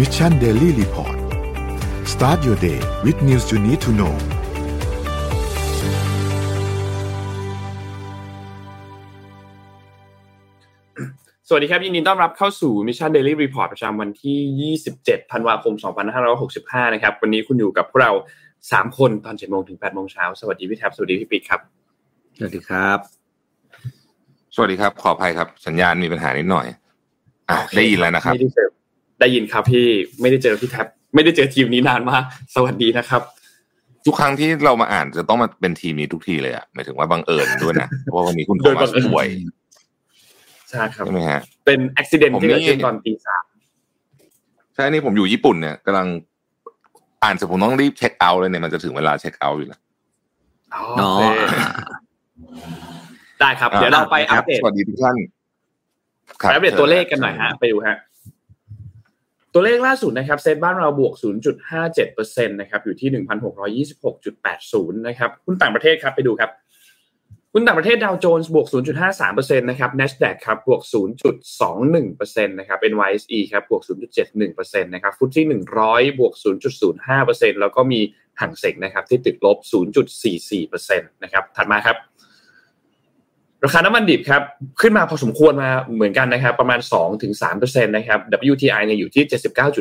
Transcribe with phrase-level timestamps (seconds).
[0.00, 1.16] Mission Daily Report
[2.12, 4.14] start your day with news you need to know
[11.48, 15.74] สวัสดีครับ ยินดีต้อนรับเข้าสู่ Mission Daily Report ประจำวันที่ 27 ธันวาคม
[16.34, 18.12] 2565 นะครับ วันนี้คุณอยู่กับพวกเรา
[18.54, 21.60] 3 คนตอน7โมงถึง8โมงเช้า สวัสดีพี่แท็บ สวัสดีพี่ปิ๊กครับ
[22.38, 22.98] สวัสดีครับ
[24.54, 26.66] สวัสดีครับ ขออภัยครับ สัญญาณมีปัญหานิดหน่อย
[27.48, 28.68] อะได้ยินแล้วนะครับ ไม่ได้เจอ
[29.20, 29.86] ได้ยินครับพี่
[30.20, 32.22] ไม่ได้เจอพี่แท็บไม่ได้เจอทีมนี้นานมาก
[32.54, 33.22] สวัสดีนะครับ
[34.06, 39.26] ทุกครั้งที่เรามาอ่านจะต้องมาเป็นทีมนี้ทุกทีเลยอะหมายถึงว่าบังเอิญด้วยนะเพราะว่าวันนี้คุณโทโดยบัมัสงเอิญป่วย
[40.70, 43.44] ใช่ครับใช่ไหมฮะเป็นอุบิเหตุผมที่เกิดนี่ขึ้นตอนตีสาม
[44.74, 46.06] ใช่นี่ผมอยู่ญี่ปุ่นเนี่ยกำลัง
[47.22, 49.80] อ่านเสร็จผมต้องรีบเช็คเอาท์เลยเนี่ยมันจะถึงเวลาเช็คเอาท์อยู่แล้ว
[50.74, 51.54] อ๋ออ๋อโอเค
[53.40, 55.16] ได้ครับ เดี๋ยวเราไปอัปเดตสวัสดีทุกท่าน
[56.42, 57.96] คไปอัปเดตตัวเลขกันหน่อยฮะ ไปดูฮะ
[59.52, 61.14] ตัวเลขล่าสุดนะครับเซ็ตบ้านเราบวก
[61.82, 63.10] 0.57%นะครับอยู่ที่
[63.84, 66.50] 1,626.80 นะครับหุ้นต่างประเทศครับไปดูครับ
[67.54, 68.66] หุ้นต่างประเทศดาวโจนส์บวก
[69.12, 70.82] 0.53%นะครับ NASDAQ ครับบวก
[71.64, 73.82] 0.21%นะครับ NYSE ครับบวก
[74.28, 75.46] 0.71%นะครับฟุตซี่
[75.82, 76.34] 100 บวก
[76.96, 78.00] 0.05%แล้วก็มี
[78.40, 79.58] ห่างเซ็งนะครับที่ติดลบ
[80.24, 81.96] 0.44%นะครับถัดมาครับ
[83.64, 84.42] ราคาน้ำมันดิบครับ
[84.80, 86.80] ขึ้นมาพอสมควรมาเหมือนกันนะครับ ประมาณ
[87.32, 88.20] 2-3%นะครับ
[88.52, 89.24] WTI เนี่ยอยู่ที่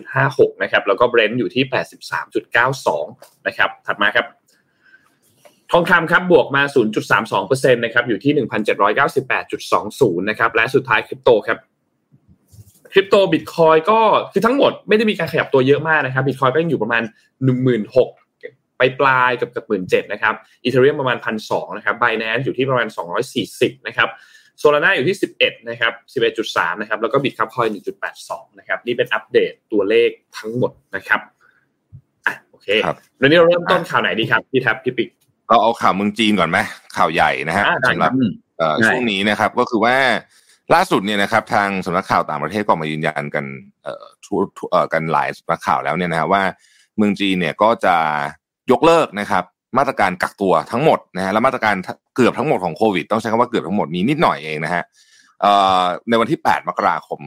[0.03, 1.63] 79.56 นะครับ แล้วก็ Brent อยู่ที่
[2.35, 4.25] 83.92 นะครับ ถัดมาครับ
[5.71, 6.63] ทองคำครับบวกมา
[7.19, 8.33] 0.32%นะครับอยู่ที่
[9.17, 11.57] 1,798.20 นะครับ และสุดท้ายคริปโตครับ
[12.93, 13.99] คริปโตบิตคอยก็
[14.31, 17.03] คือทั้งหมดไม่ได้มีการขยับตัวเยอะมากนะครับบิตคอยก็ยังอยู่ประมาณ
[17.45, 17.93] 16,000
[18.79, 22.87] ไปปลายๆกับกับหมื่นเจ็ดนะครับอีเทเรียมประมาณพันสองนะครับไบแนนอยู่ที่ประมาณ
[23.37, 24.09] 240นะครับ
[24.59, 25.93] โซลาร่าอยู่ที่ 11นะครับ
[26.37, 27.67] 11.3นะครับแล้วก็บิตคับคอย
[28.13, 31.21] 1.82นะครับนี่เป็นอัปเดตตัวเลขทั้งหมดนะครับ
[32.25, 35.09] อะโอเคครับวันนี้เราเริ่มต้นข่าวไหนดีครับพี่แท็บพี่ปิ๊ก
[35.47, 36.57] เราเอาข่าวเมืองจีนก่อนไหม
[36.97, 39.95] ข่าวใหญ่นะฮะอ่าได้สำหรับอืมเอ่อได้ช่วงนี้นะครับก็คือว่า
[40.73, 43.45] ล่าสุดเนี่ยนะครับทางสำนักข่าวต่างประเทศก็ออกมายืนยันกัน
[43.83, 46.43] เอ่อทั่วทั่วเอ่อกันหลายสำนักข่าวแล้วเนี่ยนะฮะว่า
[46.97, 47.95] เมืองจีนเนี่ยก็จะ
[48.71, 49.43] ยกเลิกนะครับ
[49.77, 51.75] มาตรการกักตัวทั้งหมดนะฮะและมาตรการ
[52.15, 54.83] เกือบทั้งหมดของโควิด ต้องใช้คำว่าเกือบทั้งหมดมีนิดหน่อยเองนะฮะ
[56.09, 57.19] ในวันที่ 8 มกราคม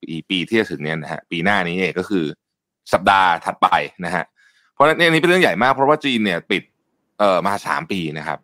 [0.00, 2.24] ปีปีที่จะถึงเนี่ยนะฮะปีหน้านี้เองก็คือ
[2.92, 3.68] สัปดาห์ถัดไป
[4.04, 4.24] นะฮะ
[4.74, 6.62] เพราะนี่อันนี้เป็นเรื่องใหญ่มากเพราะว่าจีนเนี่ยปิด
[7.18, 8.38] เอ่อมาสามปีนะครับ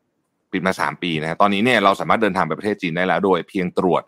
[0.53, 4.03] ปิดมาสามปีนะฮะตอนนี้เนี่ยเราสามารถเดินทางไปประเทศจีนได้แล้ว โดยเพียงตรวจ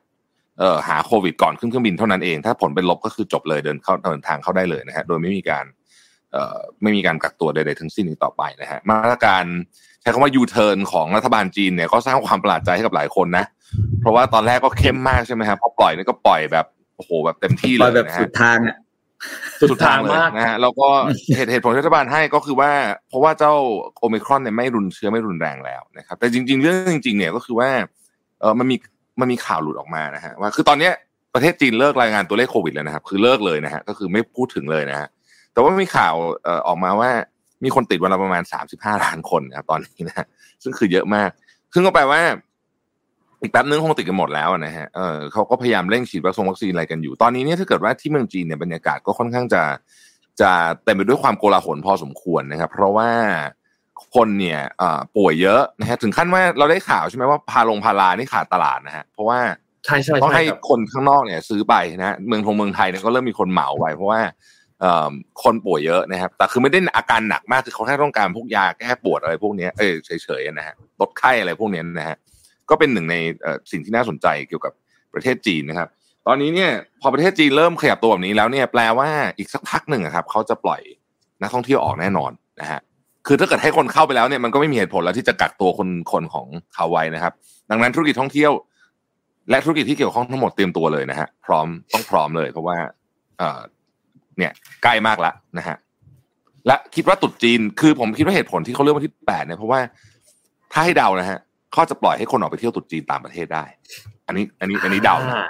[0.58, 5.64] เอ่อหาโควิดก่อนขึ้นเครื่องบินเท่านั้นเอง ถ้าผลเป็นลบก็คือจบเลยเดินเข้าเดินทางเข้าได้เลยนะฮะโดยไม่มีการ
[6.82, 9.44] ไม่มีการกักตัวใดๆทั้งสิ้นอีกต่อไปนะฮะมาตรการ
[10.00, 13.44] ใช้คำว่ายูเทิร์นของรัฐบาลจีนเนี่ยก็สร้างความประหลาดใจให้กับหลายคนนะ
[14.00, 18.76] เพราะว่าตอนแรกก็เข้มมากใช่ไหมครับพอปล่อยนี่ก็ปล่อยแบบโอ้โหแบบเต็มที่ปเลล่อยยแบบนะสุฮะดทางอะ
[19.70, 20.88] สุดทางเลยนะฮะแล้วก็
[21.34, 22.70] เหตุเหตุผลที่รัฐบาลให้ก็คือว่า
[23.08, 23.54] เพราะว่าเจ้า
[23.98, 27.68] โอมิครอนเนี่ยไม่รุนเชื้อไม่รุนแรงแล้วนะครับ แต่จริง ๆ เรื่องจริง ๆ เนี่ยก็คือว่า
[28.40, 28.76] เออมันมี
[29.20, 30.92] มันมีข่าวหลุดออกมานะฮะว่าคือตอนเนี้ย
[31.34, 35.08] ประเทศจีนเลิกรายงานตัวเลขโควิดแล้วนะครับ คือเลิกเลยนะฮะก็คือไม่พูดถึงเลยนะฮะ
[35.52, 37.10] แต่ว่ามีข่าวเอ่อออกมาว่า
[37.64, 40.26] มีคนติดวันละประมาณสามสิบห้าล้านคนนะครับตอนนี้นะฮะ
[40.62, 41.30] ซึ่งคือเยอะมาก
[41.72, 42.20] ซึ่งก็แปลว่า
[43.42, 49.62] อีกแป๊บนึงคงติดกันหมดแล้วนะฮะเออเขาก็พยายามเร่งฉีดวัคซีนวัคซีนอะไรกันอยู่ ตอนนี้เนี่ยถ้าเกิดว่าที่เมืองจีนเนี่ยบรรยากาศก็ค่อนข้างจะ
[50.40, 50.50] จะ
[50.84, 53.10] เต็มไปด้วยความโกลาหลพอสมควรนะครับ เพราะว่า
[54.14, 59.38] คนเนี่ยเอ่อป่วยเยอะนะฮะถึงขั้นว่าเราได้ข่าวใช่ไหมว่าพาลงพารานี่ขาดตลาดนะฮะเพราะว่า
[59.84, 64.28] ใช่ใช่ต้องใช่ให้ครับคนข้างนอกเนี่ย ซื้อไปนะฮะเมืองทงเมืองไทยเนี่ยก็เริ่มมีคนเหมาไปเพราะว่าเอ่อ
[65.42, 72.16] คนป่วยเยอะนะครับ แต่คือไม่ได้อาการหนักมากคือเขาแค่ต้องการพวกยาแก้ปวดอะไรพวกนี้เออเฉยๆนะฮะลดไข้อะไรพวกนี้นะฮะ
[72.70, 73.16] ก็เป็นหนึ่งใน
[73.70, 74.72] สิ่งที่น่าสนใจเกี่ยวกับ
[75.14, 75.88] ประเทศจีนนะครับ
[76.26, 76.70] ตอนนี้เนี่ย
[77.00, 79.08] พอประเทศจีนเริ่มขยับตัวแบบนี้แล้วเนี่ยแปลว่า
[79.38, 80.80] อีกสักพักหนึ่งครับเขาจะปล่อย
[81.42, 82.80] นักท่องเที่ยวออกแน่นอนนะฮะ
[83.26, 87.32] คือถ้าเกิดให้คนเข้าไปแล้วเนี่ยมันก็ไม่มีเหตุผลแล้วที่จะกักตัวคนคนของเขาไว้นะครับ
[87.70, 88.52] ดังนั้นธุรกิจท่องเที่ยว
[89.50, 92.76] และธุรกิจที่เกี่ยวข้องทั้งหมดเตรียมตัวเลยนะฮะพร้อมต้องพร้อมเลยเพราะว่า
[94.40, 94.52] เอ่อเนี่ย
[94.82, 95.76] ใกล้มากแล้วนะฮะ
[96.66, 99.80] และคิดว่าตรุษจีนคือผมคิดว่าเหตุผลที่เขาเลือกวันที่แปดเนี่ยเพราะว่า
[100.72, 101.38] ถ้าให้เดานะฮะ
[101.72, 103.64] เขาจะปล่อยให้คนออกไปเที่ยวตรุษจีนต่างประเทศได้
[104.26, 105.44] อันนี้ อันนี้ อันนี้เดานะอ่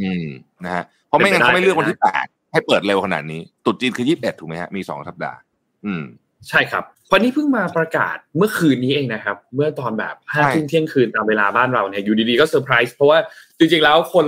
[0.00, 0.26] อืม
[0.64, 5.38] นะฮะเพราะไม่งั้นเป็นไปได้เขาไม่เลือกวันเป็นไปที่แปดให้เปิดเร็วขนาดนี้ตรุษจีนคือยี่สิบเอ็ดถูกไหมฮะมีสองสัปดาห์
[5.86, 6.02] อืม
[6.48, 13.18] ใช่ครับวันนี้เพิ่งมาประกาศเมื่อคืนนี้เองนะครับ เมื่อตอนแบบห้าใช่ทุ่มเที่ยงคืนตามเวลาบ้านเราเนี่ยอยู่ดีๆก็เซอร์ไพรส์เพราะว่า
[13.58, 14.26] จริงๆแล้วคน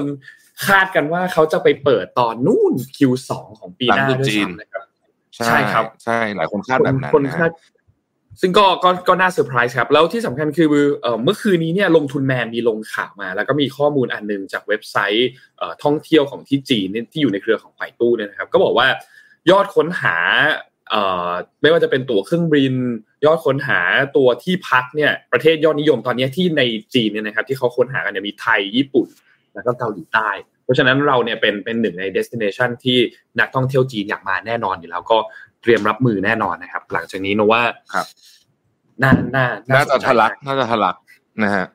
[0.66, 4.84] คาดกันว่าเขาจะไปเปิดตอนนู่น Q2 ของปีหน้าหลังตรุษด้วยจีนซ้ำนะครับ
[5.36, 7.52] ใช่ใช่ครับ ใช่หลายคนคาดแบบนั้นคนนะคาฮะด
[8.40, 10.68] ซึ่งก็ก็ก็น่าเซอร์ไพรส์ครับ แล้วที่สำคัญคือ
[11.02, 15.28] เอ่อเมื่อคืนนี้เนี่ยลงทุนแมนมีลงข่าวมา แล้วก็มีข้อมูลอันหนึงจากเว็บไซต์
[15.58, 18.86] เอ่อท่องเที่ยวของที่จีนเนี่ยที่อยู่ในเครือของไปตู้เนี่ยนะครับ ก็บอกว่า
[19.50, 20.16] ยอดค้นหา
[20.90, 21.30] เอ่อ
[21.62, 22.74] ไม่ว่าจะเป็นตั๋วเครื่องบิน
[23.24, 23.80] ยอดค้นหา
[24.16, 26.62] ตัวที่พักเนี่ยประเทศยอดนิยมตอนนี้ที่ใน
[26.94, 29.06] จีนเนี่ยนะครับ ที่เขาค้นหากันเนี่ยมีไทยญี่ปุ่น
[29.54, 30.28] แล้วก็เกาหลีใต้
[30.64, 32.98] เพราะฉะนั้นเราเนี่ยเป็นเป็นหนึ่งใน destination ที่
[33.40, 35.18] นักท่องเที่ยวจีนอยากมาแน่นอนอยู่แล้วก็
[35.62, 37.62] เตรียมรับมือแน่นอนนะครับ หลังจากนี้นะว่า
[37.94, 38.06] ครับ
[39.02, 40.96] น่าน่าน่าจะสใจทะลักมน่าจะทะลัก
[41.44, 41.66] นะฮะ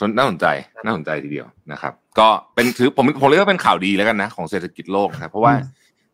[0.00, 0.46] จนน่าสนใจ
[0.84, 5.54] น่าสนใจทีเดียวนะครับ ก็เป็นถือผมผมเรียกว่าเป็นข่าวดีแล้วกันนะ ของเศรษฐกิจโลกนะครับเพราะว่า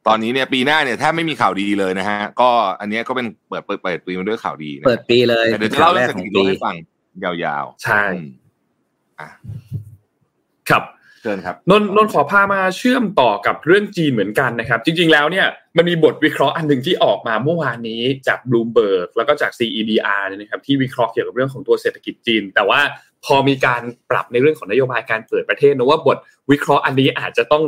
[0.06, 2.50] ตอนนี้เนี่ยปีหน้าเนี่ยแทบไม่มีข่าวดีเลยนะฮะ ก็
[2.80, 6.76] อันเนี้ยก็เป็นเปิดเปิดเปิดปีมาด้วยข่าวดีนะเปิดปีเลยแต่เดี๋ยวจะเล่าเรื่องแรเศรกษฐของกิจโลปีกให้ฟัง
[7.24, 8.28] ยาวใช่ๆอืม
[9.20, 9.28] อะ
[10.70, 10.82] ครับ
[11.22, 15.46] เชิญครับนนนนขอพามาเชื่อมต่อกับเรื่องจีนเหมือนกันนะครับ จริง ๆ แล้วเนี่ย
[15.76, 22.80] มันมีบทวิเคราะห์อันหนึ่งที่ออกมาเมื่อวานนี้จาก Bloomberg แล้วก็จาก CEBR เนี่ยนะครับที่วิเคราะห์เกี่ยวกับเรื่องของตัวเศรษฐกิจจีน แต่ว่า
[23.24, 26.18] พอมีการปรับในเรื่องของนโยบายการเปิดประเทศนะว่าบท
[26.50, 27.64] วิเคราะห์อันนี้อาจจะต้อง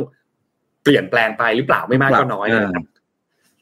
[0.83, 2.85] เปลี่ยนแปลงไปหรือเปล่าไม่มากก็น้อยนะครับ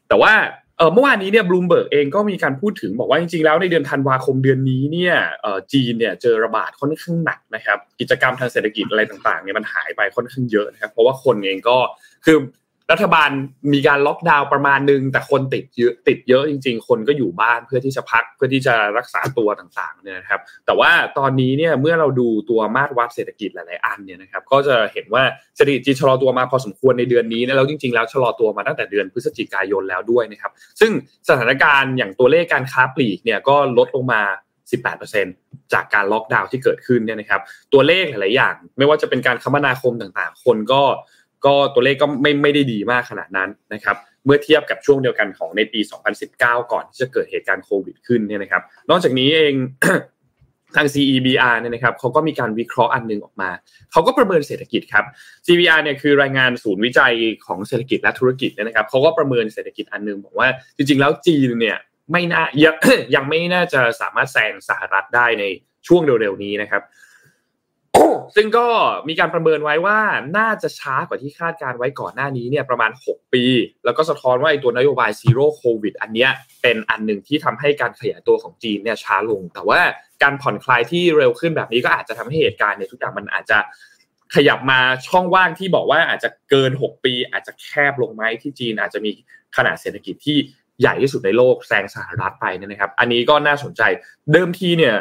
[0.07, 0.33] แต่ว่า
[0.77, 11.77] เออเมื่อวานนี้เนี่ยบลูมเบิร์กเองก็มีการพูดถึงบอกว่าจริงๆแล้วในเดือนธันวาคมเดือนนี้เนี่ยเออจีนเนี่ยเจอระบาดค่อนข้างหนักนะครับ กิจกรรมทางเศรษฐกิจอะไรต่างๆเนี่ยมันหายไปค่อนข้างเยอะนะครับ เพราะว่าคนเองก็
[12.25, 12.37] คือ
[12.91, 13.29] รัฐบาล
[13.73, 25.23] มีการล็อกดาวน์ประมาณหนึ่งแต่คนติดเยอะติดเยอะจริง ๆ คนก็อยู่บ้านเพื่อที่จะพักเพื่อที่จะรักษาตัวต่างๆเนี่ยนะครับ แต่ว่าตอนนี้เนี่ยเมื่อเราดูตัวมาตรวัดเศรษฐกิจหลายๆอันเนี่ยนะครับ ก็จะเห็นว่า
[25.55, 30.91] เศรษฐกิจชะลอตัวมาพอสมควรในเดือนนี้นะแล้วจริง ๆ แล้วชะลอตัวมาตั้งแต่เดือนพฤศจิกายนแล้วด้วยนะครับ ซึ่ง
[31.29, 34.21] สถานการณ์อย่างตัวเลขการค้าปลีกเนี่ยก็ลดลงมา
[34.97, 37.41] 18%จากการล็อกดาวน์ที่เกิดขึ้นเนี่ยนะครับ
[37.73, 40.81] ตัวเลขหลาย ๆ อย่าง ไม่ว่าจะเป็นการคมนาคมต่าง ๆ คนก็
[41.45, 45.79] ก็ตัวเลขก็ไม่ไม่ได้ดีมากขนาดนั้นนะครับเมื่อเทียบกับช่วงเดียวกันของในปี
[46.25, 49.53] 2019 ก่อนที่จะเกิดเหตุการณ์โควิดขึ้นเนี่ยนะครับ นอกจากนี้เอง
[50.75, 53.49] ทาง CEBR เนี่ยนะครับเขาก็มีการวิเคราะห์อันหนึงออกมา
[53.91, 55.05] เขาก็ประเมินเศรษฐกิจครับ
[55.45, 57.13] CBR เนี่ยคือรายงานศูนย์วิจัย
[57.45, 61.77] ของเศรษฐกิจและธุรกิจเนี่ยนะครับเขาก็ประเมินเศรษฐกิจอันหนึงบอกว่าจริงๆ แล้วจีนเนี่ย
[62.11, 62.75] ไม่น่ายัง
[63.15, 65.43] ยังไม่น่าจะสามารถแซงสหรัฐได้ใน
[65.87, 66.81] ช่วงเร็วๆนี้นะครับ
[68.35, 68.67] ซึ่งก็
[69.07, 69.99] มีการประเมินไว้ว่า
[70.37, 73.43] น่าจะช้ากว่าที่คาดการไว้ก่อนหน้านี้เนี่ยประมาณ 6 ปี
[73.85, 76.31] แล้วก็สะท้อนว่าไอ้ตัวนโยบายซีโร่โควิดอันเนี้ย
[76.61, 79.79] เป็นอันหนึ่งที่ทำให้การขยายตัวของจีนเนี่ยช้าลง แต่ว่า
[80.23, 83.59] การผ่อนคลายที่เร็วขึ้นแบบนี้ก็อาจจะทำให้เหตุการณ์เนี่ยทุกอย่างมันอาจจะ
[84.35, 89.11] ขยับมาช่องว่างที่บอกว่าอาจจะเกิน 6 ปี อาจจะแคบลงไหมที่จีนอาจจะมี
[89.57, 90.37] ขนาดเศรษฐกิจที่
[90.81, 93.81] ใหญ่ที่สุดในโลกแซงสหรัฐไปเนี่ยนะครับ อันนี้ก็น่าสนใจ
[94.31, 94.95] เดิมทีเนี่ย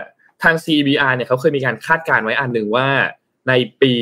[0.45, 2.89] ทาง CBR เนี่ยเขาเคยมีการคาดการณ์ไว้อันหนึ่งว่า
[3.49, 3.53] ใน
[3.83, 3.95] ปี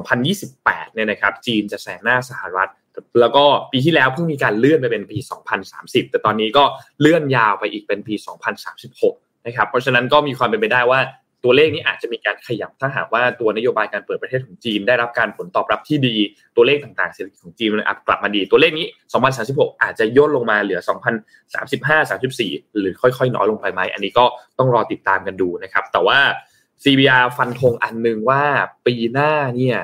[0.00, 2.70] 2028 เนี่ยนะครับ จีนจะแซงหน้าสหรัฐ
[3.20, 5.18] แล้วก็ปีที่แล้วเพิ่งมีการเลื่อนไปเป็นปี
[5.64, 6.64] 2030 แต่ตอนนี้ก็
[7.00, 8.14] เลื่อนยาวไปอีกเป็นปี
[8.80, 11.00] 2036 นะครับ เพราะฉะนั้นก็มีความเป็นไปได้ว่า
[11.48, 16.16] ตัวเลขนี้อาจจะมีการขยับถ้าหากว่าตัวนโยบายการเปิดประเทศของจีน ได้รับการผลตอบรับที่ดี
[16.56, 18.86] ตัวเลขต่างๆเศรษฐกิจของจีนมันอาจกลับมาดี ตัวเลขนี้
[19.34, 20.80] 2036 อาจจะย่นลงมาเหลือ
[21.40, 22.10] 2035
[22.40, 24.24] 34 หรือค่อยๆ น้อยลงไปไหม อันนี้ก็
[24.58, 26.18] ต้องรอติดตามกันดูนะครับ แต่ว่า
[26.84, 28.44] CBR ฟันธงอันหนึ่งว่า
[28.86, 29.78] ปีหน้าเนี่ย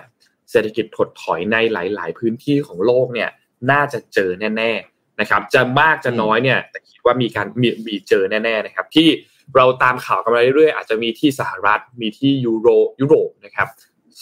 [0.50, 3.30] เศรษฐกิจถดถอยในหลาย ๆ พื้นที่ของโลกเนี่ย
[3.70, 9.08] น่าจะเจอแน่ ๆนะครับ จะมากจะน้อยเนี่ยแต่คิดว่ามีการมีมีเจอแน่ ๆ นะครับ ที่
[9.56, 12.68] เราตามข่าวกันมาเรื่อยๆอาจจะมีที่สหรัฐมีที่ยูโร
[13.00, 13.68] ยุโรปนะครับ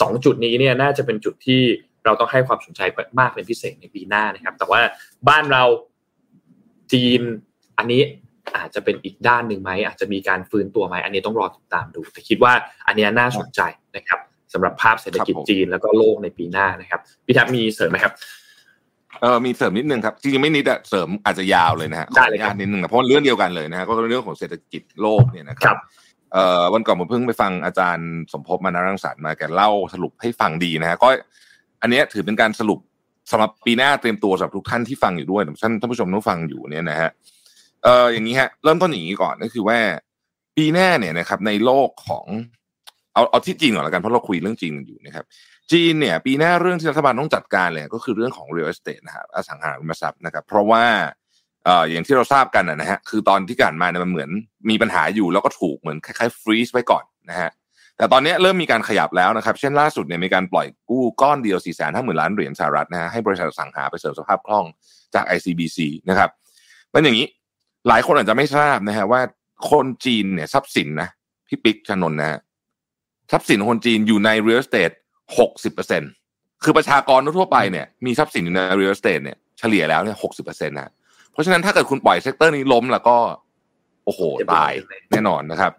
[0.01, 1.61] สองจุดนี้เนี่ยน่าจะเป็นจุดที่
[2.05, 2.81] เราต้องให้ความสนใจ
[3.19, 4.81] มากเป็นพิเศษในปีหน้านะครับ แต่ว่า
[5.29, 5.65] บ้านเรา
[6.93, 7.21] จีน
[7.79, 8.03] อันนี้
[8.57, 12.53] อาจจะเป็นอีกด้านหนึ่งไหมอาจจะมีการฟื้นตัวไหมอันนี้ต้องรอติดตามดู แต่คิดว่า
[12.87, 13.61] อันนี้น่าสนใจ
[13.97, 14.21] นะครับ
[14.53, 18.13] สำหรับภาพเศรษฐกิจจีนแล้วก็โลกในปีหน้านะครับพี่ทับมีเสริมไหมครับ
[19.21, 25.77] เออมีเสริมนิดนึงครับจริงๆไม่นิดอะเสริมอาจจะยาวเลยนะฮะขอได้อเลยนุครัญาบตนิดนึงนะเพราะมันเรื่องเดียวกันเลยนะฮะก็เป็นเรื่องของเศรษฐกิจโลกเนี่ยนะคครัรับ
[26.33, 31.09] เอ่อวันก่อนผมเพิ่งไปฟังอาจารย์สมภพมานารังสรรค์มาแกเล่าสรุปให้ฟังดีนะฮะก็
[31.83, 32.79] อันเนี้ยถือเป็นการสรุป
[33.31, 37.11] สำหรับปีหน้าเตรียมตัวสำหรับทุกท่านที่ฟังอยู่ด้วยท่านท่านผู้ชมที่ฟังอยู่เนี่ยนะฮะ
[37.83, 39.79] เอ่ออย่างนี้ฮะเริ่มต้นอย่างนี้ก่อนก็คือว่า
[40.57, 42.27] ปีหน้าเนี่ยนะครับในโลกของ
[43.15, 45.25] เอาเอาที่จีนก่อนแล้วกันเพราะเราคุยเรื่องจีนกันอยู่นะครับ
[45.73, 50.85] จีนเนี่ยปีหน้าเรื่องที่รัฐบาลต้องจัดการเลยก็คือเรื่องของ real estate นะครับอสังหาริมทรัพย์นะครับ เพราะว่า
[51.65, 54.31] เอ่ออย่างที่เราทราบกันนะฮะคือตอนที่ผ่านมาเนี่ยมันเหมือน
[54.71, 57.51] มีปัญหาอยู่แล้วก็ถูกเหมือนคล้ายๆฟรีซไว้ก่อนนะฮะ
[57.97, 64.65] แต่ตอนนี้เริ่มมีการขยับแล้วนะครับ เช่นล่าสุดเนี่ยมีการปล่อยกู้ก้อนเดียว 4 5 0 0 0 0 ล้านเหรียญสหรัฐนะฮะให้บริษัทสังหาไปเสริมสภาพคล่อง
[65.15, 66.31] จาก ICBC นะครับ
[66.93, 67.27] มันอย่างนี้
[67.89, 69.21] หลายคนอาจจะไม่ทราบนะฮะว่า
[69.71, 71.09] คนจีนเนี่ยทรัพย์สินนะ
[71.49, 72.39] พี่ปิ๊กชนนนะฮะ
[73.31, 74.95] ทรัพย์สินคนจีนอยู่ใน real estate
[75.39, 76.03] หกสิบเปอร์เซ็น
[76.65, 80.93] คือประชากรทั่วไปเนี่ยมีทรัพย์สินอยู่ใน real estate เนี่ยเฉลี่ยแล้วเนี่ยหกสิบเปอร์เซ็นต์นะ
[81.33, 83.17] เพราะฉะนั้นถ้าเกิดคุณปล่อย sector นี้ล้มแล้วก็
[84.05, 84.21] โอ้โห
[84.55, 84.73] ตาย
[85.11, 85.73] แน่นอนนะครับ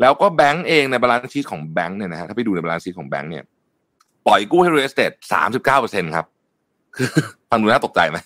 [0.00, 3.44] แล้วก็แบงก์เองใน balance sheet ของแบงก์เนี่ยนะฮะถ้าไปดูใน balance sheet ของแบงก์เนี่ย
[4.26, 6.26] ปล่อยกู้ให้ real estate สามสิบเก้าเปอร์เซ็นครับ
[6.96, 7.08] คือ
[7.50, 8.18] ฟังดูน่าตกใจไหม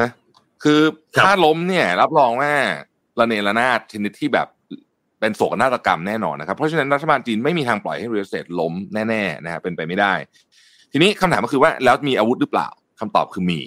[0.00, 0.10] นะ
[0.62, 0.80] คือ
[1.24, 2.52] ถ้าล้มเนี่ย รับรองว่า
[3.18, 4.48] ระเนระนาดชนิดที่แบบ
[5.26, 8.72] เป็นโศกนาฏกรรมแน่นอนนะครับ เพราะฉะนั้นรัฐบาลจีนไม่มีทางปล่อยให้ real estate ล้ม
[9.08, 10.14] แน่ๆนะฮะเป็นไปไม่ได้
[10.92, 12.68] ทีนี้คำถามก็คือว่าแล้วมีอาวุธหรือเปล่า
[13.00, 13.60] คำตอบคือมี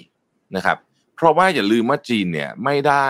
[0.56, 0.76] นะครับ
[1.16, 3.06] เพราะว่าอย่าลืมว่าจีนเนี่ยไม่ได้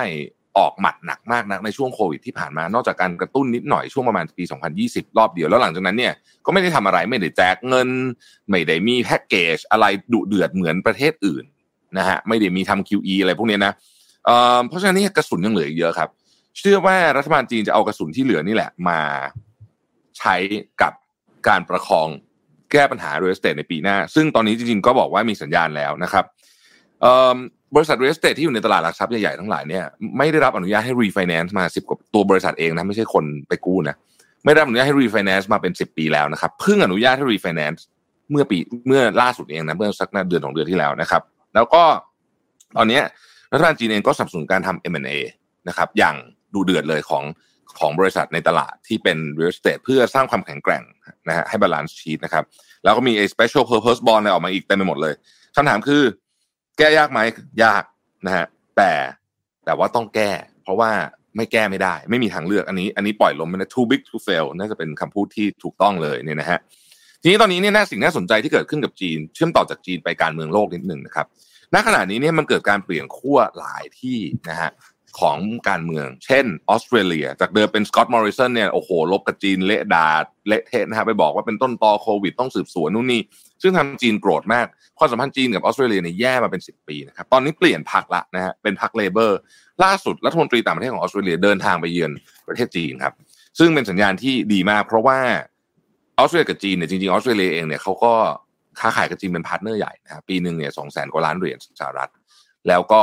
[0.58, 4.44] ออกหมัดหนักมากนักในช่วงโควิดที่ผ่านมา นอกจากการกระตุ้นนิดหน่อยช่วงประมาณปี
[4.80, 6.12] 2020 รอบเดียว แล้วหลังจากนั้นเนี่ย
[6.46, 7.88] ก็ไม่ได้ทำอะไรไม่ได้แจกเงิน
[8.48, 11.44] ไม่ได้มีแพ็กเกจอะไรดุเดือดเหมือนประเทศอื่น
[11.98, 13.72] นะฮะไม่ได้มีทำ QE อะไรพวกนี้นะ
[14.26, 16.08] เเพราะฉะนั้นนี่กระสุนยังเหลืออีกเยอะครับ
[16.58, 19.00] เชื่อว่ารัฐบาลจีนจะเอากระสุนที่เหลือนี่แหละมา
[20.18, 20.34] ใช้
[20.82, 20.92] กับ
[21.48, 22.08] การประคอง
[22.72, 26.24] แก้ปัญหา real estate ในปีหน้า ซึ่งตอนนี้จริงๆก็บอกว่ามีสัญญาณแล้วนะครับ
[27.74, 29.84] บริษัท real estate ที่อยู่ในตลาดหลักทรัพย์ใหญ่ๆทั้งหลายเนี่ย
[30.18, 33.96] ไม่ได้รับอนุญาตให้ refinance มาสิบกว่าตัวบริษัทเองนะไม่ใช่คนไปกู้นะ
[34.44, 37.80] ไม่ได้รับอนุญาตให้ refinance มาเป็นสิบปีแล้วนะครับเพิ่งอนุญาตให้ refinance
[38.30, 41.22] เมื่อปีเมื่อล่าสุดเองนะเมื่อสักเดือนของเดือนที่แล้วนะครับ
[41.54, 41.82] แล้วก็
[42.76, 43.00] ตอนนี้
[43.52, 45.18] รัฐบาลจีนเองก็สนับสนุนการทำ M&A
[45.68, 46.16] นะครับอย่าง
[46.54, 47.24] ดูเดือดเลยของ
[47.78, 50.82] ของบริษัทในตลาดที่เป็น real estate เพื่อสร้างความแข็งแกร่ง
[51.28, 52.44] นะฮะให้ balance sheet นะครับ
[52.84, 55.14] แล้วก็มี a special purpose bond อออกมาอีกเต็มไปหมดเลย
[55.56, 56.02] คำถามคือ
[56.78, 57.20] แก้ยากไหม
[57.64, 57.82] ยาก
[58.26, 58.92] นะฮะแต่
[59.64, 60.30] แต่ว่าต้องแก้
[60.62, 60.90] เพราะว่า
[61.36, 66.58] ไม่แก้ไม่ได้ ไม่มีทางเลือกอันนี้ อันนี้ปล่อยลมไม่ได้ too big to fail น่าจะเป็นคำพูดที่ถูกต้องเลยเนี่ยนะฮะ
[67.22, 71.26] ทีนี้ตอนนี้เนี่ยน่าสิ่งน่าสนใจที่เกิดขึ้นกับจีน เชื่อมต่อจากจีนไปการเมืองโลกนิดหนึ่งนะครับ
[71.74, 74.18] ณขณะนี้เนี่ยมันเกิดการเปลี่ยนขั้วหลายที่
[74.50, 74.70] นะฮะ
[75.20, 75.38] ของ
[75.68, 80.06] การเมือง เช่นออสเตรเลีย จากเดิมเป็นสกอตต์มอริสันเนี่ยโอ้โหลบกับจีนเละดา
[80.48, 83.20] เละเทะนะฮะไปบอกว่าเป็นต้นตอโควิดต้องสืบสวนนู่นนี่
[83.62, 84.66] ซึ่งทางจีนโกรธมาก
[84.98, 89.38] ความสัมพันธ์จีนกับออสเตรเลียเนี่ยแย่มาเป็นสิบปีนะครับตอนนี้เปลี่ยนพรรคละนะฮะเป็นพรรค Labor
[89.84, 92.12] ล่าสุดรัฐมนตรีต่างประเทศของออสเตรเลียเดินทางไปเยือน
[92.48, 93.14] ประเทศจีนครับ
[93.58, 95.18] ซึ่งเป็นสัญญาณที่ดีมาก เพราะว่า
[96.18, 98.12] ออสเตรเลียกับจีนเนี่ยจริงๆออสเตรเลียเองเนี่ยเขาก็
[98.80, 102.10] ค้าขายกับจีนเป็น partner ใหญ่นะครับปีหนึ่งเนี่ยสองแสนกว่าล้านเหรียญสหรัฐ
[102.68, 103.02] แล้วก็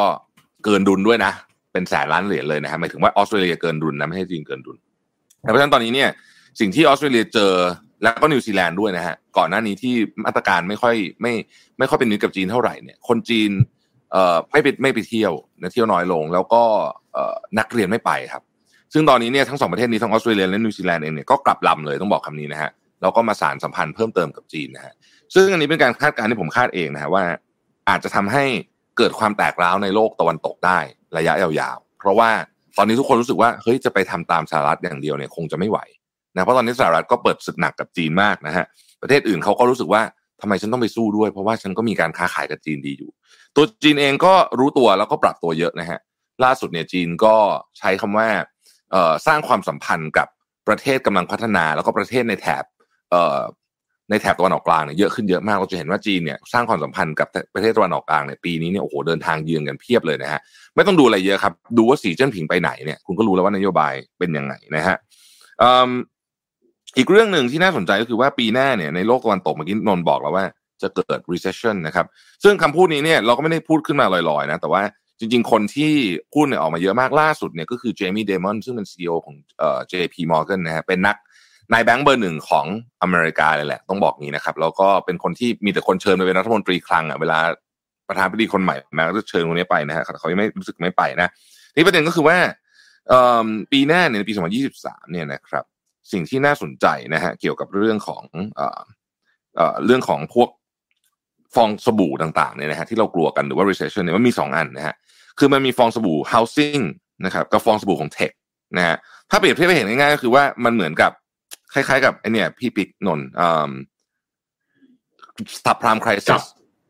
[0.64, 1.32] เกินดุลด้วยนะ
[1.78, 4.78] เป็นแสนล้านเหรียญเลยนะฮะหมายถึงว่าออสเตรเลียเกินดุลนะไม่ใช่จีนเกินดุล
[5.40, 6.10] เพราะฉะนั้นตอนนี้เนี่ย
[6.60, 7.54] สิ่งที่ออสเตรเลียเจอ
[8.04, 9.94] แล้วก็นิวซีแลนด์ด้วยนะฮะก่อนหน้านี้ที่
[10.26, 11.34] มาตรการไม่ค่อยไม่
[11.78, 13.52] ไม่ค่อยเป็นมิตรกับจีนเท่าไหร่เนี่ยคนจีน
[14.12, 16.64] เอ่อไม่ไปไม่ไปเที่ยวนะเที่ยวน้อยลง แล้วก็
[17.14, 18.44] เอ่อนักเรียนไม่ไปครับ
[18.94, 24.94] ซึ่งตอนนี้เนี่ยทั้งสองประเทศนี้ทั้งออสเตรเลียและนิวซีแลนด์เองเนี่ยก็กลับลำเลยต้องบอกคำนี้นะฮะแล้วก็มาสารสัมพันธ์เพิ่มเติมกับจีนนะฮะ
[25.36, 27.24] ซึ่งอันนี้เป็นการคาดการณ์ที่ผมคาดเองนะฮะว่า
[27.90, 28.44] อาจจะทำให้
[28.98, 30.80] เกิดความแตกร้าวในโลกตะวันตกได้
[31.18, 32.30] ระยะยาวๆ เพราะว่า
[32.78, 35.80] ตอนนี้ทุกคนรู้สึกว่าเฮ้ยจะไปทำตามสหรัฐอย่างเดียวเนี่ยคงจะไม่ไหว
[36.36, 38.66] นะเพราะตอนนี้สหรัฐก็เปิดศึกหนักกับจีนมากนะฮะ
[39.02, 40.02] ประเทศอื่นเขาก็รู้สึกว่า
[40.42, 43.12] ทำไมฉันต้องไปสู้ด้วย เพราะว่าฉันก็มีการค้าขายกับจีนดีอยู่
[43.56, 46.00] ตัวจีนเองก็รู้ตัวแล้วก็ปรับตัวเยอะนะฮะ
[46.44, 47.36] ล่าสุดเนี่ยจีนก็
[47.80, 48.28] ใช้คำว่า
[49.28, 50.28] สร้างความสัมพันธ์กับ
[50.68, 52.64] ประเทศกำลังพัฒนา แล้วก็ประเทศในแถบ
[54.10, 60.42] ในแถบตะวันออกกลางเนี่ยเยอะขึ้นเยอะมากเราจะเห็นว่าจีนเนี่ยสร้างความสัมพันธ์กับประเทศตะวันออกกลางเนี่ยปีนี้เนี่ยโอ้โหเดินทางเยือนกันเพียบเลยนะฮะ
[60.76, 64.98] ไม่ต้องดูอะไรเยอะครับ ดูว่าสีเจิ้นผิงไปไหนเนี่ยคุณก็รู้แล้วว่านโยบายเป็นยังไงนะฮะ
[66.98, 70.46] อีกเรื่องหนึ่งที่น่าสนใจก็คือว่าปีหน้าเนี่ยในโลกตะวันตกเมื่อกี้นนบอกแล้วว่า
[70.82, 72.06] จะเกิด recession นะครับ
[72.44, 74.82] ซึ่งคำพูดนี้เนี่ยเราก็ไม่ได้พูดขึ้นมาลอยๆนะแต่ว่า
[75.20, 75.92] จริงๆ คนที่
[76.34, 81.16] พูดเนี่ยออกมาเยอะมากล่าสุดเนี่ยก็คือเจมี่เดมอนซึ่งเป็น CEO ของเอ่อ JP Morgan นะฮะเป็นนัก
[81.74, 82.66] นายแบงค์เบอร์หนึ่งของ
[83.02, 87.40] อเมริกาเลยแหละ ต้องบอกงี้นะครับ แล้วก็เป็นคนที่มีแต่คนเชิญไปเป็นรัฐมนตรีคลังอะเวลา
[88.08, 91.30] ประธานาธิบดีคนใหม่มาก็จะเชิญคนนี้ไปนะฮะเขายังไม่รู้สึกไม่ไปนะ
[91.76, 92.38] นี่ประเด็นก็คือว่า
[93.72, 94.36] ปีหน้าเนี่ยปี
[94.74, 95.66] 2023 เนี่ยนะครับ
[96.12, 98.24] สิ่งที่น่าสนใจนะฮะเกี่ยวกับเรื่องของ
[98.56, 98.80] เออ
[99.56, 100.50] เออเรื่องของพวก
[101.56, 104.96] ฟองสบู่ต่างๆเนี่ยนะฮะที่เรากลัวกันหรือว่า recession เนี่ยมันมีสองอันนะฮะ
[105.40, 106.84] คือมันมีฟองสบู่ housing
[107.26, 108.32] นะครับกับฟองสบู่ของ tech
[108.78, 108.96] นะฮะ
[109.30, 111.12] ถ้าเปรียบเทียบไปเห็นง่ายๆก็คือว่ามันเหมือนกับ
[111.78, 113.72] คล้ายๆ กับไอเนี่ย พี่ปิ๊กนนอ่า
[115.66, 116.24] สับพรามคริส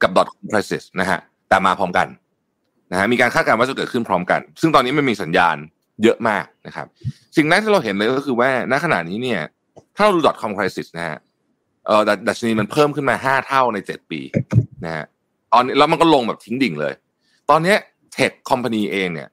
[0.01, 2.07] กับดอทคริสนะฮะแต่มาพร้อมกัน
[2.91, 5.55] นะฮะมีการคาดการณ์ว่าจะเกิดขึ้นพร้อมกัน ซึ่งตอนนี้มันมีสัญญาณ
[6.03, 6.87] เยอะมากนะครับ
[7.35, 9.41] สิ่งแรกที่เราเห็นเลยก็คือว่าณขณะนี้เนี่ย
[9.95, 11.17] ถ้าเราดู .com crisis นะฮะ
[11.85, 14.21] เออดัชนีมันเพิ่มขึ้นมาห้าเท่าในเจ็ดปี
[14.85, 15.05] นะฮะ
[15.53, 16.93] ตอนนี้แล้วมันก็ลงแบบทิ้งดิ่งเลย
[17.49, 17.75] ตอนนี้
[18.13, 19.29] เทคคอมพานีเองเนี่ย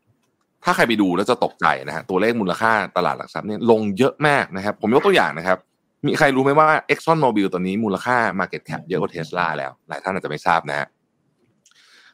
[0.64, 5.58] ถ้าใครไปดูแล้วจะตกใจนะฮะตัวเลขมูลค่าตลาดหลักทรัพย์เนี่ยลงเยอะมากนะครับ ผมยกตัวอย่างนะครับ
[6.06, 10.86] มีใครรู้ไหมว่า Exxon Mobil ตอนนี้มูลค่า Market Cap เยอะกว่าเทสลาแล้ว หลายท่านอาจจะไม่ทราบนะฮะ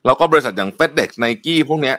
[0.04, 1.96] แล้วก็บริษัทอย่าง FedEx Nike พวกเนี้ย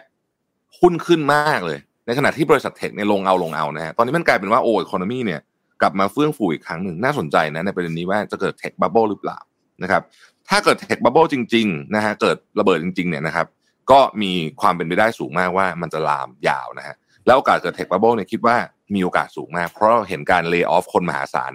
[0.80, 5.42] หุ้นขึ้นมากเลย ในขณะที่บริษัท tech เนี่ยลงเอาลงเอานะฮะตอนนี้มันกลายเป็นว่า old economy เนี่ย
[5.82, 9.38] กลับมาเฟื่องฟูอีกครั้งหนึ่งน่าสนใจนะในประเด็นนี้ว่าจะเกิด tech bubble หรือเปล่า
[9.84, 10.02] นะครับ
[10.50, 13.48] ถ้าเกิด tech bubble จริงๆนะฮะเกิดระเบิดจริงๆเนี่ยนะครับ
[13.92, 16.96] ก็มีความเป็นไปได้สูงมากว่ามันจะลามยาวนะฮะ
[17.26, 18.56] แล้วโอกาสเกิด tech bubble เนี่ยคิดว่า
[18.94, 21.52] มีโอกาสสูงมาก เพราะเราเห็นการ lay off คนมหาศาล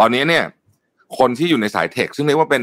[0.00, 0.44] ตอนนี้เนี่ย
[1.18, 2.62] คนที่อยู่ในสาย tech ซึ่งเรียกว่าเป็น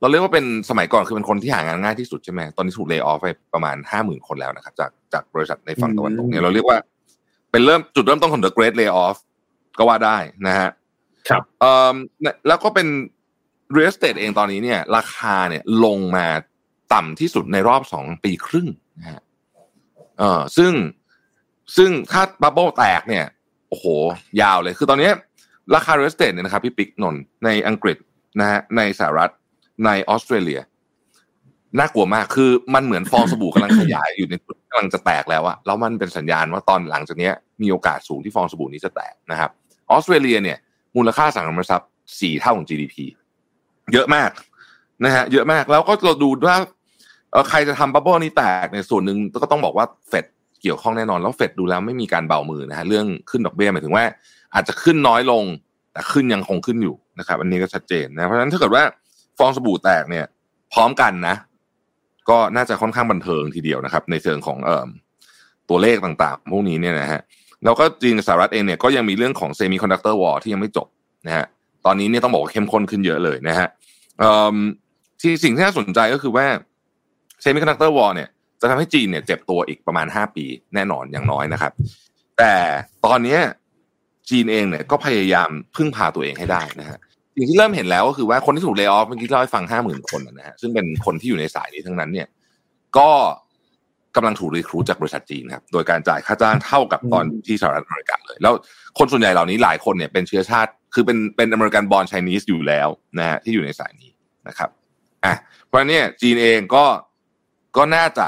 [0.00, 6.78] เราเรียกว่าเป็นสมัยก่อนคือเป็นคนที่หางานง่ายที่สุดใช่ไหมตอนนี้ถูก lay off ไปประมาณห้าหมื่นคนแล้วนะครับจากจากบริษัทในฝั่งตะวันตกเนี่ยเราเรียกว่า
[7.50, 9.16] เป็นเริ่มจุดเริ่มต้นของ the great layoff
[9.78, 10.16] ก็ว่าได้
[10.46, 10.70] นะฮะ
[11.28, 11.94] ครับเอ่อ
[12.48, 12.86] แล้วก็เป็น
[13.76, 16.26] real estate เองตอนนี้เนี่ย ราคาเนี่ยลงมา
[16.92, 18.68] ต่ำที่สุดในรอบสองปีครึ่ง
[18.98, 19.22] นะฮะ
[20.18, 20.72] เออซึ่ง
[21.76, 23.24] ซึ่งถ้าบับเบิลแตกเนี่ย
[23.68, 23.86] โอ้โห
[24.42, 25.10] ยาวเลยคือตอนนี้
[25.74, 27.96] ราคา real estate เนี่ยนะครับพี่ปิ๊กนนท์ในอังกฤษ
[28.40, 29.30] นะฮะในสหรัฐ
[29.86, 30.60] ในออสเตรเลีย
[31.78, 37.30] น่ากลัวมากคือมันเหมือนฟองสบู่กำลังขยายอยู่ในจุดกำลังจะแตกแล้วอะแล้วมันเป็นสัญญาณว่าตอนหลังจากนี้
[37.62, 39.50] มีโอกาสสูงที่ฟองสบู่นี้จะแตกนะครับ
[39.90, 40.58] ออสเตรเลียเนี่ย
[40.96, 42.94] มูลค่าสังหาริมทรัพย์สี่เท่าของ GDP
[43.92, 44.30] เยอะมาก
[45.04, 46.58] นะฮะเยอะมากแล้วก็เราดูว่า
[47.32, 50.26] เออใครจะทำบับเบิลนี้แตกในส่วนหนึ่งก็ต้องบอกว่าเฟด
[50.62, 54.04] เกี่ยวข้องแน่นอน แล้วเฟดดูแล้วไม่มีการเบามือนะฮะเรื่องขึ้นดอกเบี้ยหมายถึงว่า
[54.54, 55.44] อาจจะขึ้นน้อยลง
[55.92, 58.82] แต่ขึ้นยังคงขึ้นอยู่นะครับ อันนี้ก็ชัดเจนนะเพราะฉะนั้นถ้าเกิดว่า
[59.38, 60.24] ฟองสบู่แตกเนี่ย
[60.72, 61.36] พร้อมกันนะ
[62.28, 64.86] ก็น่าจะค่อนข้างบันเทิงทีเดียวนะครับ ในเชิงของเอ่อ
[65.68, 67.20] ตัวเลขต่างๆ พวกนี้เนี่ยนะฮะ
[67.64, 70.88] แล้วก็จีนสหรัฐเองเนี่ยก็ยังมีเรื่องของ semiconductor war ที่ยังไม่จบ
[71.26, 71.46] นะฮะ
[71.86, 73.68] ตอนนี้เนี่ยต้องบอกว่าเข้มข้นขึ้นเยอะเลยนะฮะ
[75.20, 76.46] ที่สิ่งที่น่าสนใจก็คือว่า
[77.42, 78.28] semiconductor war เนี่ย
[78.60, 80.44] จะทำให้จีนเนี่ยเจ็บตัวอีกประมาณห้าปี
[80.74, 81.72] แน่นอนอย่างน้อยนะครับ
[82.38, 82.54] แต่
[83.06, 83.38] ตอนนี้
[84.30, 86.98] จีนเองเนี่ยก็พยายามพึ่งพาตัวเองให้ได้นะฮะ
[87.36, 92.28] สิ่งที่เริ่มเห็นแล้วก็คือว่าคนที่ถูก lay off เมื่อกี้เล่าให้ฟังห้าหมื่นคนนะฮะซึ่งเป็นคนที่อยู่ในสายนี้ทั้งนั้นเนี่ย
[92.98, 93.10] ก็
[94.16, 98.52] กำลังถูก recruit จากบริษัทจีนครับโดยการจ่ายค่าจ้างเท่ากับตอนที่สหรัฐอเมริกาเลย แล้ว
[98.98, 104.10] คนส่วนใหญ่เหล่านี้หลายคนเนี่ยเป็นเชื้อชาติ คือเป็นเป็น American-born Chinese อยู่แล้วนะฮะที่อยู่ในสายนี้
[104.48, 104.70] นะครับ
[105.24, 105.34] อะ
[105.66, 106.84] เพราะเนี่ยจีนเองก็
[107.76, 108.26] ก็น่าจะ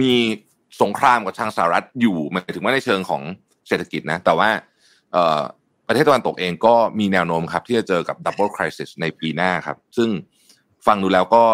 [0.00, 0.12] มี
[0.82, 3.22] สงครามกับทางสหรัฐอยู่หมายถึงว่าในเชิงของ
[3.68, 4.48] เศรษฐกิจนะ แต่ว่า
[5.88, 10.08] ประเทศตะวันตกเองก็มีแนวโน้มครับ ที่จะเจอกับดับเบิลคริสในปีหน้าครับ ซึ่ง
[10.86, 11.44] ฟังดูแล้วก็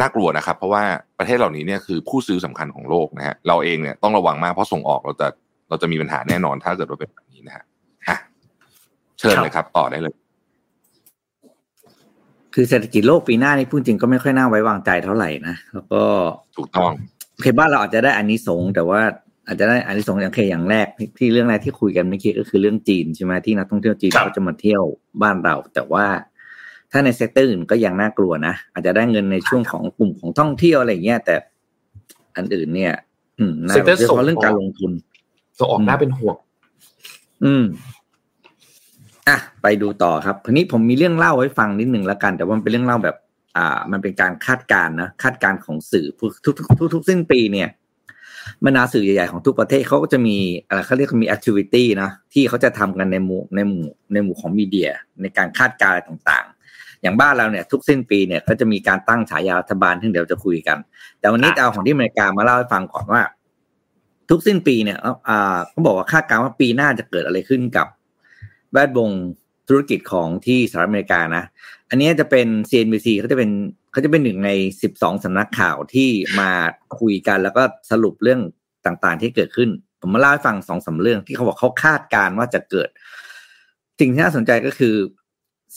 [0.00, 0.84] น่ากลัวนะครับ เพราะว่า
[1.18, 5.28] ประเทศเหล่านี้เนี่ยคือผู้ซื้อสำคัญของโลกนะฮะเราเองเนี่ยต้องระวังมากเพราะส่งออกเราจะ
[5.68, 7.64] เราจะมีปัญหาแน่นอนถ้าเกิดว่าเป็นแบบนี้นะฮะ
[9.18, 10.14] เชิญเลยครับต่อได้เลย
[12.54, 16.02] คือเศรษฐกิจโลกปีหน้านี่พูดจริงก็ไม่ค่อยน่าไว้วางใจเท่าไหร่นะแล้วก็
[16.56, 16.90] ถูกต้อง
[17.32, 19.00] โอเคบ้านเราอาจจะได้อันนี้สงส์แต่ว่า
[19.46, 24.82] อาจจะได้อันนี้สงส์อย่างเคอย่างแรกที่ที่เรื่องแรกที่คุยกันเมื่อกี้ก็คือเรื่องจีนใช่ไหมที่นักท่องเที่ยวจีนครับเขาจะมาเที่ยว
[25.22, 26.06] บ้านเรา แต่ว่า
[26.92, 31.34] ถ้าใน sector อื่นก็ยังน่ากลัวนะอาจจะได้เงินในช่วงของกลุ่มของท่องเที่ยวอะไรอย่างเงี้ยแต่
[32.36, 32.92] อันอื่นเนี่ย
[33.38, 34.92] อืมน่า sector โดยเฉพาะเรื่องการลงทุน
[35.58, 36.36] ส่งออกน่าเป็นห่วง
[37.44, 37.64] อืม
[39.28, 43.16] อะไปดูต่อครับทีนี้ผมมีเรื่องเล่าไว้ฟังนิดหนึ่งแล้วกัน แต่ว่ามันเป็นเรื่องเล่าแบบ
[43.56, 47.68] อ่า มันเป็นการคาดการณ์นะคาดการณ์ของสื่อทุกทุกทุกทุกสิ้นปีเนี่ย
[48.64, 50.36] บรรดาสื่อใหญ่ๆของทุกประเทศเขาก็จะมี
[50.68, 54.90] อะไรเขาเรียกว่ามีแอคทิวิตี้นะที่เขาจะทำกันในหมู่ในหมู่ในหมู่ของมีเดีย
[55.22, 60.78] ในการคาดการณ์อะไรต่างๆ อย่างบ้านเราเนี่ย ทุกสิ้นปีเนี่ยก็จะมีการตั้งฉายารัฐบาลที่งเดี๋ยวจะคุยกัน
[61.20, 63.22] แต่วันนี้จะเอาของที่อเมริกามาเล่าให้ฟังก่อนว่า
[64.30, 67.86] ทุกสิ้นปีเนี่ยเอ่ออ่าเขาบอกว่าคาดการณ์ว่าปีหน้าจะเกิดอะไรขึ้นกับ
[68.72, 69.10] แวดวง
[69.68, 71.44] ธุรกิจของที่สหรัฐอเมริกานะ
[71.90, 73.50] อันนี้จะเป็น CNBC เขาจะเป็น
[73.92, 74.50] เขาจะเป็นหนึ่งใน
[74.82, 76.08] สิบสองสำนักข่าวที่
[76.40, 76.50] มา
[76.98, 78.40] คุยกันแล้วก็สรุปเรื่อง
[78.86, 82.88] ต่างๆ ที่เกิดขึ้น ผมมาเล่าให้ฟังสองสาเรื่องที่เขาบอกเขาคาดการณ์ว่าจะเกิด
[84.00, 84.94] สิ่งที่น่าสนใจก็คือ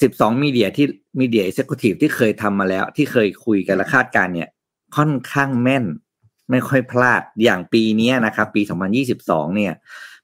[0.02, 0.86] สิบสองมีเดียที่
[1.20, 4.50] มีเดียเอ็กเซคิวทีฟที่เคยทำมาแล้ว ที่เคยคุยกันและคาดการณ์เนี่ย
[4.98, 5.86] ค่อนข้างแม่น
[6.52, 8.62] ไม่ค่อยพลาดอย่างปีนี้นะครับ ปี
[9.10, 9.74] 2022 เนี่ย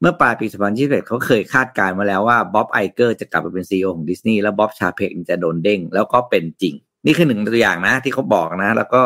[0.01, 0.45] เมื่อปลายปี
[0.77, 9.01] 2021 เขาเคยคาดการณ์มาแล้วว่าบ๊อบไอเกอร์จะกลับมาเป็น CEO ของดิสนีย์แล้วบ๊อบชาเพกจะโดนเด้ง แล้วก็เป็นจริง นี่คือหนึ่งตัวอย่างนะที่เขาบอกนะ แล้วก็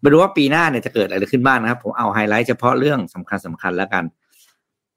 [0.00, 4.04] ไม่รู้ว่าปีหน้าเนี่ยจะเกิดอะไรขึ้นบ้างนะครับ ผมเอาไฮไลท์เฉพาะเรื่องสำคัญสำคัญแล้วกัน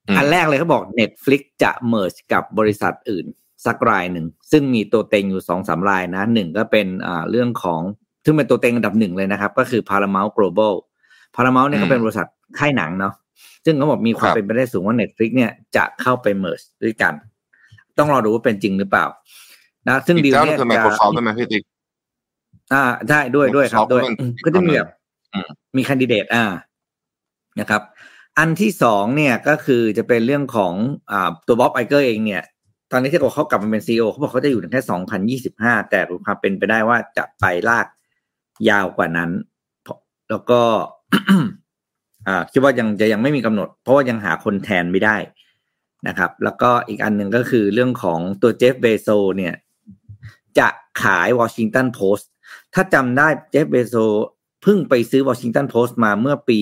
[0.08, 3.26] อืมอันแรกเลยเขาบอก Netflix จะ merge กับบริษัทอื่น
[3.66, 7.82] สักรายหนึ่ง ซึ่งมีตัวเต็งอยู่สองสามรายนะหนึ่งก็เป็นอ่าเรื่องของ
[8.26, 10.74] ซึ่งเป็นตัวเต็งอันดับหนึ่งเลยนะครับ ก็คือ Paramount Global
[11.36, 12.28] Paramount เนี่ยอืมก็เป็นบริษัท
[12.60, 13.14] ค่ายหนังเนาะ
[13.66, 17.14] ซึ่งเขาบอกมีความครับเป็นไปได้สูงว่า Netflix เนี่ยจะเข้าไป merge ด้วยกัน
[17.98, 19.06] ต้องรอดูว่าเป็นจริงหรือเปล่า
[19.88, 21.64] นะ ซึ่งอีกดีลเจ้าหนึเนี่ยคือจะ Microsoft ด้วยไหมพี่ติ๊ก
[22.74, 24.90] อ่าใช่ด้วยด้วยครับ Microsoft ด้วยก็เป็นอืมก็จะมีแบบ
[25.34, 26.46] อืมมีแคนดิเดตอ่า
[27.60, 27.82] นะครับ
[28.38, 30.74] อันที่สองเนี่ยก็คือจะเป็นเรื่องของ
[31.12, 32.44] อ่าตัวบ๊อบไอเกอร์เองเนี่ย
[32.92, 37.88] ตอนนี้ที่บอกเขากลับมาเป็น CEO เขาบอกเขาจะอยู่ถึงแค่สองพันยี่สิบห้าแต่มีความเป็นไปได้ว่าจะไปลาก
[38.70, 39.32] ยาวกว่านั้น
[39.84, 40.62] เพราะแล้วก็
[41.14, 41.46] อ่า
[42.52, 45.18] คิดว่ายังจะยังไม่มีกำหนด เพราะว่ายังหาคนแทนไม่ได้
[46.08, 49.54] นะครับ แล้วก็อีกอันหนึ่งก็คือเรื่องของตัวเจฟเบโซเนี่ย
[50.60, 50.68] จะ
[51.02, 52.30] ขายวอชิงตันโพสต์
[52.74, 53.96] ถ้าจำได้เจฟเบโซ
[54.62, 56.62] เพิ่งไปซื้อวอชิงตันโพสต์มาเมื่อปี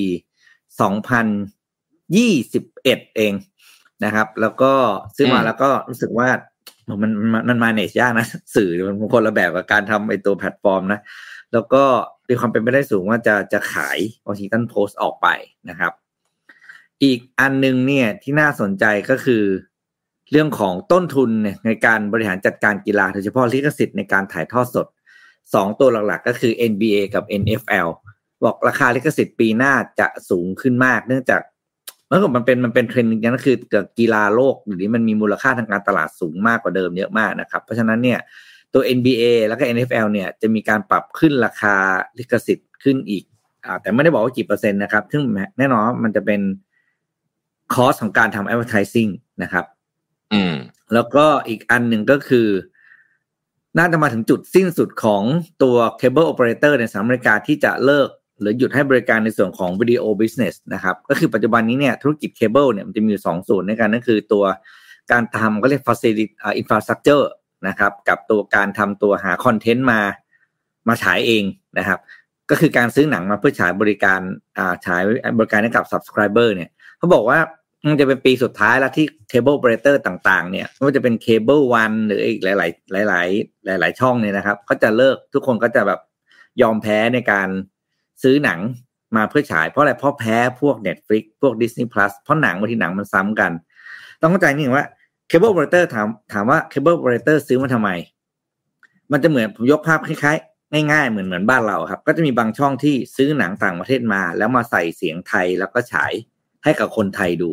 [1.61, 3.33] 2021 เอง
[4.03, 4.73] นะครับ แล้วก็
[5.15, 6.29] ซื้อมาอืมแล้วก็รู้สึกว่า
[7.01, 10.99] มันมันมันมาเนจยากนะ สื่อมันคนละแบบกับการทำไอตัวแพลตฟอร์มนะ
[11.53, 11.83] แล้วก็
[12.29, 15.27] มีความเป็นไปได้สูงว่าจะจะขายวอชิงตันโพสต์ออกไป
[15.69, 15.91] นะครับ
[17.03, 19.43] อีกอันหนึ่งเนี่ยที่น่าสนใจก็คือ
[20.31, 21.29] เรื่องของต้นทุน
[21.65, 24.87] ในการบริหารจัดการกีฬาโดยเฉพาะลิขสิทธิ์ในการถ่ายทอดสด
[25.53, 27.87] สองตัวหลักๆ ก็คือ NBA กับ NFL
[28.43, 31.41] บอกราคาลิขสิทธิ์ปีหน้าจะสูงขึ้นมาก เนื่องจาก
[32.07, 38.19] เมื่อก่อนมันเป็นมันเป็นเทรนด์อย่างนั้นก็คือเกิดกีฬาโลกหรือนี้มันมีมูลค่าทางการตลาดสูงมากกว่าเดิมเยอะมากนะครับ เพราะฉะนั้นเนี่ย
[38.73, 41.75] ตัว NBA แล้วก็ NFL เนี่ยจะมีการปรับขึ้นราคา
[42.17, 43.23] ลิขสิทธิ์ขึ้นอีก
[43.65, 45.23] อ่าแต่ไม่ได้บอกว่ากี่เปอร์เซ็นต์นะครับ ซึ่ง
[45.57, 46.41] แน่นอนว่ามันจะเป็น
[47.73, 49.11] cost ของการทำ advertising
[49.43, 49.65] นะครับ
[50.33, 50.53] อืม
[50.93, 52.47] แล้วก็อีกอันหนึ่งก็คือ
[53.77, 55.23] น่าจะมาถึงจุดสิ้นสุดของ
[55.63, 58.09] ตัว cable operator ในสหรัฐอเมริกาที่จะเลิก
[58.39, 64.43] หรือหยุดให้บริการในส่วนของ video business นะครับ ก็คือปัจจุบันนี้เนี่ยธุรกิจเคเบิลเนี่ยมันจะมีอยู่สองส่วนในกันนั่นคือตัว
[65.11, 67.23] การทำก็เรียก facility อ่า infrastructure
[67.67, 69.99] นะครับ กับตัวการทำตัวหาคอนเทนต์มา
[70.87, 71.43] มาฉายเอง
[71.77, 71.99] นะครับ
[72.49, 74.19] ก็คือการซื้อหนังมาเพื่อฉายบริการ
[74.57, 75.01] อ่าฉาย
[75.37, 77.39] บริการให้กับ subscriber เนี่ยเขาบอกว่า
[77.87, 85.99] มันจะเป็นปีสุดท้ายแล้วที่เคเบิล o อเ e เตอร์ต่างๆ เนี่ยไม่ว่าจะเป็น Cable One หรืออีกหลาย ๆ หลาย ๆ หลาย ๆ ช่องเนี่ยนะครับเขาจะเลิกทุกคนก็จะแบบ
[86.61, 87.49] ยอมแพ้ในการ
[88.23, 88.59] ซื้อหนัง
[89.15, 93.51] มาเพื่อฉายเพราะอะไรเพราะแพ้พวก Netflix พวก Disney Plus เพราะหนังบางทีหนังมันซ้ำกัน
[94.21, 94.85] ต้องเข้าใจนี่ว่า
[95.27, 97.89] เคเบิล o อเ e เตอร์ถามถามว่าเคเบิล o อเ e เตอร์ซื้อมาทำไม
[99.11, 106.13] มันจะเหมือนผมยกภาพคล้ายๆ ง่ายๆ เหมือนเหมือนบ้านเราครับ ก็จะมีบางช่องที่ซื้อหนังต่างประเทศมา แล้วมาใส่เสียงไทยแล้วก็ฉาย
[106.63, 107.51] ให้กับคนไทยดู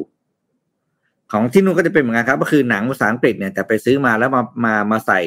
[1.32, 5.20] ของที่นู่นก็จะเป็นเหมือนกันครับ ก็คือหนังภาษาอังกฤษเนี่ยแต่ไปซื้อมาแล้วมามามาใส่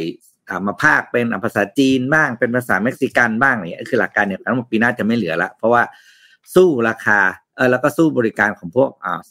[0.50, 5.84] อ่ามาพากย์เป็นภาษาจีนบ้างเป็นภาษาเม็กซิกันบ้างเนี่ยคือหลักการเนี่ยทั้งหมดปีหน้าจะไม่เหลือละเพราะว่า
[6.56, 7.20] สู้ราคา
[7.56, 9.22] เออแล้วก็สู้บริการของพวกอ่า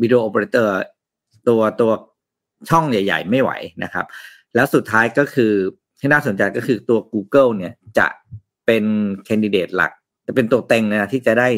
[0.00, 0.70] video operator
[1.48, 1.90] ตัวตัว
[2.70, 3.50] ช่องใหญ่ ๆ ไม่ไหว
[3.82, 4.06] นะครับ
[4.54, 5.52] แล้วสุดท้ายก็คือ
[6.00, 8.06] ที่น่าสนใจก็คือตัว Google เนี่ยจะ
[8.66, 8.84] เป็น
[9.24, 9.92] แคนดิเดตหลัก
[10.26, 11.48] จะเป็นตัวเต็งนะที่จะได้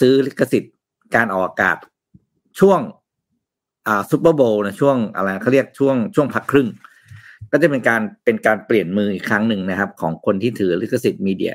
[0.00, 0.74] ซื้อลิขสิทธิ์
[1.14, 1.76] การออกอากาศ
[2.60, 2.80] ช่วง
[4.10, 6.68] ซูเปอร์โบวล์นะช่วงอะไรเขาเรียกช่วงช่วงพักครึ่ง
[7.52, 11.54] ก็จะเป็นการเป็นการเปลี่ยนมืออีกครั้งหนึ่งนะครับ ของคนที่ถือลิขสิทธิ์ media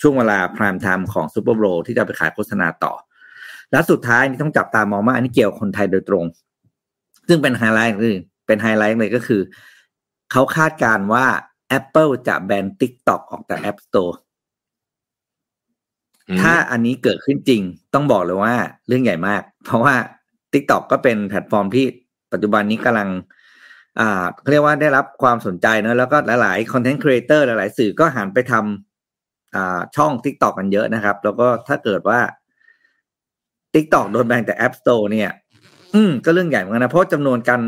[0.00, 2.92] ช่วงเวลา prime time ของ Super Bowl ที่จะไปขายโฆษณาต่อ
[3.74, 6.24] แล้วสุดท้ายนี่ต้องจับตามองว่าอันนี้เกี่ยวกับคนไทยโดยตรง
[7.28, 9.40] ซึ่งเป็นไฮไลท์คือเป็นไฮไลท์เลยก็คือ
[10.32, 11.26] เขาคาดการณ์ว่า
[11.78, 14.14] Apple จะแบน TikTok ออกจาก App Store
[16.28, 17.62] อืมถ้าอันนี้เกิดขึ้นจริง
[17.94, 18.54] ต้องบอกเลยว่า
[18.86, 19.94] เรื่องใหญ่มาก เพราะว่า
[20.52, 21.86] TikTok ก็เป็นแพลตฟอร์มที่
[22.32, 23.08] ปัจจุบันนี้กำลัง
[24.00, 32.20] อ่าเขาเรียกว่าได้รับความสนใจเนอะแล้วก็หลายๆคอนเทนต์ครีเอเตอร์หลายๆ สื่อก็หันไปทำอ่าช่อง TikTok กันเยอะนะครับ แล้วก็ถ้าเกิดว่า
[33.74, 35.30] TikTok โดนแบนแต่ App Store เนี่ย
[35.94, 37.60] อืมก็เรื่องใหญ่เหมือนกันนะ เพราะจำนวนการ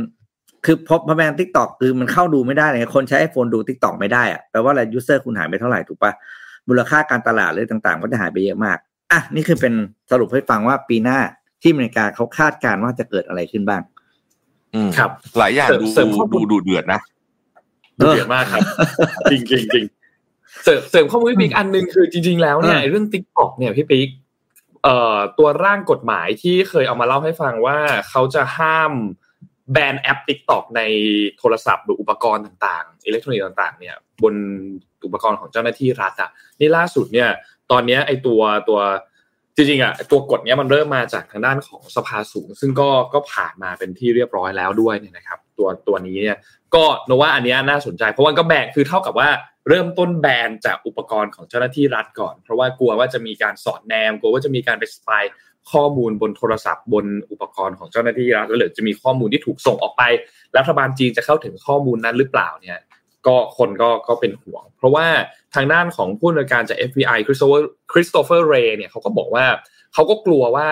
[0.66, 6.12] คือพอพอแบน TikTok คือมันเข้าดูไม่ได้เลยคนใช้ iPhone ดู TikTok ไม่ได้อะแปลว่าอะไรยูเซอร์คุณหายไปเท่าไหร่ถูกปะ
[6.68, 8.78] มูลค่าการตลาดเลยต่างๆ ก็จะหายไปเยอะมาก
[9.12, 9.74] อะนี่คือเป็น
[10.10, 11.18] สรุปให้ฟังว่าปีหน้า
[11.62, 13.82] ที่อเมริกาเขาคาดการณ์ว่าจะเกิดอะไรขึ้นบ้าง
[14.74, 17.00] อืมครับ หลายอย่างเสริมดูเสริมข้อมูดูลดูเดือดนะ
[17.98, 18.62] ดูเดือดมากครับ
[19.30, 19.84] จริงจริงจริง
[20.64, 24.25] เสริมเสริมข้อมูลพี่ปิ๊กอันหนึ่งคือจริง ๆ แล้วเนี่ยอ่าเรื่อง TikTok เนี่ยพี่ปิ๊กเอ่อ
[25.38, 27.78] ตัวร่างกฎหมายที่เคยเอามาเล่าให้ฟังว่า
[28.10, 28.92] เขาจะห้าม
[29.72, 30.82] แบนแอป TikTok ใน
[31.38, 34.34] โทรศัพท์หรืออุปกรณ์ต่างๆอิเล็กทรอนิกส์ต่างๆ เนี่ยบน
[35.06, 37.28] อุปกรณ์ของเจ้าหน้าที่รัฐอะนี่ล่าสุดเนี่ย
[37.70, 38.80] ตอนนี้ไอตัวตัว
[39.56, 46.36] จริงๆอะตัวกฎเนี้ยมันเริ่มมาจากทางด้านของสภาสูง ซึ่งก็ก็ผ่านมาเป็นที่เรียบร้อยแล้วด้วยเนี่ยนะครับ ตัวตัวนี้เนี่ย
[46.74, 49.28] ก็โนว่าอันนี้น่าสนใจ เพราะว่าก็แบนคือเท่ากับว่า
[49.68, 55.24] เริ่มต้นแบนจากอุปกรณ์ของเจ้าหน้าที่รัฐก่อน เพราะว่ากลัวว่าจะมีการสอดแนมกลัวว่าจะมีการไป spy
[55.72, 60.02] ข้อมูลบนโทรศัพท์ บนอุปกรณ์ของเจ้าหน้าที่รัฐแล้วหรือจะมีข้อมูลที่ถูกส่งออกไป
[60.56, 62.78] รัฐบาลจีนจะเข้าถึงข้อมูลนั้นหรือเปล่าเนี่ย
[63.26, 65.06] ก็คนก็ก็เป็นห่วง เพราะว่า
[65.54, 69.46] ทางด้านของผู้อำนวยการจาก FBI คริสโตเฟอร์คริสโตเฟอร์เรย์เนี่ยเขาก็บอกว่า
[69.94, 70.68] เขาก็กลัวว่า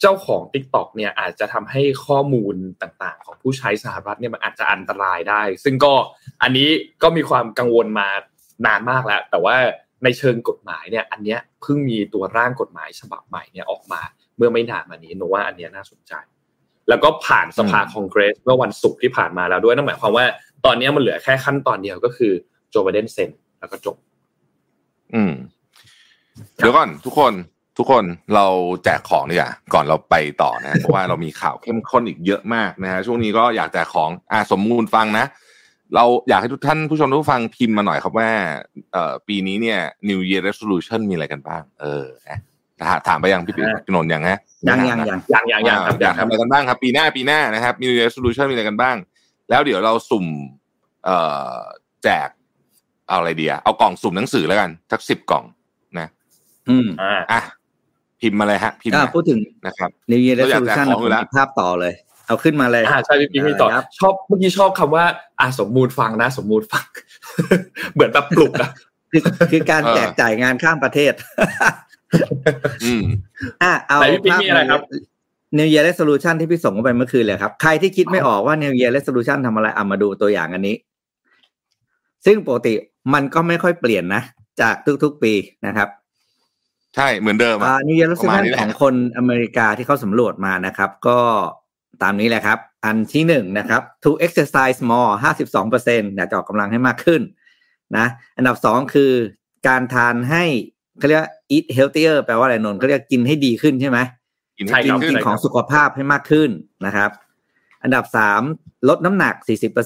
[0.00, 5.94] เจ้าของ TikTok เนี่ยอาจจะทำให้ข้อมูลต่างๆ ของผู้ใช้สหรัฐเนี่ยมันอาจจะอันตรายได้ ซึ่งก็
[6.42, 6.68] อันนี้
[7.02, 8.08] ก็มีความกังวลมา
[8.66, 9.56] นานมากแล้ว แต่ว่า
[10.04, 14.00] ในเชิงกฎหมายเนี่ยอันเนี้ยเพิ่งมีตัวร่างกฎหมายฉบับใหม่เนี่ยออกมา
[14.36, 16.12] เมื่อไม่นานมานี้โนว่าอันเนี้ยน่าสนใจ
[16.88, 20.24] แล้วก็ผ่านสภาคองเกรสเมื่อวันศุกร์ที่ผ่านมาแล้วด้วยนั่นหมายความว่า
[20.64, 22.32] ตอนนี้มันเหลือแค่ขั้นตอนเดียวก็คือ
[22.70, 23.30] โจไบเดนเซ็น
[23.60, 23.96] แล้วก็จบ
[25.14, 25.32] อืม
[26.56, 27.32] เดี๋ยวก่อนทุกคน
[27.78, 28.46] ทุกคนเรา
[28.84, 35.26] แจกของดีกว่าก่อนเราไปต่อนะเพราะว่าเรามีข่าวเข้มข้นอีกเยอะมากนะฮะช่วงนี้ก็อยากแจกของอ่าสมมูลฟังนะ
[35.94, 38.30] เราอยากให้ทุกท่านผู้ชมทุกฟังพิมพ์มาหน่อยครับว่า
[38.92, 42.38] เอ่อปีนี้เนี่ย New Year Resolution มีอะไรกันบ้าง เออนะ
[42.88, 44.38] ถามถามไปยังพี่ปิ๊กอ่าพี่นนท์ยังฮะ
[44.68, 48.96] ยังยังยังอย่างอย่างอย่างครับอยากทำอะไรกันบ้างครับ ปีหน้าปีหน้านะครับ New Year Resolution มีอะไรกันบ้าง
[49.50, 50.26] แล้วเดี๋ยวเราสุ่ม
[51.04, 51.16] เอ่
[51.52, 51.58] อ
[52.04, 52.28] แจก
[53.08, 55.44] เอาอะไรดีอะเอากล่องสุ่มหนังสือแล้วกันสักสิบกล่อง
[55.98, 56.08] นะ
[56.68, 57.42] อืมอ่าอะ
[58.20, 61.92] พิมพ์มาเลยฮะพิมพ์อ่ามาพูดถึงนะครับ New Year เราอยากแจก Resolution ของอยู่แล้วผมมีภาพต่อเลย
[62.26, 65.04] เอาขึ้นมาเลยอ่าใช่พี่ปิ๊กให้ต่อครับชอบเมื่อกี้ชอบคำว่า
[65.40, 66.84] อ่าสมมูลฟังนะ สมมูลฟัง
[67.94, 68.70] เหมือนแบบปลุกอะ
[69.12, 71.12] คือคือการแจกจ่ายงานข้ามประเทศ
[72.84, 73.04] อืม
[73.62, 74.80] อะเอาไหนพี่ปิ๊กมีอะไรครับ
[75.58, 80.76] New Year Resolution ที่พี่ส่งเข้าไปเมื่อคืนเลยครับ ใครที่คิดไม่ออกว่า New Year Resolution ทำอะไรเอามาดูตัวอย่างอันนี้
[82.26, 82.74] ซึ่งปกติ
[83.14, 84.22] มันก็ไม่ค่อยเปลี่ยนนะ
[84.60, 85.32] จากทุกๆปี
[85.66, 85.88] นะครับ
[86.96, 91.18] ใช่เหมือนเดิมอะอ่า New Year ประมาณ Resolution นี้แหละของคนอเมริกาที่เขาสำรวจมานะครับ ก็
[92.02, 97.22] ตามนี้แหละครับ อันที่หนึ่งนะครับ to exercise more ห้าสิบสองเปอร์เซ็นต์อยากจะออกกำลังให้มากขึ้น
[97.96, 99.12] นะ อันดับสองคือ
[99.68, 100.44] การทานให้
[100.98, 103.98] เขาเรียกว่า eat healthier แปลว่าอะไรนนท์เขาเรียกกินให้ดีขึ้นใช่ไหม
[104.58, 106.50] กินใช่ให้คดีรับขึ้นกินของสุขภาพให้มากขึ้น
[106.86, 107.10] นะครับ
[107.82, 108.42] อันดับสาม
[108.88, 109.34] ลดน้ำหนัก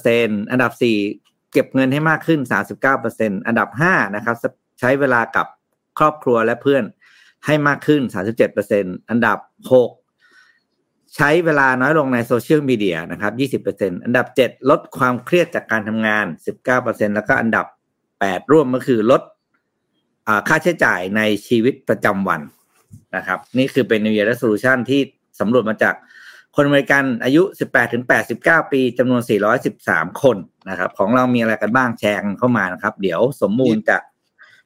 [0.01, 0.97] 40%อันดับสี่
[1.53, 2.41] เก็บเงินให้มากขึ้น
[2.93, 4.37] 39%อันดับห้านะครับ
[4.81, 5.47] ใช้เวลากับ
[5.99, 6.85] ครอบครัวและเพื่อน
[7.47, 8.03] ให้มากขึ้น
[8.55, 9.39] 37%อันดับ
[9.73, 9.91] หก
[11.17, 13.29] ใช้เวลาน้อยลงในโซเชียลมีเดียนะครั
[13.59, 16.27] บ 20%อันดับเจ็ดลดความเครียดจากการทำงาน
[16.71, 17.67] 19%แล้วก็อันดับ
[18.21, 19.23] แปดร่วมก็คือลด
[20.49, 22.41] ค่าใช้จ่ายในชีวิตประจำวัน
[23.17, 25.01] นะครับ นี่คือเป็น New Year Resolution ที่
[25.41, 25.95] สำรวจมาจาก
[26.57, 28.05] คนอเมริกันอายุ 18 ถึง
[28.39, 29.23] 89 ปีจำนวน
[29.71, 30.37] 413 คน
[30.71, 33.97] นะครับ ของเรามีอะไรกันบ้างแชร์เข้ามานะครับ เดี๋ยวสมมูลจะ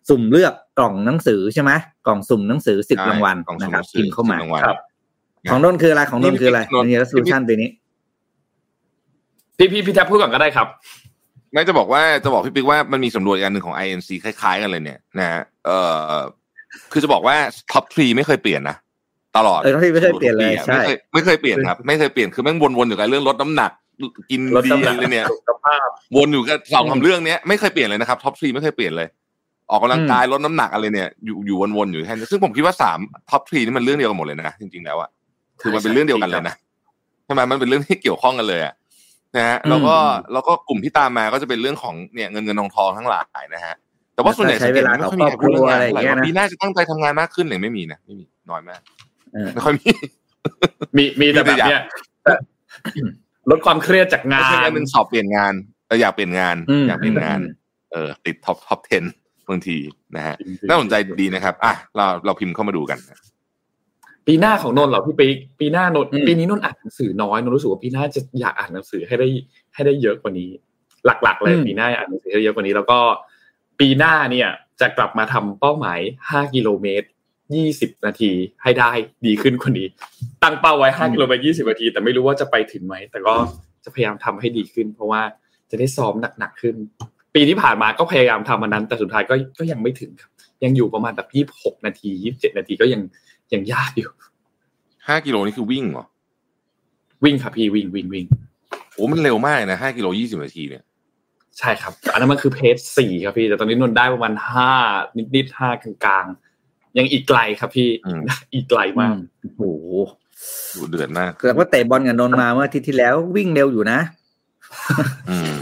[0.08, 1.70] สุ่มเลือกกล่องหนังสือใช่ไหม
[2.06, 4.78] กล่องสุ่มหนังสือ10รางวัลกล่องนะสุ่มครับหนังสือพิมพ์เข้ามา10รางวัลครับ
[5.50, 7.68] ของนนท์คืออะไรของนนท์คืออะไรนนท์ New Year Resolution ปีนี้
[9.58, 10.66] พี่พี่พี่แท็บพูดก่อนก็ได้ครับ
[11.52, 15.78] ไม่จะบอกว่าจะบอกพี่ปิ๊กว่ามันมีสำรวจอีกอันหนึ่งของ INC คล้ายๆกันเลยเนี่ยนะฮะเอ่
[16.10, 16.12] อ
[16.92, 17.36] คือจะบอกว่า
[17.72, 18.76] top three ไม่เคยเปลี่ยนนะ
[19.36, 23.70] ตลอดเออ top three ไม่เคยเปลี่ยนเลยทุกปีอะใช่ไม่เคยไม่เคยเปลี่ยนครับ ไม่เคยเปลี่ยนคือแม่งวนๆอยู่กับเรื่องลดน้ำหนัก
[24.30, 29.08] กินลดดีน้ำหนักเลยเนี่ยสุขภาพวนอยู่กับสองคำเรื่องเนี้ยไม่เคยเปลี่ยนเลยนะครับ top three ไม่เคยเปลี่ยนเลย
[29.70, 32.98] ออกกำลังกายลดน้ำหนักอะไรเนี่ยอยู่อยู่วนๆอยู่แค่นี้ซึ่งผมคิดว่าสาม
[33.30, 35.10] top three นี่มันเรื่องเดียวกันหมดเลยนะจริงๆแล้วอะ
[35.60, 36.54] คือมันเป็นเรื่องเดียวกันเลยนะ
[37.24, 38.74] ใช่ไหมมันเป็นเรื่องที่เกี่ยวข้องกันเลยอะ
[39.36, 43.74] นะฮะแล้วก็อืมแล้วก็กลุ่มที่ตามมาก็จะเป็นเรื่องของเนี่ยเงินเงินทองทองทั้งหลายนะฮะ
[44.14, 48.80] แต่ว่าส่วนใหญ่ใช้เวลาสังเกตไม่ค่อยมีใครพูดเรื่องงานกับครอบครัวอะไรอย่างเงี้ยนะปีหน้าจะตั้งใจทำงานมากขึ้นเลยไม่มีนะไม่มีน้อยมาก
[49.32, 49.90] เออไม่ค่อยมี
[50.96, 51.82] มีมีแต่มีแบแต่บอยากเนี้ย
[53.50, 55.52] ลดความเครียดจากงาไม่ใช่นอันหนึ่งสอบเปลี่ยนงาน
[55.86, 57.54] เอออยากเปลี่ยนงานอืมอยากเปลี่ยนงานอืม
[57.92, 59.76] เออ ติด top top 10 บางที
[60.16, 60.34] นะฮะ
[60.68, 62.98] น่าสนใจดีนะครับ อะเราเราพิมพ์เข้ามาดูกัน
[64.26, 69.28] ปีหน้าของนนท์เหรอพี่ปิ๊กปีหน้านนท์อืมปีนี้นนท์อ่านหนังสือน้อยนนท์รู้สึกว่าปีหน้าจะอยากอ่านหนังสือให้ได้
[69.74, 70.50] ให้ได้เยอะกว่านี้
[71.06, 72.98] หลักๆเลยอืมปีหน้าอ่านหนังสือให้ได้เยอะกว่านี้ แล้วก็
[73.80, 74.48] ปีหน้าเนี่ย
[74.80, 77.06] จะกลับมาทำเป้าหมาย5กิโลเมตร
[77.56, 78.32] 20นาที
[78.62, 78.90] ให้ได้
[79.26, 79.88] ดีขึ้นกว่านี้
[80.42, 83.34] ตั้งเป้าไว้5กิโลเมตร20นาที แต่ไม่รู้ว่าจะไปถึงไหม แต่ก็
[83.84, 85.22] จะพยายามทำให้ดีขึ้น เพราะว่า
[85.70, 86.76] จะได้ซ้อมหนักๆขึ้น
[87.36, 90.30] ปีที่ผ่านมาก็พยายามทำมันนั้น แต่สุดท้ายก็ก็ยังไม่ถึงครับ
[90.64, 91.28] ยังอยู่ประมาณแบบ
[91.62, 93.00] 26นาที27นาทีก็ยัง
[93.52, 94.10] ยังยากอยู่
[95.06, 96.06] ห้ากิโลนี่คือวิ่งเหรอ
[97.24, 98.26] วิ่งครับพี่วิ่งวิ่งวิ่ง
[98.94, 100.82] โอ้มันเร็วมากเลยนะห้ากิโลยี่สิบนาทีเนี่ย
[101.58, 104.72] ใช่ครับ อันนั้นมันคือเพจสี่ครับพี่ แต่ตอนนี้นนท์ได้ประมาณห้า
[105.34, 105.68] นิดๆห้า
[106.04, 108.20] กลางๆ ยังอีกไกลครับพี่อืม
[108.54, 109.62] อีกไกลมากโอ้โห
[110.74, 113.98] ดูเดือดมากเกิดว่าเตะบอลกับนนท์มาเมื่ออาทิตย์ที่แล้ววิ่งเร็วอยู่นะ
[115.30, 115.56] อืม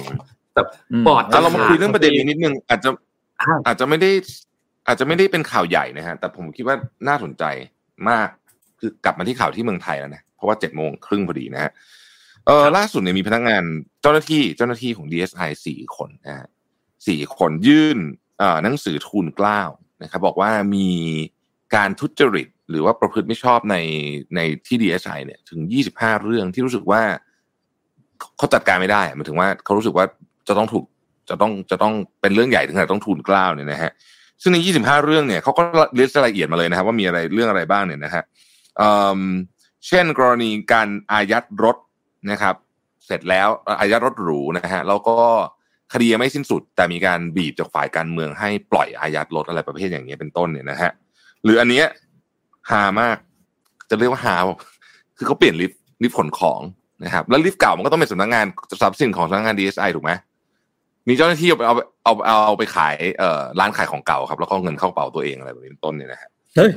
[0.55, 0.69] แบบ
[1.01, 2.89] มปอดแล้วเรามาคุยเรื่องประเด็นนี้นิดนึงอาจจะ
[3.41, 4.11] อ้าวอาจจะไม่ได้
[4.87, 6.77] อาจจะไม่ได้เป็นข่าวใหญ่นะฮะ แต่ผมคิดว่า
[7.09, 7.45] น่าสนใจ
[8.09, 8.29] มาก
[8.81, 11.73] คือกลับมาที่ข่าวที่เมืองไทยแล้วนะเพราะว่าเจ็ดโมงครึ่งพอดีนะฮะ
[12.47, 13.63] เออล่าสุดเนี่ยมีพนักงาน
[14.03, 16.49] เจ้าหน้าที่เจ้าหน้าที่ของ DSI สี่คนนะฮะ
[17.07, 17.99] สี่คนยื่น
[18.39, 19.61] เอ่อหนังสือทูลเกล้า
[20.03, 20.89] นะครับบอกว่ามี
[21.75, 23.77] การทุจริตหรือว่าประพฤติไม่ชอบใน
[24.37, 25.61] ในที่ DSI เนี่ยถึง
[25.93, 27.03] 25 เรื่องที่รู้สึกว่า
[28.37, 30.07] เขาจัดการไม่ได้หมายถึงว่าเขารู้สึกว่า
[30.49, 30.85] จะต้องถูก
[31.29, 33.91] จะต้องจะต้องเป็นเรื่องใหญ่ถึงขนาดต้องทูลกล้าวเนี่ยนะฮะ
[34.43, 35.63] ซึ่งใน 25 เรื่องเนี่ยเขาก็
[35.99, 38.23] ลิสต์รายละเอียดมาเลยนะครับ ว่ามีอะไรเรื่องอะไรบ้างเนี่ยนะฮะ
[38.79, 41.77] เเช่นกรณีการอายัดรถ
[42.31, 42.55] นะครับ
[43.07, 43.49] เสร็จแล้ว
[43.81, 45.17] อายัดรถหรูนะฮะแล้วก็
[45.93, 50.91] คดียังไม่สิ้นสุด แต่มีการบีบจากฝ่ายการเมืองให้ปล่อยอายัดรถอะไรประเภทอย่างนี้ยเป็นต้นเนี่ยนะฮะ
[51.45, 51.87] หรืออันเนี้ย
[52.71, 53.17] ฮามาก
[53.91, 54.37] จะเรียกว่าฮา
[55.17, 56.61] คือเขาเปลี่ยนลิฟต์ลิฟต์ขนของ
[57.05, 58.47] นะครับ แล้วลิฟต์เก่ามันก็ต้องเป็นสำนักงาน
[58.83, 60.13] ทรัพย์สินของสำนักงาน DSI ถูกไหม
[61.09, 66.71] มีเจ้าหน้าที่เอาไปเอาเอาเอาเอาไปขายเอ่อร้านขายของเก่าครับ แล้วก็เอาเงินเข้ากระเป๋าตัวเองอะไรแบบนี้เป็นต้นเนี่ยนะฮะเฮ้ย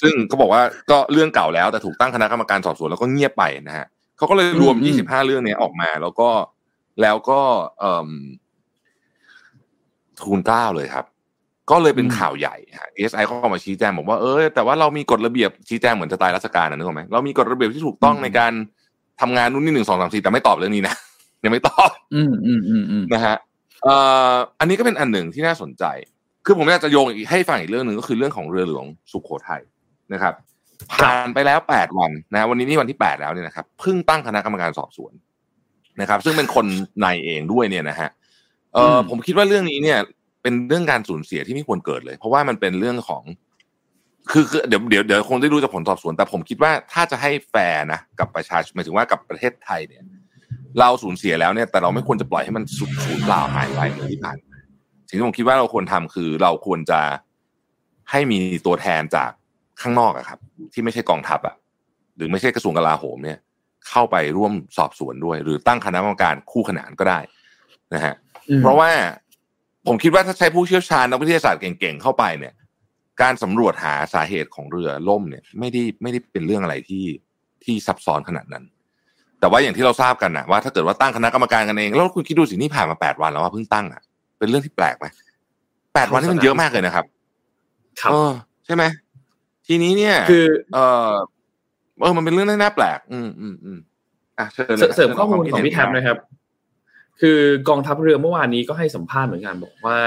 [0.00, 6.28] ซึ่งเขาบอกว่าก็เรื่องเก่าแล้วแต่ถูกตั้งคณะกรรมการสอบสวนแล้วก็เงียบไปนะฮะเขาก็เลยรวมอืม25 เรื่องเนี้ยออกมา แล้วก็
[7.02, 7.40] แล้วก็
[7.80, 8.08] เอ่ม
[10.20, 11.04] ทูลเกล้าเลยครับ
[11.70, 18.52] ก็เลยเป็นข่าวใหญ่ฮะ DSI เขาก็มาชี้แจงบอกว่าเออแต่ว่าเรามีกฎระเบียบชี้แจงเหมือนสไตล์ราชการนะนึกออกไหมเรามีกฎระเบียบที่ถูกต้องในการ
[19.20, 20.94] ทำงานนู่นนี่หนึ่งสองสามสี่แต่ไม่ตอบเรื่องนี้นะ
[21.44, 23.96] ยังไม่ตอบ อืมอืมอืมอืมนะฮะเอ่
[24.32, 25.84] ออันนี้ก็เป็นอันหนึ่งที่น่าสนใจ
[26.46, 29.62] คือผมอยากจะโยงอีกให้ฟังอีกเรื่องหนึ่งก็คือเรื่องของเรือหลวงสุโขทัย
[30.12, 30.34] นะครับ
[30.92, 35.12] ผ่านไปแล้วแปดวันนะ วันนี้นี่วันที่แปดแล้วเนี่ยนะครับเพิ่งตั้งคณะกรรมการสอบสวน
[36.00, 36.66] นะครับ ซึ่งเป็นคน
[37.00, 38.10] ในเองด้วยเนี่ยนะฮะ
[38.74, 39.98] เออผมคิดว่าเรื่องนี้เนี่ย
[40.42, 43.22] เป็นเรื่องการสูญเสียที่ไม่ควรเกิดเลย เพราะว่ามันเป็นเรื่องของ
[44.30, 50.02] คือคือเดี๋ยวเดี๋ยวเดี๋ยวคงได้รู้จากผลสอบสวน แต่ผมคิดว่าถ้าจะให้แฟร์นะกับประชาชนหมายถึงว่ากับประเทศไทยเนี่ย
[50.80, 54.58] เราสูญเสียแล้วเนี่ยแต่เราไม่ควรจะปล่อยให้มันสูญสูญเปล่าหายไปเหมือนที่ผ่านมา
[55.08, 57.00] สิ่งที่ผมคิดว่าเราควรทำคือเราควรจะ
[58.10, 59.30] ให้มีตัวแทนจาก
[59.80, 60.38] ข้างนอกอะครับ
[60.72, 61.54] ที่ไม่ใช่กองทัพอะ
[62.16, 63.38] หรือไม่ใช่กระทรวงกลาโหมเนี่ย
[63.88, 67.18] เข้าไปร่วมสอบสวนด้วย หรือตั้งคณะกรรมการคู่ขนานก็ได้
[67.94, 68.14] นะฮะ
[68.62, 68.90] เพราะว่า
[69.86, 72.54] ผมคิดว่าถ้าใช้ผู้เชี่ยวชาญนักวิทยาศาสตร์เก่งๆเข้าไปเนี่ย
[73.22, 77.04] การสำรวจหาสาเหตุของเรือล่มเนี่ย ไม่ได้ไม่ได้เป็นเรื่องอะไรที่
[77.64, 78.64] ที่ซับซ้อนขนาดนั้น
[79.40, 84.02] แต่ว่าอย่างที่เราทราบกันนะว่าถ้าเกิดว่าตั้งคณะกรรมการกันเอง แล้วคุณคิดดูสินี่ผ่านมาแปดวันแล้วว่าเพิ่งตั้งอะ
[84.38, 85.06] เป็นเรื่องที่แปลกไหม
[85.94, 87.04] แปดวันนี่มันเยอะมากเลยนะครับ
[88.00, 88.32] ครับเออ
[88.66, 88.84] ใช่ไหม
[89.66, 91.12] ทีนี้เนี่ย คือ เออ
[92.00, 93.78] เออมันเป็นเรื่องที่น่าแปลก อืมอืมอืม
[94.38, 96.16] อะเชิญเสริมลยเสริมข้อมูลชิญของพี่แทมนะครับ
[97.20, 99.98] คือกองทัพเรือเมื่อวานนี้ก็ให้สัมภาษณ์เหมือนกันบอกว่า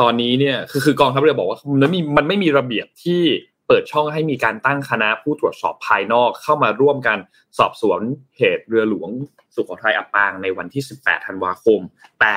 [0.00, 3.22] ตอนนี้เนี่ย คือคือกองทัพเรือบอกว่ามันมีมันไม่มีระเบียบที่
[3.68, 7.18] เปิดช่องให้มีการตั้งคณะผู้ตรวจสอบภายนอกเข้ามาร่วมกัน
[7.58, 8.00] สอบสวน
[8.38, 9.10] เหตุเรือหลวง
[9.54, 11.80] สุโขทัยอับปางในวันที่ 18 ธันวาคม
[12.20, 12.36] แต่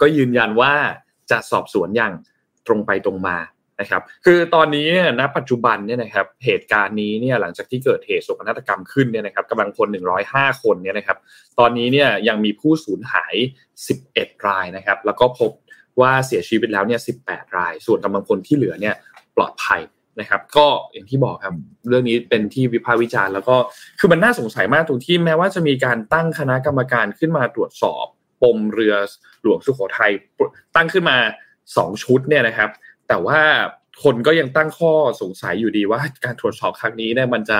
[0.00, 0.72] ก็ยืนยันว่า
[1.30, 2.12] จะสอบสวนอย่าง
[2.66, 3.36] ตรงไปตรงมา
[3.80, 9.88] นะครับ คือตอนนี้เนี่ยณปัจจุบันเนี่ยนะครับเหตุการณ์นี้เนี่ยหลังจากที่เกิดเหตุโศกนาฏกรรมขึ้นเนี่ยนะครับกำลังพล
[10.24, 11.18] 105 คนเนี่ยนะครับ
[11.58, 13.34] ตอนนี้เนี่ยยังมีผู้สูญหาย
[13.90, 15.50] 11 รายนะครับ แล้วก็พบ
[16.00, 18.94] ว่าเสียชีวิตแล้วเนี่ย 18 ราย ส่วนกำลังพลที่เหลือเนี่ย
[19.36, 19.80] ปลอดภัย
[20.20, 21.54] นะครับ ก็อย่างที่บอกครับ
[21.88, 23.56] เรื่องนี้เป็นที่วิพากษ์วิจารณ์แล้วก็
[23.98, 28.04] คือมันน่าสงสัยมากตรงที่แม้ว่าจะมีการตั้งคณะกรรมการขึ้นมาตรวจสอบ
[28.42, 28.94] ปมเรือ
[29.42, 30.12] หลวงสุโขทัย
[30.76, 31.18] ตั้งขึ้นมา
[31.76, 32.70] สองชุดเนี่ยนะครับ
[33.08, 33.40] แต่ว่า
[34.02, 37.58] คนก็ยังตั้งข้อสงสัยอยู่ดีว่าการตรวจสอบครั้งนี้เนี่ยมันจะ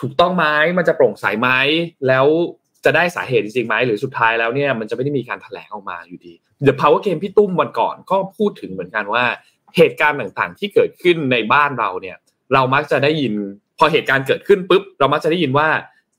[0.00, 0.44] ถูกต้องไหม
[0.78, 1.50] มันจะโปร่งใสไหม
[2.08, 2.26] แล้ว
[2.84, 6.32] จะได้สาเหตุจริงไหมหรือสุดท้ายแล้วเนี่ยมันจะไม่ได้มีการแถลงออกมาอยู่ดี
[6.66, 9.24] The Power Game พี่ตุ้มวันก่อนก็พูดถึงเหมือนกันว่า
[9.76, 12.16] เหตุการณ์ต่างๆ ที่เกิดขึ้นในบ้านเราเนี่ย
[12.54, 13.34] เรามักจะได้ยิน
[13.78, 15.68] พอเหตุการณ์เกิดขึ้นปุ๊บ เรามักจะได้ยินว่า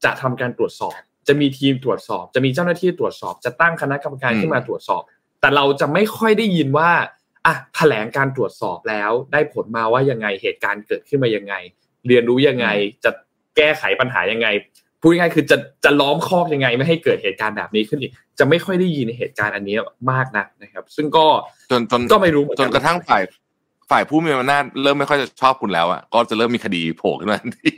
[0.04, 0.96] จะทำการตรวจสอบ
[1.28, 5.02] จะมีทีมตรวจสอบ จะมีเจ้าหน้าที่ตรวจสอบ จะตั้งคณะกรรมการขึ้นมาตรวจสอบ
[5.42, 6.92] แต่เราจะไม่ค่อยได้ยินว่า
[7.46, 11.54] อะแถลงการตรวจสอบแล้วได้ผลมาว่ายังไงเหตุการณ์เกิดขึ้นมายังไง
[12.08, 12.68] เรียนรู้ยังไง
[13.04, 13.12] จะ
[13.58, 14.48] แก้ไขปัญหายังไง
[15.02, 19.76] พูดง่ายๆคือจะจะล้อมคอกยังไง ไม่ให้เกิดเหตุการณ์แบบนี้ขึ้นอีกจะไม่ค่อยได้ยินเหตุการณ์อันนี้
[20.12, 21.28] มากนักนะครับ ซึ่งก็
[21.72, 23.24] จนจนก็ไม่รู้เหมือนจกันนกระทั่งฝ่าย
[23.92, 27.72] ฝ่ายผู้มีอำนาจเริ่มไม่ค่อยจะชอบคุณแล้วอะก็จะเริ่มมีคดีโผล่ขึ้นมาทันที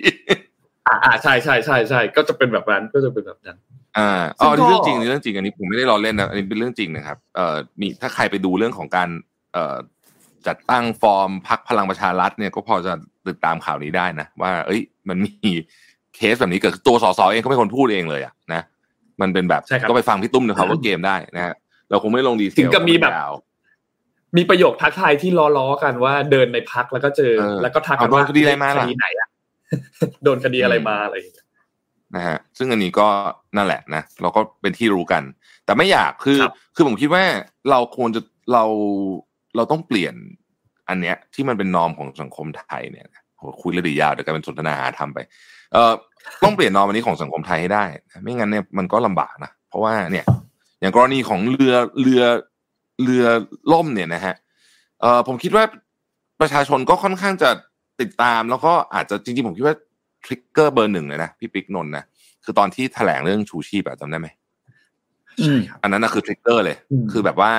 [0.87, 3.57] อ่าอ่าใช่ใช่ใช่ใช่ก็จะเป็นแบบนั้นก็จะเป็นแบบนั้น
[3.97, 9.09] อ่าซึ่อ๋องก็นี่เรื่องจริงนี่เรื่องจริงอันนี้ผมไม่ได้ล้อเล่นนะอันนี้เป็นเรื่องจริงนะครับเอ่อมีถ้าใครไปดูเรื่องของการ
[9.53, 9.75] เอ่อ
[10.47, 12.93] จัดตั้งฟอร์มพักพลังประชารัฐเนี่ยก็พอจะ
[13.27, 15.51] ติดตามข่าวนี้ได้นะว่า เอ้ย มันมี
[16.15, 18.61] เคสแบบนี้เกิดตัวสสเองเขาเป็นคนพูดเองเลยอะนะ
[19.21, 21.55] มันเป็นแบบใช่ครับก็ไปฟังพี่ตุ้มนะครับว่าเกมได้นะฮะ
[21.89, 23.33] เราคงไม่ลงดีเทลถึงกับมีแบบยาว
[24.37, 29.27] มีประโยคทักทายที่ล้อๆกันว่าเดินในพักแล้วก็เจอเออแล้วก็ทักกันเอาโดนว่าคดีอะไรมาล่ะคดีไหนอะ
[30.23, 31.45] โดนคดีอะไรมาอะไรอย่างเงี้ย
[32.15, 33.07] นะฮะซึ่งอันนี้ก็
[33.57, 35.23] นั่นแหละนะเราก็เป็นที่รู้กัน
[35.65, 37.23] แต่ไม่อยากคือครับคือผมคิดว่า
[37.71, 38.21] เราควรจะ
[38.53, 38.63] เรา
[39.55, 40.13] เราต้องเปลี่ยน
[40.89, 45.19] อันเนี้ย ที่มันเป็นนอมของสังคมไทยเนี่ยโหคุยเรื่องดียาวเดี๋ยวกลายเป็นสนทนาหาทำไป
[45.73, 45.93] เอ่อ
[46.43, 50.25] ต้องเปลี่ยนนอมอันนี้ของสังคมไทยให้ได้นะไม่งั้นเนี่ยมันก็ลำบากนะเพราะว่าเนี่ย
[50.79, 52.23] อย่างกรณีของเรือเรือ
[53.03, 53.25] เรือ
[53.73, 54.35] ล่มเนี่ยนะฮะ
[55.01, 55.63] เอ่อผมคิดว่า
[56.41, 57.49] ประชาชนก็ค่อนข้างจะ
[58.01, 59.75] ติดตาม แล้วก็อาจจะจริงๆผมคิดว่า
[60.25, 62.03] ทริกเกอร์เบอร์หนึ่งเลยนะพี่ปิ๊กนนท์นะ
[62.43, 64.27] คือตอนที่แถลงเรื่องชูชีพอะจำได้ไหม
[65.39, 67.51] อืมอันนั้นนะคือทริกเกอร์เลยอืมคือแบบว่า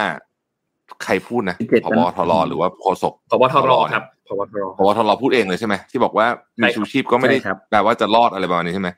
[1.04, 6.26] ใครพูดนะที่เจ็ดพนะบทรหรือว่าโฆษกพบทรครับพบทรพบทรพูดเองเลยใช่ไหมที่บอกว่า
[6.60, 8.88] มีใช่ครับชูชีพก็ไม่ได้ใช่ครับแปลว่าจะรอดอะไรประมาณนี้ใช่ไหม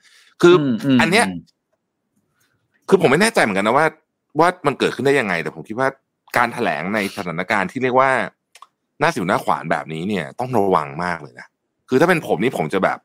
[0.42, 1.30] คืออมมอันเนี้ยม
[2.88, 3.86] คือผมไม่แน่ใจเหมือนกันนะว่า
[4.40, 5.88] ว่ามันเกิดขึ้นได้ยังไง แต่ผมคิดว่า
[6.36, 8.10] การแถลงในสถานการณ์ที่เรียกว่า
[9.00, 11.46] หน้าสิวหน้าขวานแบบนี้เนี่ย ต้องระวังมากเลยนะ
[11.88, 12.98] คือถ้าเป็นผมนี่ผมจะแบบ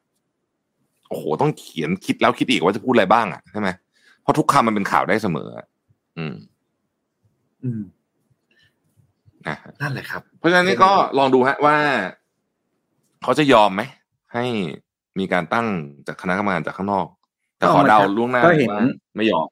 [1.10, 3.70] โอ้โหต้องเขียนคิดแล้วคิดอีกว่าจะพูดอะไรบ้างอะใช่ไหม
[4.22, 5.66] เพราะทุกคำมันเป็นข่าวได้เสมออะ
[6.18, 6.36] อืม
[7.64, 7.82] อืม
[9.48, 11.78] นะฮะนั่นแหละครับ เพราะฉะนั้นนี่ก็ลองดูฮะว่า
[13.24, 13.82] เขาจะยอมไหม
[14.34, 14.46] ให้
[15.20, 15.68] มีการตั้ง
[16.08, 17.08] จากคณะกรรมการจากข้างนอก
[17.58, 19.48] แต่ขอเดาล่วงหน้าก็เห็นว่าไม่ยอม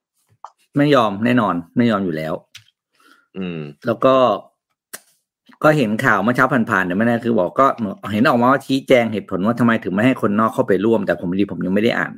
[0.78, 2.34] ไม่ยอมแน่นอน ไม่ยอมอยู่แล้ว
[3.38, 4.16] อืม แล้วก็
[5.64, 7.66] ก็เห็นข่าวเมื่อเช้าผ่านๆเนี่ยไม่แน่คือบอกก็
[8.14, 12.14] เห็นออกมาว่าชี้แจงเหตุผลว่าทำไมถึงไม่ให้คนนอกเข้าไปร่วม แต่ผมดีผมยังไม่ได้อ่าน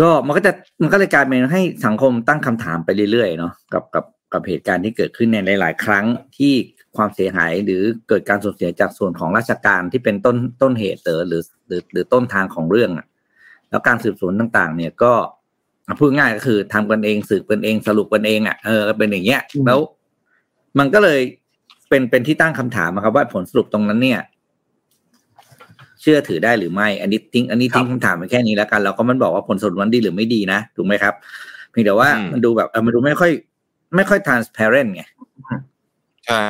[0.00, 6.04] ก็มันก็จะมันก็เลยกลายเป็นให้สังคมตั้งคำถามไปเรื่อยๆเนาะกับกับกับเหตุการณ์ที่เกิดขึ้นในหลาย ๆ ครั้ง
[6.36, 6.52] ที่
[6.96, 13.06] ความเสียหายหรือเกิดการสูญเสียจากส่วนของราชการที่เป็นต้นต้นเหตุหรือหรือหรือต้นทางของเรื่องอะ
[13.70, 15.12] แล้วการสืบสวนต่าง ๆ เนี่ยก็
[16.00, 19.78] พูดง่ายก็คือทำกันเองสืบกันเองสรุปกันเองอะเออเป็นอย่างเงี้ยแล้ว
[20.78, 21.20] มันก็เลย
[21.88, 24.20] เป็นเป็นที่ตั้งคำถามครับว่าผลสรุปตรงนั้นเนี่ย
[26.00, 31.14] เชื่อถือได้หรือไม่ อันนี้ทิ้ง อันนี้ทิ้งคำถามไปแค่นี้แล้วกัน เราก็มันบอกว่าผลสรุปมันดีหรือไม่ดีนะถูกไหมครับ
[31.70, 33.30] เพียงแต่ว่าอืมมันดูแบบเออมันดูไม่ค่อย
[33.96, 35.02] ไม่ค่อย transparent ไง
[36.26, 36.44] ใช่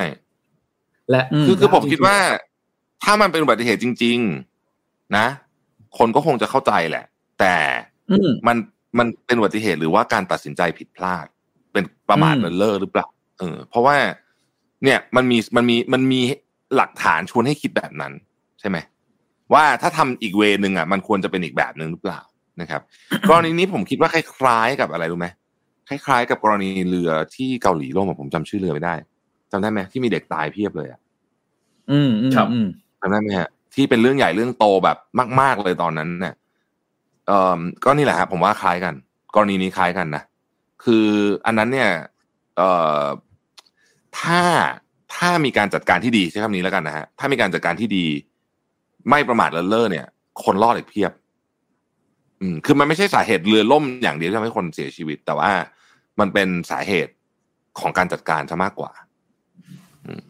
[1.09, 2.17] และอืมคือคือผมคิดว่า
[3.03, 4.17] ถ้ามันเป็นอุบัติเหตุจริง
[4.67, 5.27] ๆ นะ
[5.97, 7.05] คนก็คงจะเข้าใจแหละ
[7.39, 7.55] แต่
[8.11, 8.57] อืมมัน
[8.97, 11.25] มันเป็นอุบัติเหตุหรือว่าการตัดสินใจผิดพลาด
[11.73, 13.07] เป็นประมาทอืมเลินเล่อหรือเปล่า
[13.39, 13.95] เออ เพราะว่า
[14.83, 16.21] เนี่ยมันมีมันมีมันมี
[16.75, 18.13] หลักฐานชวนให้คิดแบบนั้น
[18.59, 18.77] ใช่ไหม
[19.53, 22.21] ว่าถ้าทำอีกเวนึงอะ มันควรจะเป็นอีกแบบหนึ่งหรือเปล่า
[22.61, 22.81] นะครับ
[23.29, 25.27] กรณีนี้ผมคิดว่าคล้ายๆกับอะไรรู้ไหม
[25.89, 28.95] คล้ายๆ กับกรณีเรือที่เกาหลีล่มอะผมจำชื่อเรือไม่ได้
[29.51, 30.99] จำได้ไหมที่มีเด็กตายเพียบเลยอะ
[31.91, 32.67] อืมอืมครับอืม
[32.99, 34.97] จำได้ไหมฮะที่เป็นเรื่องใหญ่เรื่องโตแบบ
[35.41, 36.33] มาก ๆเลยตอนนั้นเนี่ย
[37.29, 38.93] เอ่อก็นี่แหละครับผมว่าคล้ายกัน
[39.35, 40.23] กรณีนี้คล้ายกันนะ
[40.83, 41.07] คือ
[41.45, 41.89] อันนั้นเนี่ย
[42.57, 42.69] เอ่
[43.01, 43.03] อ
[44.19, 44.41] ถ้า
[45.15, 48.05] ถ้ามีการจัดการที่ดีใช้คำนี้แล้วกันนะฮะถ้ามีการจัดการที่ดี
[49.09, 50.05] ไม่ประมาทเลินเล่อเนี่ย
[50.43, 51.11] คนรอดอีกเพียบ
[52.41, 55.51] อืมคือมันไม่ใช่สาเหตุเรือล่มอย่างเดียวที่ทำให้คนเสียชีวิต แต่ว่า
[56.19, 57.13] มันเป็นสาเหตุ
[57.79, 58.91] ของการจัดการซะมากกว่า
[60.05, 60.21] อืม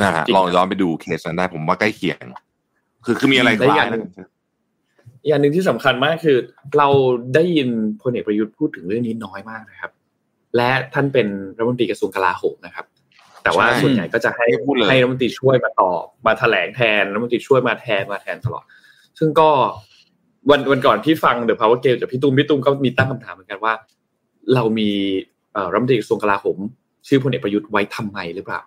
[0.00, 2.18] นะฮะจริงลองย้อนไปดูเคสนั้นได้ผมว่าใกล้เคียง
[3.04, 3.88] คือคือมีอะไรคได้ล้าอย
[5.30, 6.38] ย่างหนึ่งอย่างหนึ่งที่สำคัญมากคือ
[6.78, 6.88] เรา
[7.34, 7.68] ได้ยิน
[8.02, 9.92] พลเอกประยุทธ์พูดถึงเรื่องนี้น้อยมากนะครับ
[10.56, 12.86] และท่านเป็นรัฐมนตรีกระทรวงกลาโหมนะครับ
[13.42, 18.64] แต่ว่าใช่ส่วนใหญ่ก็จะให้ไม่พูดเลยให้รัฐมนตรีช่วยมาตอบมาแถลงแทนรัฐมนตรีช่วยมาแทนมาแทนตลอด
[19.18, 19.48] ซึ่งก็
[20.50, 23.72] วันวันก่อนที่ฟังเดอะพาวเวอร์เกมจากพี่ตุ้มพี่ตุ้มก็มีตั้งคำถามเหมือนกันว่า
[24.54, 24.90] เรามี
[25.52, 26.58] เอ่อรัฐมนตรีกระทรวงกลาโหม
[27.08, 28.60] ชื่อพลเอกประยุทธ์ไว้ทำไมหรือเปล่า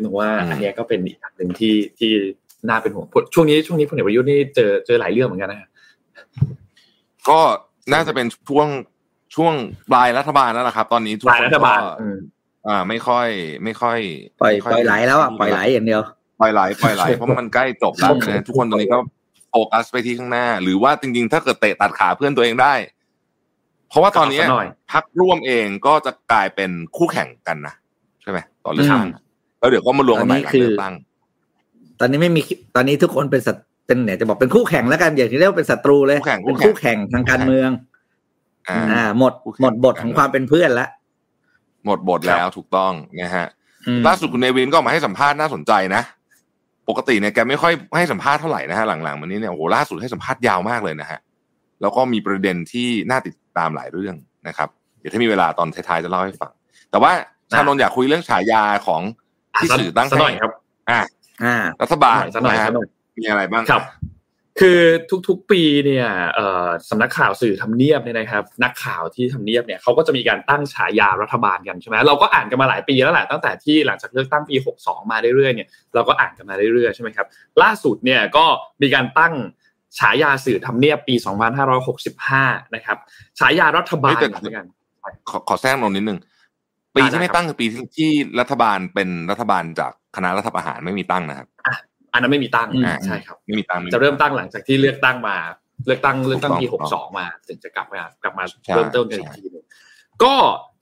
[0.00, 2.10] หนูว่าอืมอันเนี้ยก็เป็นอีกอย่างหนึ่งที่ที่
[2.68, 5.68] น่าเป็นห่วงช่วงนี้ช่วงนี้พลเอกประยุทธ์นี่เจอเจอหลายเรื่องเหมือนกันนะฮะ
[7.28, 7.40] ก็
[7.92, 8.68] น่าจะเป็นช่วง
[9.34, 9.54] ช่วง
[9.90, 12.18] ปลายรัฐบาลแล้วล่ะครับ ตอนนี้ทุกหลายคนรัฐบาลก็อืม
[12.68, 13.28] อ่า ไม่ค่อย
[13.64, 13.98] ไม่ค่อย
[14.40, 16.02] ปล่อยม่ปค่ล่อยไหลแล้วอะปล่อยไหลอย่างเดียว
[16.40, 18.98] ปล่อยไหลปล่อยไหลเพราะมันใกล้จบแล้วนะทุกคนตอนนี้ก็
[19.50, 22.74] โฟกัสไปที่ข้างหน้า หรือว่าจริง ๆ ถ้าเกิดเตะตัดขาเพื่อนตัวเองได้
[23.88, 27.74] เพราะว่าตอนนี้ก็เอาซะหน่อยพักร่วมเองก็จะกลายเป็นคู่แข่งกันนะ
[28.22, 29.08] ใช่ไหมตอนเลือกตั้ง
[29.58, 30.94] แล้วเดี๋ยวก็มารวมกันใหม่หลังเลือกตั้ง
[32.00, 32.42] ตอนนี้ไม่มี
[32.74, 33.56] ตอนนี้ทุกคนเป็นศัต
[33.86, 37.70] เป็นเนี่ยจะบอกเป็นคู่แข่งแล้วกันอย่างที่เรียกว่าเป็นศัตรูเลยคู่แข่งเป็นคู่แข่งทางการเมือง
[38.68, 40.86] อ่าอ่าหมดคู่แข่งหมดบทของความเป็นเพื่อนละ
[41.84, 43.46] หมดบทแล้วถูกต้องนะฮะ
[43.86, 46.02] อืมล่าสุดคุณเนวินก็ออกมาให้สัมภาษณ์น่าสนใจนะ
[46.88, 51.18] ปกติเนี่ยแกไม่ค่อยให้สัมภาษณ์เท่าไหร่นะฮะหลังๆมานี้เนี่ยโอ้โหล่าสุดให้สัมภาษณ์ยาวมากเลยนะฮะ
[51.80, 54.14] แล้วก็มีประเด็นที่น่าติดตามหลายเรื่อง
[54.48, 54.68] นะครับ
[55.00, 56.52] เดี๋ยวถ้ามีเวลาตอนท้ายๆจะเล่าให้ฟัง
[56.90, 57.12] แต่ว่า
[57.52, 59.02] ชานนท์อยากคุยเรื่องฉายาของ
[59.56, 60.52] ที่สื่อตั้งสักหน่อยให้ครับ
[60.90, 61.00] อะ
[61.44, 63.84] อ่ารัฐบาลสักหน่อยนะสัฮะกหน่อย มีอะไรบ้างครับ
[64.60, 64.80] คือ
[65.28, 77.26] ทุกๆปีเนี่ยเอ่อสำนักข่าวสื่อทำเนียบเนี่ยนะครับ นักข่าวที่ทำเนียบเนี่ยเขาก็จะมีการตั้งฉายารัฐบาลกันใช่ไหมเราก็อ่านกันมาหลายปีแล้วแหละตั้งแต่ที่หลังจากเลือกตั้งปี 62 มาเรื่อยๆเนี่ยเราก็อ่านกันมาเรื่อยๆใช่ไหมครับ
[77.62, 78.44] ล่าสุดเนี่ยก็
[78.82, 79.34] มีการตั้ง
[79.98, 81.14] ฉายาสื่อทำเนียบปี
[81.94, 82.98] 2565 นะครับ
[83.38, 84.66] ฉายารัฐบาลเฮ้ยแต่เหมือนกัน
[85.28, 86.18] ขอขอแทรกนนท์นิดนึง
[86.96, 88.10] ปีที่ไม่ตั้งคือปีที่ที่
[88.40, 91.48] รัฐบาลเป็นรัฐบาลจากคณะรัฐประหารไม่มีตั้งนะครับ
[92.16, 95.36] อันนั้นไม่มีตั้งอืมใช่ครับไม่มีตั้งไจะเริ่มตั้งหลังจากที่เลือกตั้งมา
[95.86, 99.64] เลือกตั้งเลือกตั้งปีถูกต้อง62มา ถึงจะกลับมากลับมาใช่เริ่มต้นกันอีกทีหนึง
[100.22, 100.34] ก็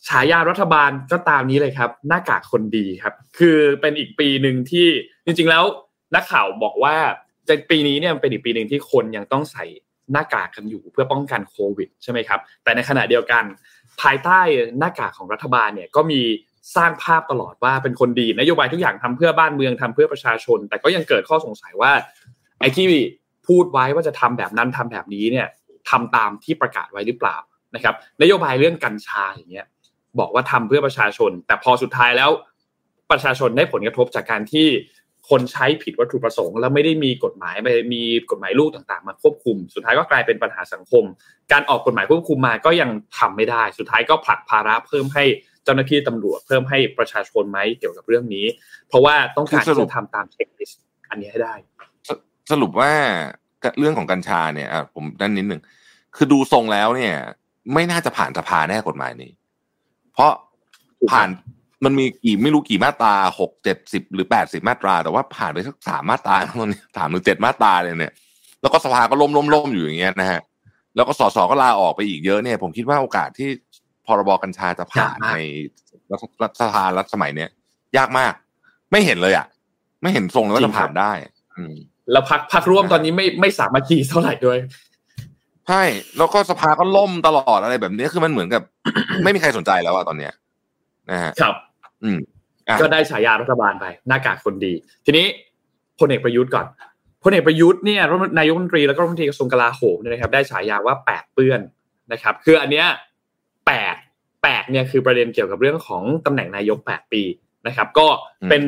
[0.08, 4.86] ฉายารัฐบาลก็ตามนี้เลยครับ หน้ากากคนดีครับ คือเป็นอีกปีหนึ่งที่
[5.24, 5.64] จริง ๆ แล้ว
[6.14, 6.96] นักข่าวบอกว่า
[7.48, 9.64] จะปีนี้เนี่ยเป็นอีกปีหนึ่งที่คนยังต้องใส่
[10.12, 13.44] หน้ากากกันอยู่เพื่อป้องกันโควิดใช่ไหมครับ แต่ในขณะเดียวกัน
[14.00, 14.40] ภายใต้
[14.78, 16.20] หน้ากากของรัฐบาลเนี่ยก็มี
[16.76, 21.92] สร้างภาพตลอดว่าเป็นคนดีนโยบายทุกอย่างทำเพื่อบ้านเมืองทำเพื่อประชาชน แต่ก็ยังเกิดข้อสงสัยว่า
[22.60, 22.86] ไอ้ที่
[23.46, 25.46] พูดไว้ว่าจะทำแบบนั้นทำแบบนี้เนี่ย
[25.90, 27.36] ทำตามที่ประกาศไว้หรือเปล่า
[27.74, 29.66] นะครับ นโยบายเรื่องกัญชาอย่างเงี้ย
[30.18, 32.30] บอกว่าทำเพื่อประชาชน แต่พอสุดท้ายแล้ว
[33.10, 34.66] ประชาชนได้ผลกระทบจากการที่
[35.30, 41.04] คนใช้ผิดวัตถุประสงค์ แล้วไม่ได้มีกฎหมายไม่มีกฎหมายลูกต่างๆ มาควบคุม สุดท้ายก็กลายเป็นปัญหาสังคม
[41.52, 45.24] การออกกฎหมายควบคุมมาก็ยังทำไม่ได้ สุดท้ายก็ผลักภาระเพิ่มให้
[45.64, 48.46] เจ้าหน้าที่ตำรวจเพิ่มให้ประชาชนไหมเกี่ยวกับเรื่องนี้
[48.88, 51.54] เพราะว่าต้องการคือสรุที่ปจะทำตามเช็คลิสต์อันนี้ให้ได้
[52.08, 52.10] ส
[52.50, 52.92] สรุปว่า
[53.78, 55.60] เรื่องของกัญชาเนี่ยอะผมด้านนิดหนึ่ง
[56.16, 57.14] คือดูทรงแล้วเนี่ย
[57.74, 59.30] ไม่น่าจะผ่านสภาแน่กฎหมายนี้
[60.12, 60.32] เพราะ
[61.10, 61.28] ผ่าน
[61.84, 68.12] มันมีกี่ไม่รู้กี่มาตราหกเจ็ดสิบหรือแปดสิบมาตรา แต่ว่าผ่านไปสักสามมาตราตอนนี้สามหรือเจ็ดมาตราเลยเนี่ย
[68.62, 70.40] แล้วก็สภาก็ล้มล้มล้มอยู่อย่างเงี้ยนะฮะ
[70.96, 73.48] แล้วก็สสก็ลาออกไปอีกเยอะเนี่ย ผมคิดว่าโอกาสที่
[74.06, 75.38] พรบกัญชาจะผ่านยากมากใน
[76.10, 77.50] รัฐรัฐสภารัฐสมัยเนี้ย
[77.96, 78.32] ยากมาก
[78.92, 79.46] ไม่เห็นเลยอะ
[80.02, 81.12] ไม่เห็นทรงเลยว่าจะผ่านได้
[81.56, 81.74] อืม
[82.12, 84.58] แล้วพักพักร่วมตอนนี้ไม่ไม่สามารถคีเท่าไหร่ด้วย
[85.68, 85.82] ใช่
[86.18, 88.62] แล้วก็สภาก็ล่มตลอดอะไรแบบนี้คือมันเหมือนกับ
[89.24, 90.32] ไม่มีใครสนใจแล้วอะตอนเนี้ย
[91.10, 91.54] นะฮะครับ
[92.04, 92.18] อืม
[92.68, 94.72] อะก็ได้ฉายารัฐบาลไป หน้ากากคนดี
[95.06, 95.26] ทีนี้
[95.98, 96.66] พลเอกประยุทธ์ก่อน
[97.22, 101.60] พลเอกประยุทธ์เนี่ยรัฐมนนายกรัฐมนตรีแล้วก็รัฐมนตรีกระทรวงกลาโหมเนี่ยนะครับ ได้ฉายาว่าแปดเปื้อน
[102.12, 102.86] นะครับ คืออันเนี้ย
[103.66, 103.96] แปด
[104.42, 107.22] แปดเนี่ยคือประเด็นเกี่ยวกับเรื่องของตำแหน่งนายกแปดปี
[107.66, 108.06] นะครับ ก็
[108.50, 108.64] เป็น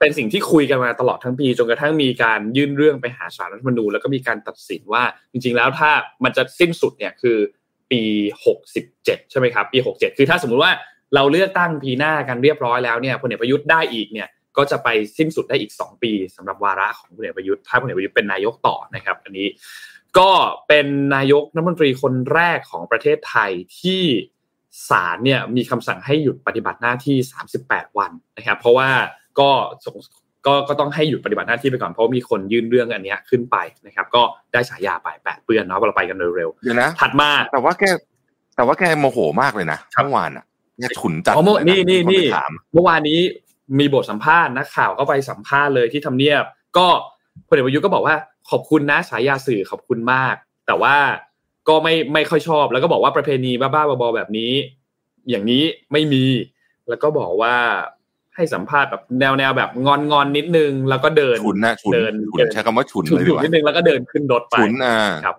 [0.00, 5.02] เป็นสิ่งที่คุยกันมาตลอดทั้งปีจนกระทั่งมีการยื่นเรื่องไปหาสารรัฐธรรมนูญแล้วก็มีการตัดสินว่า
[5.32, 5.90] จริง ๆ แล้วถ้า
[6.24, 7.36] มันจะสิ้นสุดเนี่ยคือ
[7.90, 8.02] ปี
[8.44, 10.72] หกสิบเจ็ดใช่ไหมครับ ปีหกเจ็ดคือถ้าสมมุติว่า
[11.14, 19.46] เราเลือกตั้งปีหน้ากันเรียบร้อยแล้วเนี่ยพลเอกประยุทธ์ได้อีกเนี่ยก็จะไปสิ้นสุดได้อีก 2 ปีสำหรับวาระของพลเอกประยุทธ์ถ้าพลเอกประยุทธ์เป็นนายกต่อนะครับ อันนี้
[20.20, 20.30] ก็
[20.68, 23.50] เป็นนายกรัฐมนตรีคนแรกของประเทศไทย
[23.80, 24.02] ที่
[24.88, 27.16] ศาลเนี่ยมีคำสั่งให้หยุดปฏิบัติหน้าที่
[27.56, 28.88] 38 วันนะครับ เพราะว่า
[29.40, 29.50] ก็
[29.84, 29.96] ส่ง
[30.46, 33.56] ก็ก็ต้องให้หยุดปฏิบัติหน้าที่ไปก่อนเพราะว่ามีคนยื่นเรื่องอันเนี้ยขึ้นไป
[33.86, 37.84] นะครับ ก็ได้ฉายาไปแปดเปื้อนเนาะเราไปกันเร็วเดี๋ยวนะๆถัดมาแต่ว่าแก
[38.56, 40.44] แต่ว่าแกโมโหมากเลยนะครับเมื่อวานอะ
[40.80, 43.20] แกฉุนจัดอ๋อเมื่อเลยะนี่นี่มีคนี่ไปถามเมื่อวานนี้
[43.78, 46.44] มีบทสัมภาษณ์นักข่าวก็ไปสัมภาษณ์เลยที่ทำเนียบ
[46.78, 46.88] ก็
[47.46, 48.16] พลเอกประยุทธ์ก็บอกว่า
[48.50, 50.34] ขอบคุณนะฉายาสื่อขอบคุณมาก
[50.66, 50.94] แต่ว่า
[51.68, 54.52] ก็ไม่ไม่ค่อยชอบ แล้วก็บอกว่าประเพณีบ้าๆบอๆแบบนี้
[55.30, 55.62] อย่างนี้
[55.92, 56.24] ไม่มี
[56.88, 57.54] แล้วก็บอกว่า
[58.34, 65.36] ให้สัมภาษณ์แบบแนวแนวแบบงอนงอนๆนิดนึง แล้วก็เดินฉุนนะฉุนเดินฉุนเดินใช้คำว่าฉุนฉุนเลยฉุดีนกว่านิดนึงแล้วก็เดินขึ้นรถไปฉุนอ่าครับ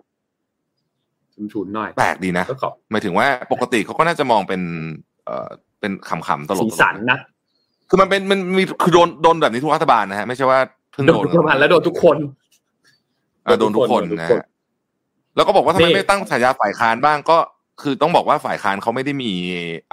[1.34, 4.62] ฉุนฉุนๆหน่อยแปลกดีนะก็ขอบหมายถึงว่าปกติเขาก็น่าจะมองเป็น
[5.26, 7.20] เอ่อเป็นขำๆตลกสีๆสันนะ
[7.90, 10.60] คือมันเป็นมันมีคือโดนโดนแบบนี้ทุกรัฐบาลนะฮะไม่ใช่ว่า
[10.92, 12.18] เพิ่งโดโดนนทุกประมาณแล้วโดนทุกคน
[13.44, 14.46] เออโดนทุกคนโดนทุกนะคนฮะ
[15.36, 17.38] แล้วก็บอกว่าทำไมนี่ไม่ตั้งฉายาฝ่ายค้านบ้างก็
[17.82, 19.32] คือต้องบอกว่าฝ่ายค้านเขาไม่ได้มี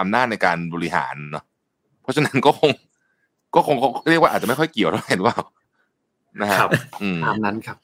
[0.00, 1.44] อำนาจในการบริหารเนาะ
[2.02, 2.70] เพราะฉะนั้นก็คง
[3.54, 5.40] ก็คงเขาเรียกว่าอาจจะไม่ค่อยเกี่ยวเท่าไหร่หรือเปล่า
[6.40, 6.70] นะฮะครับ
[7.02, 7.76] อืมตามนั้นครับ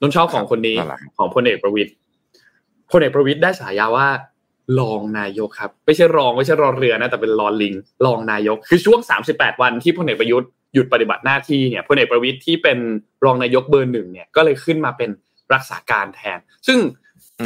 [0.00, 1.90] นนชอบของคนนี้นั่นแหละของพลเอกประวิตย
[2.92, 4.06] พลเอกประวิตยได้ฉายาว่า
[4.80, 7.74] รองนายกครับ ไม่ใช่รองไม่ใช่รอเรือนะแต่เป็นรอลิง
[8.06, 9.00] รองนายก คือช่วง
[9.30, 12.78] 38 วันที่พลเอกประยุทธ์ หยุดปฏิบัติหน้าที่เนี่ยพลเอกประวิตยที่เป็น
[13.24, 15.10] รองนายกเบอร์หนึ่งเนี่ยก็เลยขึ้นมาเป็น
[15.54, 16.78] รักษาการแทน ซึ่ง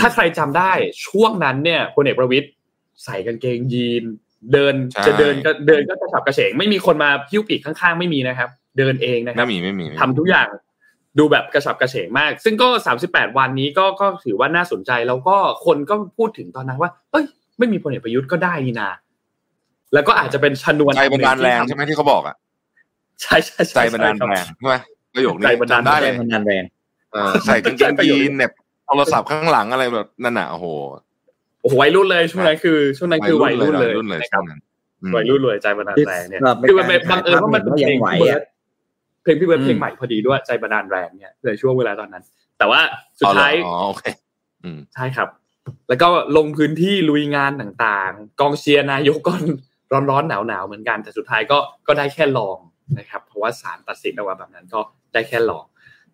[0.00, 0.72] ถ้าใครจำได้
[1.06, 2.46] ช่วงนั้นเนี่ยพลเอกประวิตย
[3.04, 4.04] ใส่กางเกงยีน
[4.52, 10.48] เดินใช่จะเดินก็เดินก็กระฉับกระเฉงไม่มีคนมาพิ้วปีกข้างๆไม่มีนะครับ เดินเองนะครัไม่บมีไม่มีไม่มีทำทุกอย่าง
[11.18, 12.68] ดูแบบกระฉับกระเฉงมาก ซึ่งก็
[13.02, 17.24] 38 วันนี้ก็ก็ถือว่าน่าสนใจแล้วก็คนก็พูดถึงตอนนั้นว่า เอ้ย
[17.58, 18.88] ไม่มีพลเอกประยุทธ์ก็ได้นี่นา
[19.94, 22.36] แล้วก็อาจจะเป็นชนวนใจบันดาลแรงที่ใช่ไหมที่เขาบอกอะ
[23.22, 24.76] ใช่ใช่ใจบันดาลแรงใช่ไหม
[25.14, 26.64] ประโยคนี้ใจบันดาลจำได้เลยมันนานแรง
[27.12, 28.50] เออใส่กางเกงยีนเนี่ย
[28.86, 30.66] โทรศัพท์ข้างหลังอะไรแบบนั่นน่ะโอ้โห
[31.62, 34.60] โอ้โหวัยรุ่นเลยช่วงนั้นคือช่วงนั้นคือวัยรุ่นเลยวัยรุ่นเลยนะครับช่วงนั้น
[35.02, 38.42] อืมวัยรุ่นเลยใจบันดาลแรงเนี่ยแบบคือมันเป็นบังเอิญว่ามันเป็นเพลงยังไหวพี่เบิร์อะด
[39.22, 42.22] เพลงพี่เบิร์ดอืมเพลงใหม่พอดีด้วยใจบันดาลแรงเนี่ยในช่วงเวลาตอนนั้น
[42.58, 42.80] แต่ว่า
[43.18, 44.04] สุดอ๋อเหรอท้ายอ๋อโอเค
[44.64, 45.28] อืมใช่ครับ
[45.88, 49.32] แล้วก็ลงพื้นที่ลุยงานต่างๆ กองเชียร์นายกก็
[50.10, 52.58] ร้อนๆหนาวๆเหมือนกันแต่สุดท้ายก็ก็ได้แค่ลอง
[52.98, 54.80] นะครับ เพราะว่าศาลตัดสินออกมาแบบนั้นก็
[55.12, 55.64] ได้แค่ลอง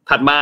[0.08, 0.38] ถัดมา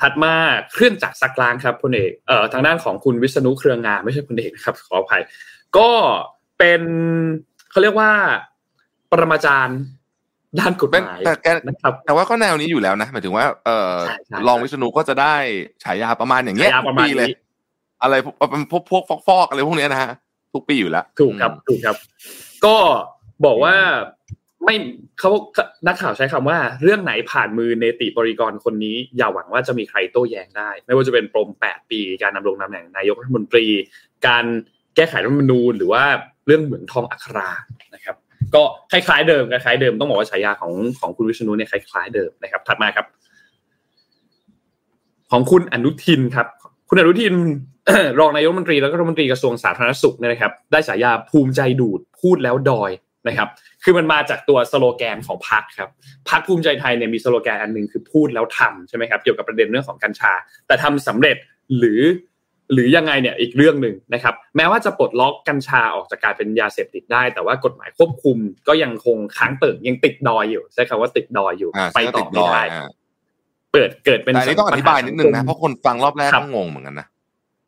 [0.00, 0.32] ถัดมา
[0.72, 5.22] เครื่องจักรซักล้างครับพลเอกเอ่อทางด้านของคุณวิษณุเครืองามไม่ใช่พลเอกนะครับ ขออภัย
[5.76, 5.88] ก็
[6.58, 6.82] เป็น
[7.70, 8.10] เขาเรียกว่า
[9.10, 9.80] ปรมาจารย์
[10.60, 15.34] ด้านกฎหเป็นมายแต่แกนะครับแต่ว่าก็แนวนี้อยู่แล้วนะหมายถึงว่าเออใช่ใช่รองวิษณุก็จะได้
[15.84, 17.36] ฉายาประมาณอย่างเงี้ยฉายาประมาณทุกปีเลยนี้
[18.02, 20.12] อะไรพวกเป็นพวกพวกฟอกๆอะไรพวกเนี้ยนะฮะ
[20.54, 21.96] ทุกปีอยู่แล้ว ถูกครับถูกครับ
[22.64, 22.76] ก็
[23.46, 23.76] บอกว่า
[24.64, 24.76] ไม่
[25.18, 25.30] เขา
[25.86, 33.66] นักข่าวใช้คำว่า เรื่องไหนผ่านมือเนติบริกรคนนี้ อย่าหวังว่าจะมีใครโต้แย้งได้ ไม่ว่าจะเป็นปมแปดปี การดำรงตำแหน่งนายกรัฐมนตรี
[34.26, 34.44] การ
[34.96, 36.04] แก้ไขรัฐธรรมนูญหรือว่า
[36.46, 37.48] เรื่องเหมืองทองอัครา
[37.94, 38.16] นะครับ
[38.54, 38.62] ก็
[38.92, 43.06] คล้ายๆเดิมคล้ายๆเดิมต้องบอกว่าฉายาของของคุณวิษณุเนี่ยคล้ายๆเดิมนะครับ ถัดมาครับ
[45.30, 46.46] ของคุณอนุทินครับ
[46.88, 47.34] คุณอนุทิน
[48.20, 52.90] รองนายกรัฐมนตรีแล้วก็รัฐมนตรีกระทรวงสาธารณสุขเนี่ยนะครับ ได้ฉายาภูมิใจดูดพูดแล้วดอย
[53.26, 53.48] นะครับ
[53.84, 55.90] คือมันมาจากตัวสโลแกนของพรรคครับ
[56.28, 60.32] พรรคภูมิใจไทยเนี่ยมีสโลแกนอันหนึ่งคือพูดแล้วทำใช่ไหมครับเกี่ยวกับประเด็นเรื่องของกัญชา
[60.66, 61.36] แต่ทำสำเร็จ
[61.78, 62.02] หรือ
[62.72, 68.36] หรือยังไงเนี่ยอีกเรื่องหนึ่งนะครับ แม้ว่าจะปลดล็อกกัญชาออกจากการเป็นยาเสพติดได้ แต่ว่ากฎหมายควบคุม
[68.68, 72.88] ก็ยังคงค้างเติ่งยังติดดอยอยู่ใช้คำว่าติดดอยอยู่อ่าไปต่อไม่ได้อ่า
[73.72, 77.06] เปิดเกิดเป็นแต่อันนี้ต้องอธิบายนิดนึงนะปัญหาสัคมเพราะคนฟังรอบแรกครับก็งงเหมือนกันนะ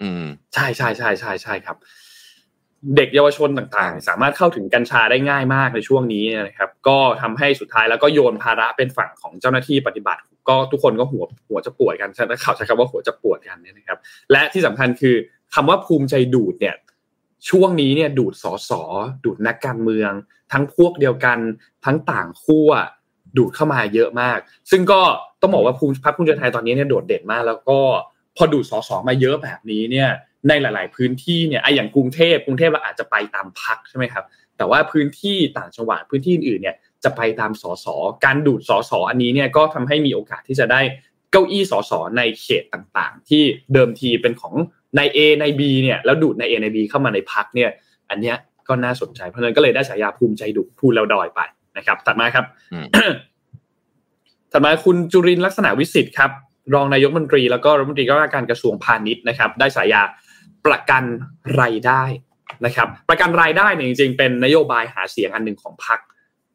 [0.03, 0.25] อืม
[0.55, 1.77] ใช่ใช่ใช่ใช่ใช่ครับ
[2.97, 13.99] เด็กเยาวชนต่างๆ สามารถเข้าถึงกัญชาได้ง่ายมากในช่วงนี้นะครับ ก็ทำให้สุดท้ายแล้วก็โยนภาระเป็นฝั่งของเจ้าหน้าที่ปฏิบัติ ก็ทุกคนก็หัวหัวจะปวดกันใช่ไหมข่าวใช้คำว่าหัวจะปวดกันเนี่ยนะครับ
[14.33, 15.17] และที่สำคัญคือ
[15.55, 16.75] คำว่าภูมิใจดูดเนี่ย
[17.51, 18.83] ช่วงนี้เนี่ยดูดสอสอ
[19.25, 20.13] ดูดนักการเมือง
[20.53, 21.39] ทั้งพวกเดียวกัน
[21.85, 22.71] ทั้งต่างขั้ว
[23.37, 24.39] ดูดเข้ามาเยอะมาก
[24.71, 25.01] ซึ่งก็
[25.41, 27.79] ต้องบอกว่าภูมิพรรคภูมิใจไทยตอนนี้เนี่ยโดดเด่นมาก แล้วก็
[28.37, 30.09] พอดูดสอสอมาเยอะแบบนี้เนี่ย
[30.49, 34.25] ในหลาย ๆ พื้นที่เนี่ยไออย่างกรุงเทพกรุงเทพเราอาจจะไปตามพักใช่ไหมครับ
[34.57, 37.87] แต่ว่าพื้นที่ต่างจังหวัดพื้นที่อื่นเนี่ยจะไปตามสส
[38.25, 40.81] การดูดสสอันนี้เนี่ยก็ทำให้มีโอกาสที่จะได้
[41.31, 43.43] เก้าอี้สสในเขตต่างๆ ที่
[43.73, 44.55] เดิมทีเป็นของ
[44.97, 47.71] ใน A ใน B เนี่ยแล้วดูดใน A ใน B เข้ามาในพักเนี่ย
[48.11, 48.37] อันเนี้ย
[48.69, 51.41] ก็น่าสนใจเพราะฉะนั้นก็เลยได้ฉายาภูมิใจดุพูดแล้วดอยไป
[51.77, 52.45] นะครับ ถัดมาครับ
[54.53, 56.31] ถัดมาคุณจุรินลักษณะวิสิทธิ์ครับ
[56.75, 60.03] รองนายกมนตรีแล้วก็รัฐมนตรีว่าการกระทรวงพาณิชย์นะครับ ได้ฉายา
[60.67, 61.05] ประกัน
[61.61, 62.03] รายได้
[62.65, 65.99] นะครับ ประกันรายได้เนี่ยจริงๆ เป็นนโยบายหาเสียงอันหนึ่งของพรรค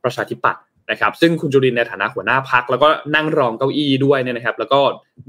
[0.04, 4.80] ประชาธิปัตย์นะครับ ซึ่งคุณจุรินในฐานะหัวหน้าพักแล้วก็นั่งรองเก้าอี้ด้วยเนี่ยนะครับ แล้วก็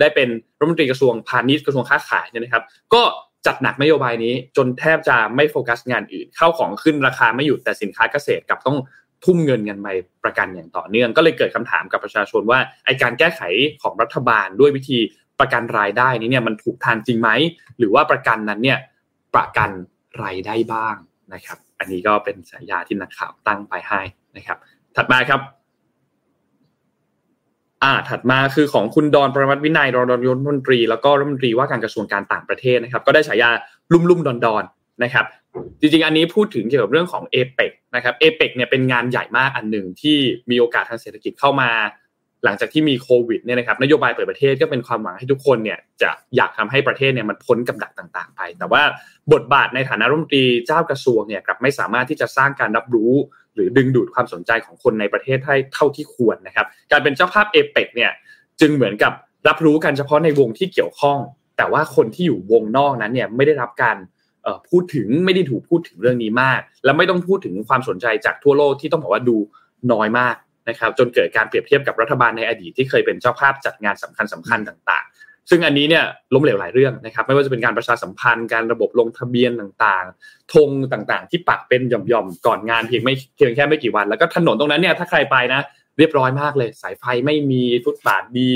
[0.01, 0.29] ได้เป็น
[0.59, 2.65] รัฐมนตรีกระทรวงพาณิชย์กระทรวงค้าขายเนี่ยนะครับ
[2.95, 3.03] ก็
[3.47, 8.79] จัดหนักนโยบายนี้จนแทบจะไม่โฟกัสงานอื่น เข้าของขึ้นราคาไม่หยุดแต่สินค้าเกษตรกับต้อง
[9.25, 9.89] ทุ่มเงินกันไป
[10.25, 13.43] ประกันอย่างต่อเนื่อง ก็เลยเกิดคำถามกับประชาชนว่าไอการแก้ไข
[13.83, 14.99] ของรัฐบาลด้วยวิธี
[15.41, 17.31] ประกันรายได้นี้เนี่ยมันถูกทานจริงไหม
[17.79, 18.79] หรือว่าประกันนั้นเนี่ย
[19.35, 19.71] ประกัน
[20.25, 20.97] รายได้บ้าง
[21.35, 24.01] นะครับ อันนี้ก็เป็นสายาที่นักข่าวตั้งไปให้
[24.37, 24.59] นะครับ
[24.97, 25.41] ถัดมาครับ
[27.83, 33.51] อ่า ถัดมาคือของคุณดอนประมัติวินัยรองนายกรัฐมนตรี แล้วก็รัฐมนตรีว่าการกระทรวงการต่างประเทศนะครับ ก็ได้ฉายา
[33.93, 34.65] ลุ่มลุ่มดอนดอน
[35.05, 35.25] นะครับ
[35.81, 40.17] จริงๆ อันนี้พูดถึงเกี่ยวกับเรื่องของเอเปกนะครับเอเปกเนี่ยเป็นงานใหญ่มากอันหนึ่งที่
[40.51, 41.71] มีโอกาสทางเศรษฐกิจเข้ามา
[42.45, 48.83] หลังจากที่มีโควิดเนี่ยนะครับนโยบายเปิดประเทศก็เป็นความหวังให้ทุกคนเนี่ยจะอยากทำให้ประเทศเนี่ยมันพ้นกับดักต่าง ๆ ไป แต่ว่า
[49.33, 53.13] บทบาทในฐานะรัฐมนตรีเจ้ากระทรวงเนี่ยกลับไม่สามารถที่จะสร้างการรับรู้
[53.55, 58.11] หรือดึงดูดความสนใจของคนในประเทศให้เท่าที่ควรนะครับ การเป็นเจ้าภาพเอเปกเนี่ย
[58.61, 59.13] จึงเหมือนกับ
[59.49, 61.19] รับรู้กันเฉพาะในวงที่เกี่ยวข้อง
[61.57, 63.97] แต่ว่าคนที่อยู่วงนอกนั้นเนี่ยไม่ได้รับการ
[64.69, 69.37] พูดถึงไม่ได้ถูกพูดถึงเรื่องนี้มาก และไม่ต้องพูดถึงความสนใจจากทั่วโลกที่ต้องบอกว่าดู
[69.93, 70.37] น้อยมาก
[70.69, 76.05] นะครับจนเกิดการเปรียบเทียบกับรัฐบาลในอดีตที่เคยเป็นเจ้าภาพจัดงานสำคัญสำคัญต่าง ๆ ซึ่งอันนี้เนี่ย
[76.35, 85.61] ล้มเหลวหลายเรื่องนะครับ ไม่ว่าจะเป็นการประชาสัมพันธ์การระบบลงทะเบียนต่างๆธงต่างๆ ที่ปักเป็นหย่อมๆก่อนงานเพียงไม่เพียงแค่ไม่กี่วัน แล้วก็ถนนตรงนั้นเนี่ยถ้าใครไปนะ
[85.99, 88.51] เรียบร้อยมากเลย สายไฟไม่มีฟุตบาทดี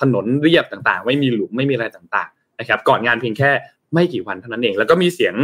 [0.00, 3.50] ถนนเรียบต่างๆ ไม่มีหลุมไม่มีอะไรต่างๆนะครับก่อนงานเพียงแค่
[3.94, 5.34] ไม่กี่วันเท่านั้นเอง แล้วก็มีเสียง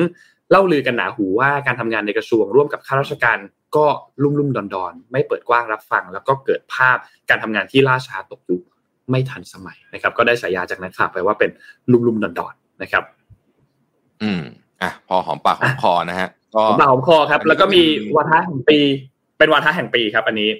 [0.50, 3.38] เล่าลือกันหนาหูว่าการทำงานในกระทรวงร่วมกับข้าราชการ
[3.76, 3.86] ก็
[4.22, 6.96] ลุ่มลุ่มดอนดอนไม่เปิดกว้างรับฟัง แล้วก็เกิดภาพ
[7.28, 8.62] การทำงานที่ล่าช้าตกยุค
[9.10, 11.50] ไม่ทันสมัยนะครับ ก็ได้ฉายาจากนักข่าวไปว่าเป็น
[11.92, 13.04] ลุ่มลุ่มดอนดอนนะครับ
[14.22, 14.42] อืม
[14.82, 17.82] อะพอหอมปากหอมคอนะฮะก็หอมปากหอมคอครับ แล้วก็มี
[18.16, 18.78] วาทะแห่งปี
[19.38, 20.50] เป็นวาทะแห่งปีครับ อันนี้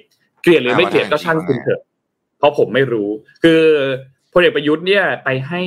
[0.41, 1.81] เกลียดหรือไม่เกลียดก็ช่างคุณเถอะ
[2.37, 3.09] เพราะผมไม่รู้
[3.43, 3.61] คือ
[4.33, 5.61] พลเอกประยุทธ์เนี่ยไปให้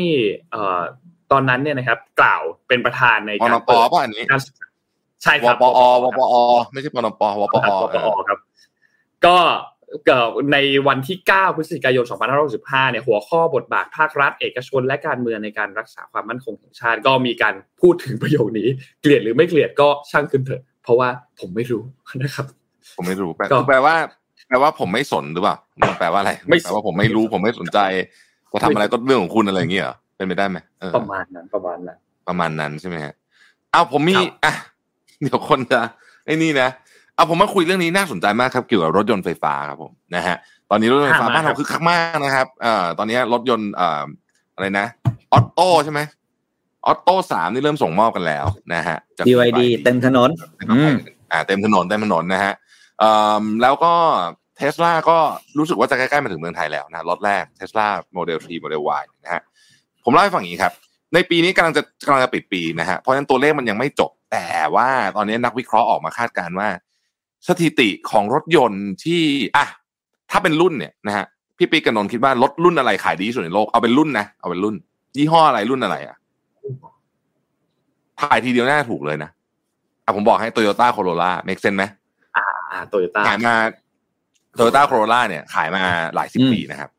[0.50, 0.80] เอ่อ
[1.32, 4.24] ตอนนั้นเนี่ยนะครับ กล่าวเป็นประธานในการเปิดป่ะอันนี้
[5.22, 6.34] ใช่ครับวปอวปอ
[6.72, 8.38] ไม่ใช่ปนปวปอวปอครับ
[9.26, 9.36] ก็
[10.52, 10.56] ใน
[10.88, 12.04] วันที่ 9 พฤศจิกายน
[12.48, 18.68] 2565 เนี่ยหัวข้อบทบาทภาครัฐ เอกชน และการเมืองในการรักษาความมั่นคงของชาติ ก็มีการพูดถึงประโยคนี้
[19.00, 21.08] เกลียดหรือไม่เกลียดก็ช่างขึ้นเถอะ เพราะว่า
[21.40, 21.82] ผมไม่รู้
[22.22, 22.46] นะครับ
[22.96, 23.30] ผมไม่รู้
[23.68, 23.94] แปลว่า
[24.48, 25.56] แปลว่าผมไม่สนหรือเปล่า
[25.98, 27.78] แปลว่าอะไรแปลว่าผมไม่รู้ผมไม่สนใจ
[28.52, 29.86] จะทำอะไรก็เรื่องของคุณอะไรอย่างเงี้ย
[30.20, 30.58] เป็นไปได้ไหม
[30.96, 31.98] ประมาณนั้นประมาณนั้น
[32.28, 33.14] ประมาณนั้นใช่ไหมฮะ
[33.72, 34.52] เอาผมมีอะ
[35.22, 35.80] เดี๋ยวคนจะ
[36.24, 36.68] ไอ้นี่นะ
[37.14, 40.36] เอาผมมาคุยเรื่องนี้น่าสนใจมากครับเกี่ยวกับรถยนต์ไฟฟ้าครับผมนะฮะ
[40.70, 44.04] ตอนนี้รถยนต์ไฟฟ้าบ้านเราคือคักมากนะครับเอ่อตอนนี้รถยนต์เอ่อ
[44.54, 44.86] อะไรนะ
[45.32, 46.00] ออโต้ใช่ไหม
[46.86, 50.30] ออโต้สามนี่เริ่มส่งมอบกันแล้วนะฮะ BYD เต็มถนน
[51.32, 52.52] อ่าเต็มถนนเต็มถนนนะฮะ
[52.98, 53.10] เอ่
[53.40, 53.94] อแล้วก็
[54.56, 55.18] เทสลาก็
[55.58, 59.42] รู้สึกว่าจะใกล้ๆมาถึงเมืองไทยแล้วนะรถแรกเทสลาโมเดล 3 Model Y นะฮะ
[60.05, 60.72] ผมเล่าให้ฟังอย่างนี้ครับ
[61.14, 66.68] ในปีนี้กำลังจะกำลังจะปิดปีนะฮะเพราะฉะนั้นตัวเลขมันยังไม่จบ แต่ว่าตอนนี้นักวิเคราะห์ออกมาคาดการณ์ว่า
[67.48, 69.22] สถิติของรถยนต์ที่
[69.57, 69.66] อะ
[70.30, 71.24] ถ้าเป็นรุ่นเนี่ยนะฮะ
[71.59, 74.74] พี่ปิ๊กกับนนท์คิดว่ารถรุ่นอะไรขายดีที่สุดในโลกเอาเป็นรุ่นนะเอาเป็นรุ่น
[75.16, 76.16] ยี่ห้ออะไรรุ่นอะไรอะ
[78.20, 79.30] ทายทีเดียวน่าถูกเลยนะ
[80.05, 81.84] อะผมบอกให้โตโยต้าโคโรล่า make sense ไหม
[82.36, 82.44] อ่า
[82.88, 83.55] โตโยต้าขายมา
[84.57, 85.82] โตโยต้าโคโรล่าเนี่ย ขายมา
[86.14, 86.90] หลายสิบปีนะครับ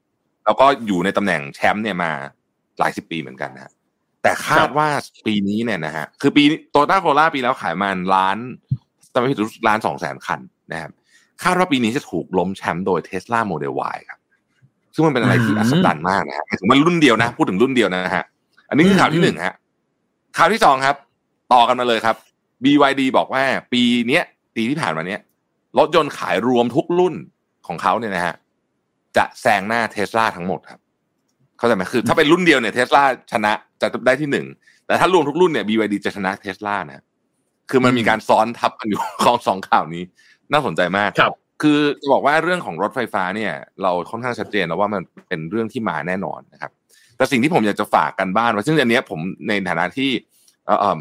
[0.45, 2.11] แล้วก็อยู่ในตำแหน่งแชมป์เนี่ยมา
[2.81, 3.71] หลายสิบปีเหมือนกันนะ
[4.23, 4.87] แต่คาดว่า
[5.27, 8.37] ปีนี้เนี่ยนะฮะคือปีโตโยต้าโคโรล่าปีแล้วขายมาล้าน
[9.13, 10.39] จำไม่ผิดล้านสองแสนคัน
[10.71, 10.91] นะครับ
[11.43, 14.19] คาดว่าปีนี้จะถูกล้มแชมป์โดยเทสลาโมเดล Y ครับ
[14.93, 18.23] ซึ่งมันเป็นอะไรที่อัศจรรย์มากนะฮะถึงมันรุ่นเดียวนะ พูดถึงรุ่นเดียวนะฮะ
[18.69, 19.53] อันนี้คือข่าวที่หนึ่งฮะ
[20.37, 20.95] ข่าวที่สองครับ
[21.53, 22.15] ต่อกันมาเลยครับ
[22.63, 24.23] BYD บอกว่า ปีเนี้ย
[24.55, 25.21] ปีที่ผ่านมาเนี้ย
[25.77, 27.15] รถยนต์ขายรวมทุกรุ่น
[27.67, 28.35] ของเขาเนี่ยนะฮะ
[29.17, 30.79] จะแซงหน้าเทสลาทั้งหมดครับ
[31.61, 33.51] เข้าใจไหมคือ ถ้าเป็นรุ่นเดียวเนี่ยเทสลาชนะ
[33.81, 34.45] จะได้ที่หนึ่ง
[34.87, 37.03] แต่ถ้ารวมทุกรุ่นเนี่ย BYD จะชนะเทสลานะ
[37.69, 40.03] คือมันมีการซ้อนทับกันอยู่ของสองข่าวนี้
[40.51, 46.71] น่าสนใจมากครับ คือจะบอกว่าเรื่องของรถไฟฟ้าเนี่ย เราค่อนข้างชัดเจนแล้วว่ามันเป็นเรื่องที่มาแน่นอนนะครับ
[47.17, 50.09] แต่สิ่งที่ผมอยากจะฝากกันบ้านไว้ซึ่งอันเนี้ยผมในฐานะที่
[50.65, 50.99] เอ่อเอิ่ม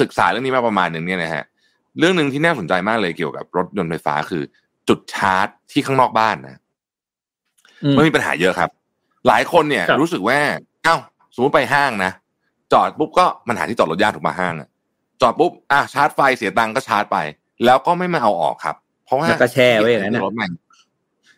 [0.00, 1.44] ศึกษาเรื่องนี้มาประมาณหนึ่งเนี่ยนะฮะ
[1.98, 4.42] เรื่องหนึ่งที่น่าสนใจมากเลยเกี่ยวกับรถยนต์ไฟฟ้าคือ
[4.88, 6.60] จุดชาร์จที่ข้างนอกบ้านนะ
[7.84, 8.70] อืมมันมีปัญหาเยอะครับ
[9.28, 10.38] หลายคนเนี่ยครับรู้สึกว่า
[10.84, 10.96] เอ้า
[11.34, 12.12] สมมติไปห้างนะ
[12.72, 14.68] จอดปุ๊บก็มันหาที่จอดรถยากถูกมาห้างอะ
[15.20, 17.18] จอดปุ๊บอะชาร์จไฟเสียตังค์ก็ชาร์จไป
[17.64, 20.46] แล้วก็ไม่มาเอาออกครับ เพราะว่าแล้วก็แช่ไว้อย่างนั้นน่ะรถใหม่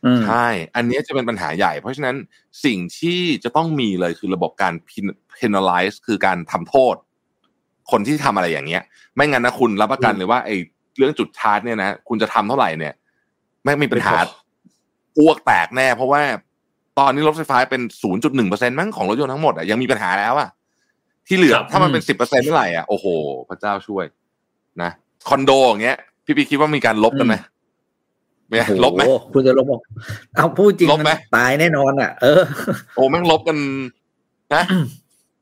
[0.05, 2.17] อืมใช่ อันนี้จะเป็นปัญหาใหญ่ เพราะฉะนั้น
[2.65, 4.75] สิ่งที่จะต้องมีเลยคือระบบการ
[5.39, 6.95] penalize คือการทำโทษ
[7.91, 8.83] คนที่ทำอะไรอย่างเงี้ย
[9.15, 10.57] ไม่งั้นนะคุณรับประกันเลยว่าไอ้
[10.99, 12.95] เรื่องจุดชาร์จเนี่ยนะคุณจะทำเท่าไหร่เนี่ย
[13.65, 14.35] ไม่งมีปัญหาไม่พอ
[15.19, 16.23] อ้วกแตกแน่ เพราะว่า
[16.99, 17.83] ตอนนี้รถไฟฟ้าเป็น
[18.31, 20.49] 0.1%มั้งของรถยนต์ทั้งหมดอะยังมีปัญหาแล้วอะ
[21.27, 23.07] ที่เหลือครับถ้ามันเป็น10%เมื่อไหร่อะโอ้โห
[23.49, 24.05] พระเจ้าช่วย
[24.83, 24.91] นะ
[25.29, 27.35] คอนโดอย่างเงี้ย พี่ปีคิดว่ามีการลบกันไหม
[28.49, 29.81] เนี่ยลบไหมโอ้โคุณจะลบบอก
[30.37, 32.43] เอาพูดจริงลบไหมนตายแน่นอนอะ เออ
[32.97, 33.57] โอ้แม่งลบกัน
[34.55, 34.63] นะ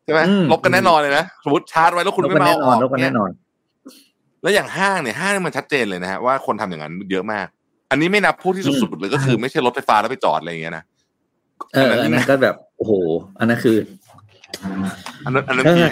[0.04, 3.30] ใช่ไหมอืมลบกันแน่นอนเลยนะสมมติชาร์จไว้แล้วคุณลบไม่กันมาแน่เอานออนอกลบกันเนี่แน่ยนอน
[4.42, 7.46] แล้วอย่างห้างเนี่ยห้างมันชัดเจนเลยนะฮะว่าคนทำอย่างนั้นเยอะมาก
[7.90, 10.84] อันนี้ไม่นับผู้ที่สุดๆเลยก็คือไม่ใช่รถไฟฟ้าแล้วไปจอดอะไรอย่างเงี้ยนะ
[11.74, 12.92] เอออันนั้นก็แบบโอ้โห
[13.38, 13.76] อันนั้นคือ
[15.24, 15.88] อันนั้นอันนั้นเอมีอ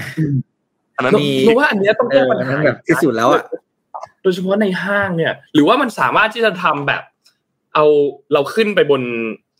[0.96, 3.44] อันนั้นมีเพราะว่าอันเนี้ยต้องเอแก้อปัญอันหานั้นแบบที่สุดแล้วอะ
[4.22, 7.02] โดยเฉพาะในห้างเนี่ย หรือว่ามันสามารถที่จะทำแบบ
[7.74, 7.84] เอา
[8.32, 9.02] เราขึ้นไปบน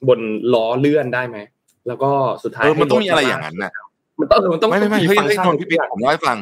[0.09, 0.21] บน
[0.55, 1.39] ล้อเลื่อนได้ไหม
[1.87, 2.11] แล้วก็
[2.45, 3.73] สุดท้ายเออมันต้องมีอะไรให้อย่างนั้นน่ะ
[4.21, 6.37] มันต้องมันต้องไม่ไม่ไม่เฮ้ยฟังก์เฮ้ยชันนท์พี่ปิ๊กผมเล่าให้ฟัง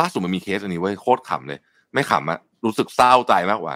[0.00, 1.58] ล่าสุดมันมีเคสอันนี้เว้ยโคตรขำเลย
[1.94, 3.74] ไม่ขำอะรู้สึกเศร้าใจมากกว่า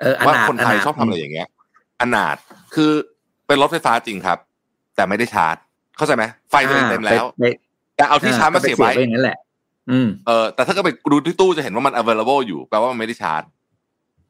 [0.00, 1.48] เอออว่านาถคนไทยนาถชอบทำอะไรอย่างเงี้ย
[2.00, 2.36] อนาถ
[2.74, 2.92] คือ
[3.46, 4.38] เป็นรถไฟฟ้าจริงครับ
[4.96, 5.56] แต่ไม่ได้ชาร์จ
[5.96, 7.44] เข้าใจไหมไฟตัวเองเต็มแล้วไป
[7.96, 9.38] แต่เอาที่ชาร์จมาเสียบไว้ก็ปอย่างนั้นแหละ
[9.90, 13.42] อืมเออแต่ถ้าเก็ไปดูที่ตู้จะเห็นว่ามัน available อยู่แปลว่ามันไม่ได้ชาร์จ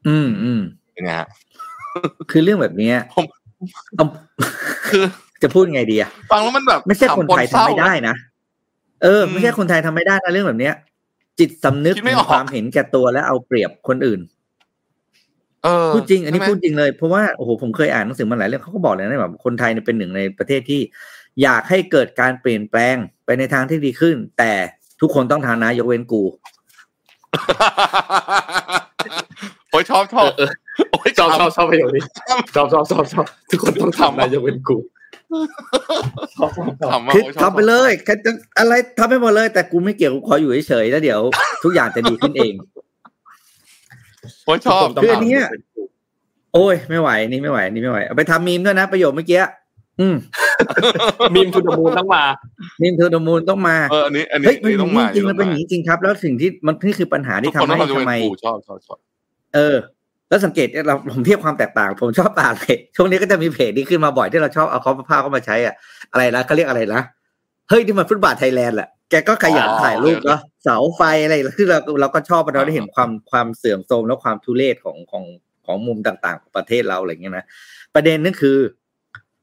[0.08, 0.60] อืมอืม
[0.96, 1.28] ยังไงฮะ
[2.30, 3.24] คือเรื่องแบบเนี้ยผม
[3.96, 4.06] เอา
[4.88, 5.04] คือ
[5.42, 8.14] จะพูดไงดีอะฟังแล้วมันแบบไม่ใช่คนไทยขำปเศร้าทำไม่ได้นะ
[9.02, 10.74] เออ ไม่ใช่คนไทยทำไม่ได้นะเรื่องแบบเนี้ย
[11.38, 14.41] จิตสำนึกคิดไม่ออกความเห็นแก่ตัวและเอาเปรียบคนอื่นเออ
[15.94, 20.80] พูดจริง อันนี้ใช่ไหมพูดจริงเลย เพราะว่าโอ้โหผมเคยอ่านหนังสือมาหลายเรื่องเขาก็บอกเลยนะแบบคนไทยเนี่ยเป็นหนึ่งในประเทศที่
[21.42, 24.52] อยากให้เกิดการเปลี่ยนแปลงไปในทางที่ดีขึ้น แต่
[25.00, 26.22] ทุกคนต้องทานนะยกเว้นกู
[29.70, 30.50] โอ้ยชอบชอบเออ
[30.90, 32.02] โอ้ยชอบชอบชอบประโยคนี้
[32.54, 34.76] ชอบชอบชอบชอบทุกคนต้องทำนะยกเว้นกู
[36.36, 41.20] ชอบชอบชอบขำมากคือโอ้ยชอบทำไปเลยใครจะอะไรทำไปหมดเลย แต่กูไม่เกี่ยวกูขออยู่เฉยๆแล้วเดี๋ยว
[41.64, 42.52] ทุกอย่างจะดีขึ้นเอง
[44.44, 45.42] โอ้ยชอบคืออันเนี้ย
[46.54, 49.40] โอ้ยไม่ไหวนี่ไม่ไหวนี่ไม่ไหวเอาไปทำมีมด้วยนะประโยคเมื่อกี้
[50.00, 50.16] อืม
[51.34, 52.24] มีมทูดมูลต้องมา
[52.80, 58.98] มีมเทอร์โดมูลต้องมาเอออันนี้อันนี้เฮ้ยอันนี้มัต้อนงมีมาจริงๆมันเป็นอย่างนี้นี้จริงครับ แล้วสิ่งที่มันนี่คือปัญหาทุที่กทำคนต้ให้องทำยกทำเว้นไมกูชอบชอบชอบ
[59.54, 59.76] เออ
[60.28, 65.74] แล้วสังเกตเราผมเทียบความแตกต่าง ผมชอบอ่านเพจช่วงนี้ก็จะมีเพจที่ขึ้นมาบ่อยที่เราชอบเอาเขาภาพเข้ามาใช้อะ
[66.12, 67.02] อะไรนะเขาเรียกอะไรนะ
[67.68, 75.24] เฮ้ยที่มันฟุตบาทไทยแลนด์แหละ แกก็ขยันถ่ายรูปเนาะเสาไฟอะไรคือเราเราก็ชอบเราได้เห็นความความเสื่อมโทรมและความทุเรศของของ
[75.66, 77.44] ของมุมต่างๆของประเทศเราอะไรเงี้ยนะ
[77.94, 78.56] ประเด็นนั่นคือ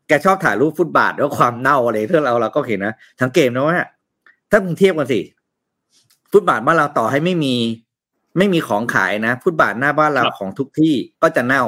[0.08, 3.78] แกชอบถ่ายรูปฟุตบาทแล้วความเน่าอะไรเพื่อเราเราก็เห็นนะทั้งเกมนะว่า
[4.52, 5.22] ถ้ามึงเทียบกันสิ
[6.32, 7.56] ฟุตบาทบ้านเราต่อให้ไม่มี
[8.38, 11.64] ไม่มีของขายนะฟุตบาทหน้าบ้านเราครับของทุกที่ก็จะเน่า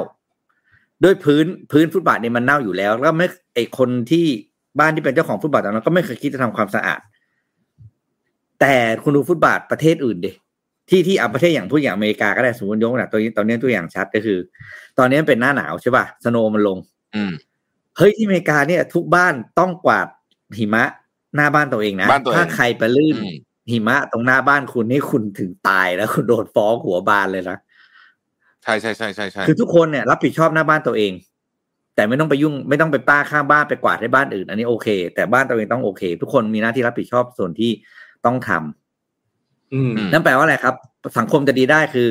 [1.04, 4.26] ด้วยพื้นพื้นฟุตบาทเนี่ยมันเน่าอยู่แล้ว แล้วไม่ไอคนที่
[4.78, 7.00] บ้านที่เป็นเจ้าของฟุตบาทตอนนั้นก็ไม่เคยคิดจะทำความสะอาด
[8.62, 10.32] แต่คุณดูฟุตบาทประเทศอื่นดิ
[10.90, 14.38] ที่ที่อะประเทศอย่างพูดอย่างอเมริกาก็ได้สมมติยกนะตัวนี้ตอนนี้ตัวอย่างชัดก็คือ
[14.98, 16.78] ตอนนี้มันเป็นหน้าหนาวใช่ป่ะสโนว์มันลง
[17.14, 17.32] อืม
[17.96, 20.06] เฮ้ยที่อเมริกาเนี่ย ทุกบ้านต้องกวาด
[20.58, 20.84] หิมะ
[21.36, 23.36] หน้าบ้านตัวเองนะบ้านตัวเองถ้าใครไปลื่นอืม
[23.70, 27.58] หิมะตรงหน้าบ้านคุณนี่คุณถึงตายแล้วคุณโดนฟ้องหัวบานเลยนะ
[28.62, 31.12] ใช่ใช่ใช่ใช่ใช่คือทุกคนเนี่ยรับผิดชอบหน้าบ้านตัวเอง
[31.94, 37.70] แต่ไม่ต้องไปยุ่งไม่ต้องไปป้าข้างบ้านไปกวาดให้บ้านอื่น อันนี้โอเค แต่บ้านตัวเองต้องโอเค ทุกคนมีหน้าที่รับผิดชอบส่วนที่
[38.26, 40.74] ต้องทำอืมนั่นแปลว่าอะไรครับ
[41.18, 42.08] สังคมจะดีได้คือ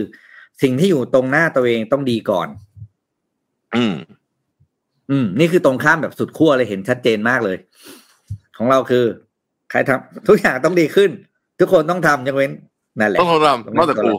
[0.61, 2.47] สิ่งที่อยู่ตรงหน้าตัวเองต้องดีก่อน
[3.75, 3.95] อืม
[5.11, 7.57] อืม นี่คือตรงข้ามแบบสุดขั้วเลยเห็นชัดเจนมากเลย
[8.57, 9.05] ของเราคือ
[9.71, 11.09] ใครทำทุกอย่างต้องดีขึ้น
[11.59, 12.51] ทุกคนต้องทำยกเว้น
[12.99, 14.11] นั่นแหละต้องทำนอกจากกู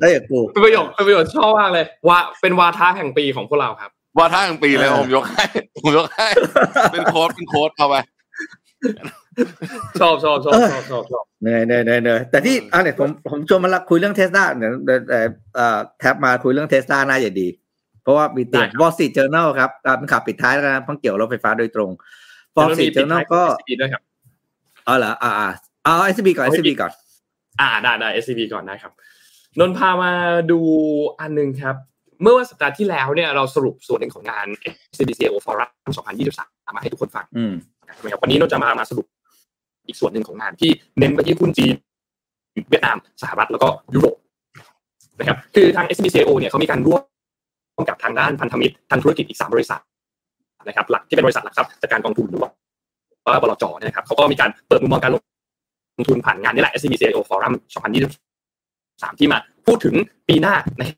[0.00, 5.44] ได้อย่างกูเป็นประโยคเป็นประโยชน์ชอบมากเลยว่าเป็นวาทะแห่งปีของพวกเราครับว่าท่าทั้งปีเลยเออผมยกให้
[5.82, 6.28] ผมยกให้
[6.92, 7.94] เป็นโค้ดเป็นโค้ดเอาไป
[10.00, 17.48] ชอบชอบชอบชอบชอบชอบเหนื่อยเหนื่อยเหนื่อยเหนื่อยแต่ที่อะเนี่ยผมผมชวนมาละคุยเรื่องเทสลาเดี๋ยวเดี๋ยวเอ่อเอ่อแท็บมาคุยเรื่องเทสลาน่าจะดี
[18.02, 21.90] เพราะว่ามีเตียง Wall Street Journal ครับอะเป็นข่าวปิดท้ายแล้วนะเพิ่งเกี่ยวรถไฟฟ้าโดยตรง
[22.56, 24.02] Wall Street Journal ก็ดีด้วยครับ
[24.88, 25.48] อ๋อเหรออ่าอ่า
[25.84, 26.92] เอา SCB ก่อน SCB ก่อน
[27.60, 28.92] อ่าได้ได้ SCB ก่อนนะครับ
[29.58, 30.12] นนพามา
[30.50, 30.60] ดู
[31.20, 31.76] อันนึงครับ
[32.22, 34.46] เมื่อวันสัปดาห์ที่แล้วเนี่ยเราสรุปส่วนหนึ่งของงาน
[34.94, 35.68] SCBCO Forum
[36.20, 37.54] 2023 มาให้ทุกคนฟังอืม
[37.86, 39.06] นะครับวันนี้เราจะมามาสรุป
[39.86, 41.74] อีกส่วนหนึ่งของงานที่เน้นไปที่หุ้นจีน
[42.70, 44.16] เวียดนามสหรัฐแล้วก็ยุโรป
[45.18, 49.80] นะครับคือทาง SBCO เนี่ยเขามีการร่วมกับทางด้านพันธมิตรทางธุรกิจอีก 3 บริษัท
[50.66, 52.50] นะครับหลักที่เป็นบริษัทหลักทรัพย์จัดการกองทุนหรือว่า
[53.42, 55.16] บลจเนี่ยนะครับเขาก็มีการเปิดมุมมองการล
[56.02, 57.52] งทุนผ่านงานนี่แหละ SBCO Forum
[58.34, 59.94] 2023 ที่มาพูดถึง
[60.28, 60.88] ปีหน้านะ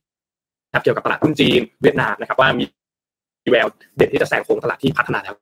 [0.75, 2.65] ครับเกี่ยวกับตลาดหุ้นจีนเวียดนามนะครับว่ามี
[3.51, 3.67] แวว
[3.97, 5.35] เด่นที่จะแซงโค้งตลาดที่พัฒนาแล้ว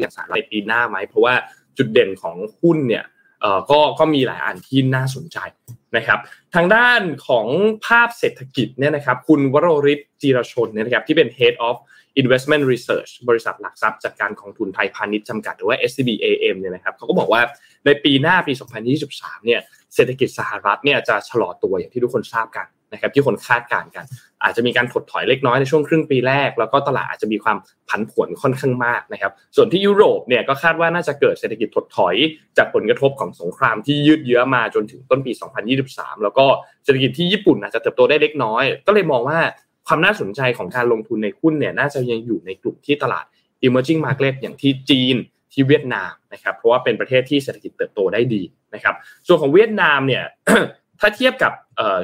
[0.00, 1.34] อย่างสหรัฐในปีหน้าไหมเพราะว่า
[1.78, 3.04] จุดเด่นของหุ้นเนี่ย
[3.40, 5.38] เออก็ก็มีหลายอันที่น่าสนใจ
[5.96, 6.18] นะครับ
[6.54, 7.46] ทางด้านของ
[7.86, 11.76] ภาพเศรษฐกิจเนี่ยนะครับคุณวโรริศจีรชนเนี่ยนะครับที่เป็น Head of
[12.22, 17.42] Investment Research บริษัทหลักทรัพย์จัดการของทุนไทยพาณิชย์จำกัดหรือว่า SCBAM เนี่ยนะครับเขาก็บอกว่า
[17.86, 18.52] ในปีหน้าปี
[19.00, 19.60] 2023 เนี่ย
[19.94, 24.04] เศรษฐกิจสหรัฐเนี่ยจะชะลอตัวอย่างที่ทุกคนทราบกัน นะครับที่คนคาดการณ์กัน
[24.42, 27.56] อาจจะมีการถดถอยเล็กน้อยในช่วงครึ่งปีแรก แล้วก็ตลาดอาจจะมีความ
[27.88, 32.14] ผันผวนค่อนข้างมากนะครับ ส่วนที่ยุโรปเนี่ยก็คาดว่าน่าจะเกิดเศรษฐกิจถดถอย
[32.58, 35.32] จากผลกระทบของสงครามที่ยืดเยื้อมาจนถึงต้นปี
[35.78, 36.46] 2023 แล้วก็
[36.84, 39.38] เศรษฐกิจที่ญี่ปุ่นอาจจะเติบโตได้เล็กน้อย ก็เลยมองว่า
[39.86, 43.24] ความน่าสนใจของการลงทุนในหุ้นเนี่ยน่าจะยังอยู่ในกลุ่มที่ตลาด
[43.66, 45.16] emerging market อย่างที่จีน
[45.52, 48.42] ที่เวียดนามนะครับเพราะว่าเป็นประเทศที่เศรษฐกิจเติบโตได้ดี
[48.74, 48.94] นะครับ
[49.26, 50.24] ส่วนของเวียดนามเนี่ย
[51.00, 51.52] ถ้าเทียบกับ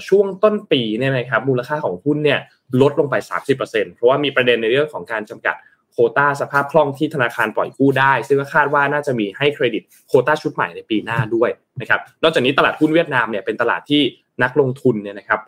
[0.08, 2.40] ช่วงต้นปีเนี่ยนะครับมูลค่าของหุ้นเนี่ย
[2.80, 3.14] ลดลงไป
[3.54, 5.56] 30%เพราะว่ามีประเด็นในเรื่องของการจำกัด
[5.90, 14.02] โคต้าสภาพคล่องที่ธนาคารปล่อยกู้ได้ ซึ่งก็คาดว่าน่าจะมีให้เครดิตโคต้าชุดใหม่ในปีหน้าด้วยนะครับนอกจากนี้ตลาดหุ้นเวียดนามเนี่ยเป็นตลาดที่
[14.42, 15.40] นักลงทุนเนี่ยนะครับ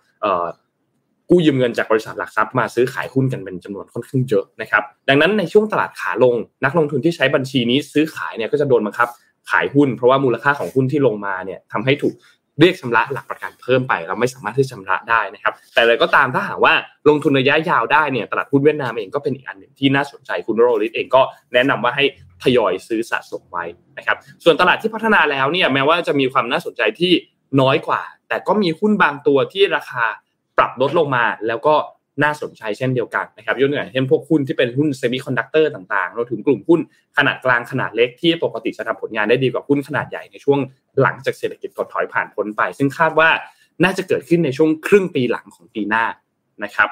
[1.30, 6.34] กู้ยืมเงินจากบริษัทหลักทรัพย์มาซื้อขายหุ้นกันเป็นจำนวนค่อนข้างเยอะนะครับดังนั้นในช่วงตลาดขาลง
[6.64, 9.08] นักลงทุนที่ใช้บัญชีนี้ซื้อขายเนี่ยก็จะโดนบังคับ
[9.50, 12.14] ขายหุ้น เพราะว่ามูลค่าของหุ้นที่ลงมาเนี่ยทำให้ถูก
[12.60, 16.74] เรียกชำระหลักประกันเพิ่มไป เราไม่สามารถที่ชำระได้นะครับ แต่อะไรก็ตามถ้าหากว่า
[17.08, 22.04] ลงทุนระยะยาวได้เนี่ยตลาดหุ้นเวียดนามเองก็เป็นอีกอันหนึ่งที่น่าสนใจคุณโรลิสเองก็แนะนำว่าให้
[22.42, 23.64] ทยอยซื้อสะสมไว้
[23.98, 27.12] นะครับ ส่วนตลาดที่พัฒนาแล้วเนี่ยแม้ว่าจะมีความน่าสนใจที่
[27.60, 30.04] น้อยกว่า แต่ก็มีหุ้นบางตัวที่ราคา
[30.58, 31.74] ปรับลดลงมาแล้วก็
[32.22, 36.80] น่าสนใจเช่นเดียวกันนะครับยกตัวอย่างเช่นพวกหุ้นที่เป็นหุ้นเซมิคอนดักเตอร์ต่างๆรวมถึงกลุ่มหุ้น
[37.18, 40.58] ขนาดกลางขนาดเล็กที่ปกติจะทำผลงานได้ดีกว่าหุ้นขนาดใหญ่ในช่วง
[41.02, 43.30] หลังจากเศรษฐกิจถดถอยผ่านพ้นไป ซึ่งคาดว่า
[43.84, 46.04] น่าจะเกิดขึ้นในช่วงครึ่งปีหลังของปีหน้า
[46.64, 46.88] นะครับ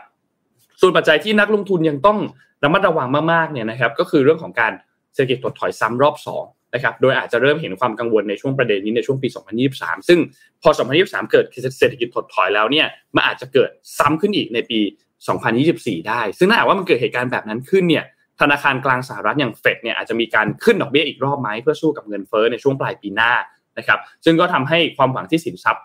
[0.81, 2.19] ส่วนปัจจัยที่นักลงทุนยังต้อง
[2.65, 4.73] ระมัดระวังมากๆเนี่ยนะครับก็คือเรื่องของการ
[5.15, 9.29] เศรษฐกิจถดถอยซ้ำรอบ2นะครับโดยอาจจะเริ่มเห็นความกังวลในช่วงประเด็นนี้ในช่วงปี
[9.69, 10.19] 2023 ซึ่ง
[10.63, 10.71] พอ
[11.01, 11.45] 2023 เกิด
[11.79, 14.81] เศรษฐกิจถดถอยแล้วเนี่ยมันอาจจะเกิดซ้ำขึ้นอีกในปี
[15.23, 18.05] 2024 ได้ ซึ่งถ้าหากว่ามันเกิดเหตุการณ์แบบนั้นขึ้นเนี่ย
[18.41, 23.33] ธนาคารกลางสหรัฐอย่างเฟดเนี่ยอาจจะมีการขึ้นดอกเบี้ยอีกรอบไหมเพื่อสู้กับเงินเฟ้อในช่วงปลายปีหน้า
[23.79, 25.85] นะครับซึ่งก็ทำให้ความหวังที่สินทรัพย์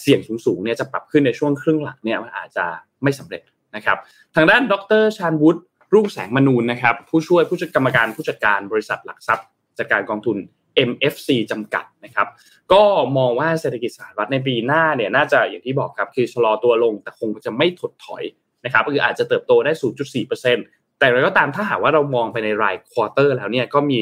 [0.00, 2.64] เสี่ยงสูงๆเนี่ยจะปรับขึ้นในช่วงครึ่งหลังเนี่ยมันอาจจะ
[3.02, 3.42] ไม่สำเร็จ
[3.76, 3.98] นะครับ
[4.34, 5.60] ทางด้านดรชานวุฒิ
[5.94, 9.46] รุ่งแสงมนูนนะครับผู้ช่วยผู้จัดกรรมการผู้จัดการบริษัทหลักทรัพย์
[9.78, 10.36] จัดการกองทุน
[10.90, 12.28] MFC จำกัดนะครับ
[12.72, 12.82] ก็
[13.18, 18.22] มองว่าเศรษฐกิจสหรัฐในปีหน้าเนี่ยน่าจะอย่างที่บอกครับคือชะลอตัวลงแต่คงจะไม่ถดถอย
[18.64, 19.72] นะครับคืออาจจะเติบโตได้
[20.36, 24.00] 0.4%แต่อะไรก็ตามถ้าหากว่าเรามองไปในรายควอเตอร์แล้วเนี่ยก็มี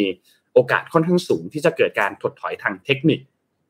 [0.54, 3.20] โอกาสค่อนข้างสูงที่จะเกิดการถดถอยทางเทคนิค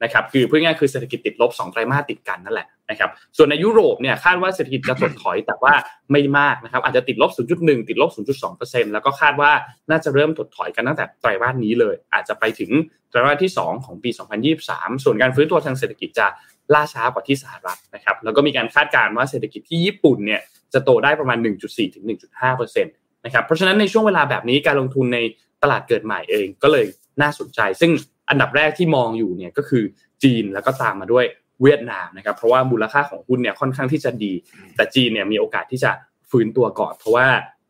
[0.02, 5.74] นะครับคือพูดง่ายคือเศรษฐกิจติดลบ2ไตรมาสติดกันนั่นแหละนะครับส่วนในยุโรปเนี่ยคาดว่าเศรษฐกิจจะถดถอยแต่ว่า
[6.12, 7.30] ไม่มากนะครับอาจจะติดลบ
[7.60, 8.10] 0.1 ติดลบ
[8.52, 9.50] 0.2%แล้วก็คาดว่า
[9.90, 12.70] น่าจะเริ่มถดถอยกันตั้งแต่ไตรมาสนี้เลย อาจจะไปถึง
[13.10, 14.10] ไตรมาสที่ 2 ของปี
[14.56, 16.26] 2023 ส่วนการฟื้นตัวทางเศรษฐกิจจะ
[16.74, 20.40] ล่าช้ากว่าที่สหรัฐนะครับแล้วก็มีการคาดการณ์ว่าเศรษฐกิจที่ญี่ปุ่นเนี่ย
[20.74, 22.04] จะโตได้ประมาณ 1.4 ถึง
[22.44, 25.18] 1.5%นะครับเพราะฉะนั้นในช่วงเวลาแบบนี้การลงทุนใน
[25.62, 26.86] ตลาดเกิดใหม่เองก็เลย
[27.22, 27.90] น่าสนใจ ซึ่ง
[28.30, 29.84] อันดับแรกที่มองอยู่เนี่ยก็คือ
[30.22, 31.24] จีนแล้วก็ตามมาด้วย
[31.62, 34.32] เวียดนามนะครับเพราะว่ามูลค่าของหุ้นเนี่ยค่อนข้างที่จะดี
[34.76, 35.90] แต่จีนเนี่ยมีโอกาสที่จะ
[36.30, 37.26] ฟื้นตัวก่อน เพราะว่า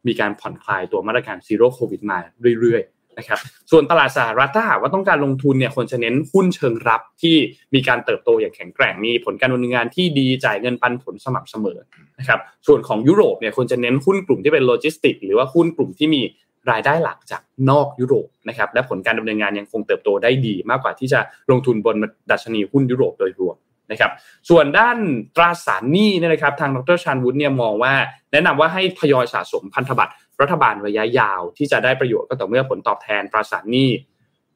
[0.06, 2.18] มีการผ่อนคลายตัวมาตรการ zero โควิดมา
[2.60, 3.40] เรื่อยๆ นะครับ
[3.70, 7.36] ส่วนตลาดสหรัฐถ้าหากว่าต้องการลงทุนเนี่ยควรจะเน้นหุ้นเชิงรับที่
[7.74, 11.78] มีการเติบโตอย่างแข็งแกร่งมีผลการดำเนินงานที่ดีจ่ายเงินปันผลสม่ำเสมอ
[12.18, 16.22] นะครับส่วนของยุโรปเนี่ยควรจะเน้นหุ้นกลุ่มที่เป็นโลจิสติกหรือว่าหุ้นกลุ่มที่มี
[16.70, 21.96] รายได้หลักจากนอกยุโรปนะครับและผลการดำเนินงานยังคงเติบโตได้ดี มากกว่าที่จะลงทุนบน
[22.30, 23.56] ดัชนีหุ้นยุโรปโดยรวม
[23.90, 24.12] นะครับ
[24.50, 24.98] ส่วนด้าน
[25.36, 27.94] ตราสารหนี้นะครับทางดรชานวุฒิเนี่ยมองว่า
[28.32, 33.90] แนะนำว่าให้ทยอยสะสมพันธบัตร รัฐบาลระยะยาวที่จะได้ประโยชน์ก็ต่อเมื่อผลตอบแทนตราสารหนี้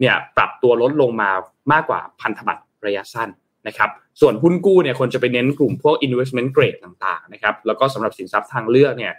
[0.01, 1.31] เนี่ยปรับตัวลดลงมา
[1.73, 3.29] มากกว่าพันธบัตรระยะสั้น
[3.69, 9.13] นะครับ ส่วนหุ้นกู้เนี่ยคนจะไปเน้นกลุ่มพวก investment grade ต่างๆนะครับแล้วก็สำหรับสินทรัพย์ทางเลือกเนี่ย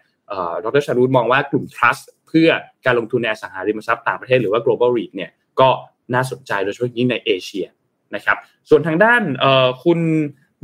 [0.63, 2.49] ดรชารุตมองว่ากลุ่ม trust เพื่อ
[2.86, 5.70] การลงทุนในอสังหาริมทรัพย์ต่างประเทศหรือว่า global REIT เนี่ยก็
[6.13, 7.66] น่าสนใจโดยเฉพาะยิ่งในเอเชีย
[8.16, 8.38] นะครับ
[8.70, 9.22] ส่วนทางด้าน
[9.84, 9.99] คุณ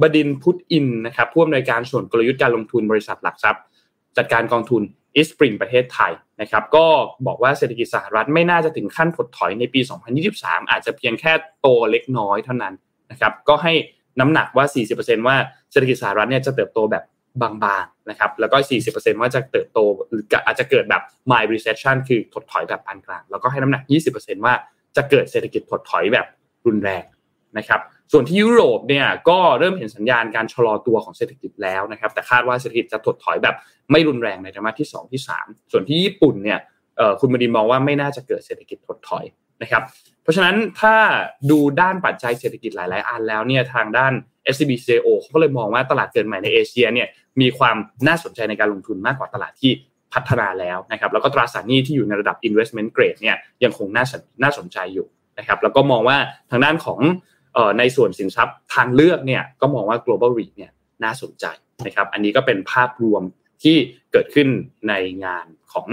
[0.02, 3.64] บดินพุทธอินนะครับผู้อำนวยการส่วนกลยุทธ์การลงทุนบริษัทหลักทรัพย์
[4.18, 4.84] จัดการกองทุน
[5.16, 6.86] อิสปริงประเทศไทยนะครับก็
[7.28, 9.80] บอกว่าเศรษฐกิจสหรัฐไม่น่าจะถึงขั้นถดถอยในปี
[10.26, 12.74] 2023 อาจจะเพียงแค่โตเล็กน้อยเท่านั้น
[13.12, 13.74] นะครับก็ให้
[14.20, 14.66] น้ำหนักว่า
[14.98, 15.36] 40%ว่า
[15.72, 17.04] เศรษฐกิจสหรัฐเนี่ยจะเติบโตแบบ
[17.42, 17.52] บา
[17.84, 18.58] งๆนะครับแล้วก็
[18.90, 21.02] 40%ว่าจะเติบโตหรืออาจจะเกิดแบบ
[21.32, 23.84] mild recession คือถดถอยแบบปานกลาง แล้วก็ให้น้ำหนัก
[24.14, 24.54] 20%ว่า
[24.96, 26.28] จะเกิดเศรษฐกิจถดถอยแบบ
[26.66, 27.04] รุนแรง
[27.58, 27.82] นะครับ
[28.12, 33.56] ส่วนที่ยุโรปเนี่ยก็เริ่มเห็นสัญญาณการชะลอตัวของเศรษฐกิจแล้วนะครับ แต่คาดว่าเศรษฐกิจจะถดถอยแบบ
[33.92, 36.60] ไม่รุนแรงในไตรมาสที่ 2 ที่ 3 ส่วนที่ญี่ปุ่นเนี่ย
[37.20, 39.26] คุณบดินมองว่าไม่น่าจะเกิดเศรษฐกิจถดถอย
[39.62, 39.84] นะครับ
[40.24, 40.96] เพราะฉะนั้นถ้า
[41.52, 44.14] ดูด้านปัจจัยเศรษฐกิจหลาย ๆ อันแล้วเนี่ยทางด้าน
[44.56, 47.08] SBCO เขาก็เลยมองว่าตลาดเกิดใหม่ในเอเชียเนี่ย
[47.42, 47.76] มีความ
[48.08, 49.72] น่าสนใจในการลงทุนมากกว่าตลาดที่
[50.14, 54.06] พัฒนาแล้วนะครับแล้วก็ตราสารหนี้ที่อยู่ในระดับ investment grade เนี่ยยังคงน่า
[54.44, 55.08] น่าสนใจอยู่
[55.38, 56.18] นะครับแล้วก็มองว่า
[56.52, 57.00] ทางด้านของ
[57.80, 60.72] ในส่วนสินทรัพย์ทางเลือกเนี่ยก็มองว่า global REIT เนี่ย
[61.04, 61.46] น่าสนใจ
[61.86, 63.24] นะครับ อันนี้ก็เป็นภาพรวม
[63.64, 63.76] ที่
[64.12, 64.48] เกิดขึ้น
[64.90, 64.94] ใน
[65.26, 65.88] งานของ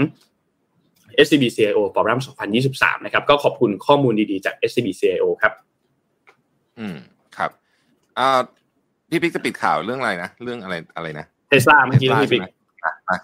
[1.25, 2.19] SCB CIO Forum
[2.63, 5.53] 2023 นะครับ ก็ขอบคุณข้อมูลดีๆจาก SCB CIO ครับ
[6.79, 6.97] อืม
[7.37, 7.51] ครับ
[8.17, 8.39] อ่า
[9.09, 12.43] พี่ปิ๊กจะปิดข่าวเรื่องอะไรนะ เรื่องอะไรอะไรนะเทสลาเมื่อกี้พี่ปิ๊ก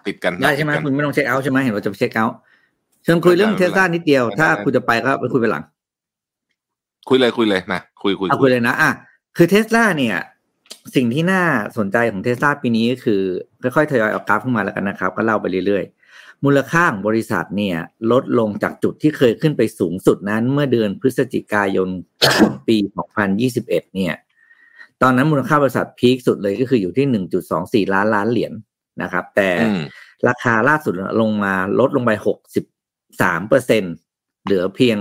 [0.08, 2.36] ติดกันได้ใช่ไหมคุณไม่ต้อง check out ใช่ไหมเห็นว่าจะไป check out
[3.04, 5.64] เชิญคุยเรื่องเทสลานิดเดียว ถ้าคุณจะไปก็ไปคุยไปหลัง
[7.10, 8.92] คุยเลยคุยเลยมาคุยคุยคุยเลยนะอะ
[9.38, 10.18] คือเทสลาเนี่ย
[10.96, 11.44] สิ่งที่น่า
[11.78, 13.22] สนใจของเทสลาปีนี้ก็คือ
[13.62, 17.78] ค่อยๆทยอยออกกราฟขึ้นมาแล้วกันนะครับ ก็เล่าไปเรื่อยๆ มูลค่าของบริษัทเนี่ย
[18.12, 21.90] ลดลงจากจุดที่เคยขึ้นไปสูงสุดนั้น เมื่อเดือนพฤศจิกายน
[22.68, 22.78] ปี
[23.36, 24.16] 2021 เนี่ย
[25.02, 28.54] ตอนนั้นมูลค่าบริษัทพีคสุดเลยก็คืออยู่ที่ 1.24 ล้านล้านเหรียญ
[29.02, 29.50] นะครับ แต่
[30.28, 32.12] ราคาล่าสุดลงมาลดลงไป
[32.84, 33.84] 63เปอร์เซ็น
[34.46, 34.98] เหลือเพียง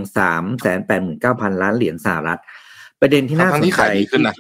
[0.75, 2.41] 389,000ล้านเหรียญสหรัฐ
[3.01, 4.37] ประเด็นที่น่าสนใจขึ้นนะ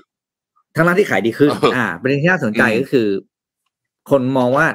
[0.76, 3.08] ทั้งนั้นที่ขายดีขึ้น อ่า ประเด็นที่น่าสนใจก็คือ
[4.10, 4.66] คนมองว่า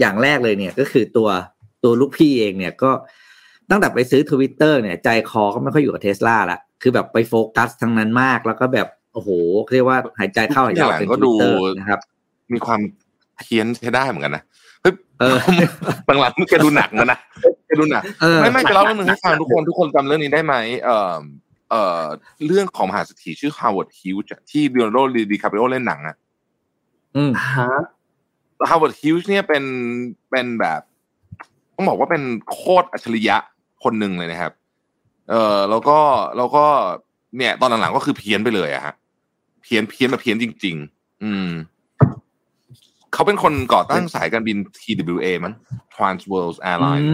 [0.00, 1.28] อย่างแรกเลยเนี่ย ก็คือตัว
[1.84, 2.90] ตัวลูกพี่เองเนี่ยก็
[3.70, 9.30] ตั้งแต่ไปซื้อทวิตเตอร์เนี่ย ใจคอก็ไม่ค่อยอยู่กับเทสลาละคือแบบไปโฟกัสทางนั้นมาก แล้วก็แบบโอ้โห
[9.72, 12.00] เรียกว่าหายใจเข้าหายใจออกเป็นทวิตเตอร์นะครับ
[12.52, 12.80] มีความ
[13.38, 14.42] เพี้ยนใช้ได้เหมือนกันนะ
[15.20, 15.36] เออ
[16.08, 17.18] ตอนหลังแกดูหนักนะ
[17.63, 18.02] แก ดูหนัก
[18.40, 20.54] ไม่ไม่จะเล่าเรื่องนึงให้ฟังทุกคนทุกคนจำเรื่องนี้ได้ไหม
[20.84, 21.18] เอ่อ
[21.70, 22.02] เอ่อ
[22.46, 24.96] เรื่องของมหาเศรษฐีชื่อฮาวเวิร์ดฮิวจ์ที่ลีโอนาร์โด
[25.32, 26.16] ดิคาปริโอเล่นหนังอะ
[27.16, 27.70] อืมฮะ
[28.68, 29.64] ฮาวเวิร์ดฮิวจ์เนี่ยเป็น
[30.30, 30.80] เป็นแบบ
[31.76, 33.36] ต้องบอกว่าเป็นโคตรอัจฉริยะ
[33.84, 34.52] คนหนึ่งเลยนะครับ
[35.30, 35.98] เออแล้วก็
[36.36, 36.64] แล้วก็
[37.36, 38.94] เนี่ย ตอนหลังๆก็คือเพี้ยนไปเลยอะฮะ
[39.62, 41.48] เพี้ยนเพี้ยนแบบเพี้ยนจริง ๆ อืม
[43.14, 45.54] เขาเป็นคนก่อตั้งสายการบิน TWA มั้ง
[45.94, 47.06] Trans World Airlines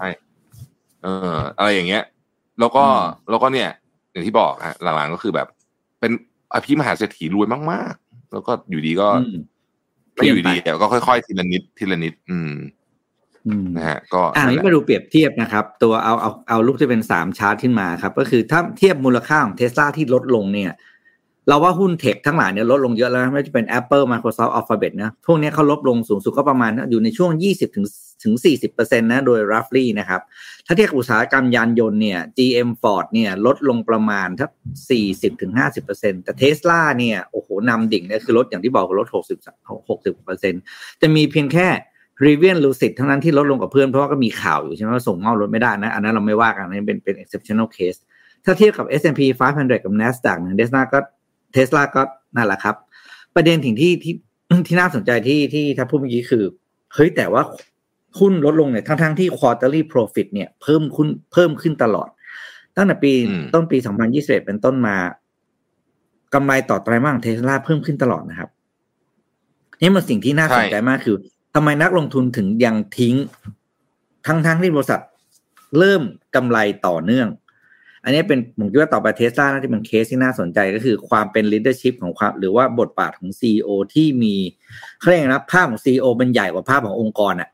[0.00, 0.10] ใช่
[1.02, 2.02] เอออะไรอย่างเงี้ย
[2.60, 2.84] แล้วก็
[3.30, 3.70] แล้วก็เนี่ย
[4.12, 5.48] อย่างที่บอกฮะหลังๆก็คือแบบ
[6.00, 6.12] เป็น
[6.54, 9.08] อภิมหาเศรษฐีรวยมาก ๆ แล้วก็อยู่ดีก็
[10.14, 12.52] ไม่อยู่ดีแต่ก็ค่อยๆ ทีละนิดทีละนิด อืม
[13.76, 20.72] นะฮะก็อ่านี้มาดูเปรียบเทียบนะครับ ตัวเอาเอาเอาลูกที่เป็นสามชาร์ตขึ้นมาครับ ก็คือถ้าเทียบมูลค่าของเทสลาที่ลดลงเนี่ย
[21.48, 27.86] เราว่าหุ้นเทคทั้งหลายเนี่ยลดลงเยอะแล้วไม่ว่าจะเป็น Apple Microsoft Alphabet นะพวกนี้เขาลดลงสูงสุดก็ประมาณอยู่ในช่วง 20ถึง
[28.22, 28.34] ถึง
[28.68, 30.20] 40%นะโดย roughly นะครับ
[30.66, 34.48] ถ้าเทียบอุตสาหกรรมยานยนต์เนี่ย GM Ford เนี่ยลดลงประมาณถ้า
[34.94, 35.52] 40ถึง
[35.88, 39.38] 50%แต่ Tesla เนี่ย โอ้โหนำดิ่งเนี่ยคือลดอย่างที่บอกลด 60
[39.88, 41.68] 60%จะมีเพียงแค่
[42.26, 47.98] r ีเวียนลูซิดทั้งนั้นที่ลดลงกับเพื่อนเพราะว่าก็มีข่าวอยู่ใช่ไหมว่าส่งมอบรถไม่ได้นะ อันนั้นเราไม่ว่ากันนี่เป็นเป็น exceptional case
[48.44, 49.20] ถ้าเทียบกับ S&P
[49.54, 50.98] 500 กับ NASDAQ เนี่ย Tesla ก็
[51.52, 52.02] เทสลาก็
[52.36, 52.76] นั่นแหละครับ
[53.34, 54.14] ประเด็นถึงที่ที่
[54.66, 56.44] ที่น่าสนใจที่ที่ถ้าพูดเมื่อกี้คือ
[56.94, 57.42] เฮ้ยแต่ว่า
[58.18, 62.08] หุ้นลดลงเนี่ยทั้งทั้งที่ quarterly profit เนี่ยเพิ่มขึ้นเพิ่มขึ้นตลอด
[62.76, 63.12] ตั้งแต่ปี
[63.54, 63.78] ต้นปี
[64.12, 64.96] 2021 เป็นต้นมา
[66.34, 68.50] กำไรต่อไตรมาสเทสลาเพิ่มขึ้นตลอดนะครับ
[69.80, 71.16] นี่มันสิ่งที่น่าสนใจมากคือ
[71.54, 73.14] ทำไมนักลงทุนถึงยังทิ้ง
[74.26, 75.02] ทั้งทั้งที่บริษัท
[75.78, 76.02] เริ่ม
[76.34, 77.28] กำไรต่อเนื่อง
[78.08, 84.34] อันนี้เป็นผมคิดว่าต่อไปเทสลาน่าจะเป็นเคสที่น่าสนใจก็คือความเป็น leadership ของความหรือว่าบทบาทของซีอที่มี
[84.98, 87.48] เขาเรียกนะภาพของซีอเป็นใหญ่กว่าภาพขององค์กรอะ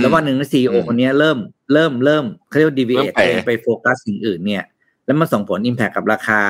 [0.00, 1.38] แล้ววันหนึ่งซีอคนนี้เริ่ม
[1.72, 3.04] เริ่มเริ่มเขาเรียกดีเวท
[3.46, 4.64] ไปโฟกัสสิ่งอื่นเนี่ย
[5.06, 6.40] แล้วมันส่งผลอิมแพคกับราคา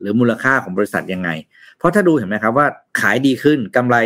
[0.00, 1.30] หรือมูลค่าของบริษัทยังไง
[1.78, 2.66] เพราะถ้าดูเห็นไหมครับว่า
[3.00, 3.96] ขายดีขึ้นกำไร